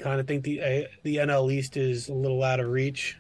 kind 0.03 0.21
of 0.21 0.27
think 0.27 0.43
the 0.45 0.87
the 1.03 1.17
NL 1.17 1.53
East 1.53 1.77
is 1.77 2.09
a 2.09 2.15
little 2.15 2.43
out 2.43 2.61
of 2.61 2.69
reach. 2.69 3.19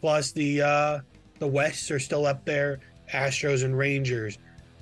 Plus 0.00 0.32
the 0.32 0.62
uh, 0.62 1.00
the 1.38 1.46
Wests 1.46 1.90
are 1.90 1.98
still 1.98 2.26
up 2.26 2.44
there. 2.44 2.80
Astros 3.12 3.64
and 3.64 3.76
Rangers, 3.76 4.38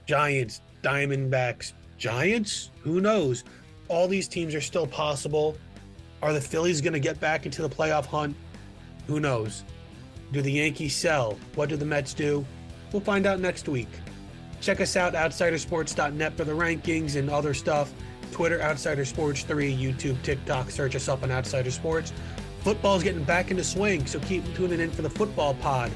Giants, 0.06 0.60
Diamondbacks, 0.82 1.72
Giants. 1.98 2.70
Who 2.82 3.00
knows? 3.00 3.44
All 3.88 4.08
these 4.08 4.28
teams 4.28 4.54
are 4.54 4.60
still 4.60 4.86
possible. 4.86 5.56
Are 6.22 6.32
the 6.32 6.40
Phillies 6.40 6.80
going 6.80 6.94
to 6.94 7.00
get 7.00 7.20
back 7.20 7.44
into 7.44 7.62
the 7.62 7.68
playoff 7.68 8.06
hunt? 8.06 8.34
Who 9.06 9.20
knows? 9.20 9.62
Do 10.32 10.40
the 10.40 10.52
Yankees 10.52 10.96
sell? 10.96 11.38
What 11.54 11.68
do 11.68 11.76
the 11.76 11.84
Mets 11.84 12.14
do? 12.14 12.46
We'll 12.92 13.02
find 13.02 13.26
out 13.26 13.40
next 13.40 13.68
week. 13.68 13.88
Check 14.62 14.80
us 14.80 14.96
out, 14.96 15.12
outsidersports.net, 15.12 16.34
for 16.34 16.44
the 16.44 16.52
rankings 16.52 17.16
and 17.16 17.28
other 17.28 17.52
stuff. 17.52 17.92
Twitter, 18.34 18.60
Outsider 18.60 19.04
Sports 19.04 19.44
3, 19.44 19.72
YouTube, 19.76 20.20
TikTok, 20.22 20.68
search 20.68 20.96
us 20.96 21.08
up 21.08 21.22
on 21.22 21.30
Outsider 21.30 21.70
Sports. 21.70 22.12
Football's 22.62 23.04
getting 23.04 23.22
back 23.22 23.52
into 23.52 23.62
swing, 23.62 24.04
so 24.06 24.18
keep 24.18 24.42
tuning 24.56 24.80
in 24.80 24.90
for 24.90 25.02
the 25.02 25.10
football 25.10 25.54
pod. 25.54 25.92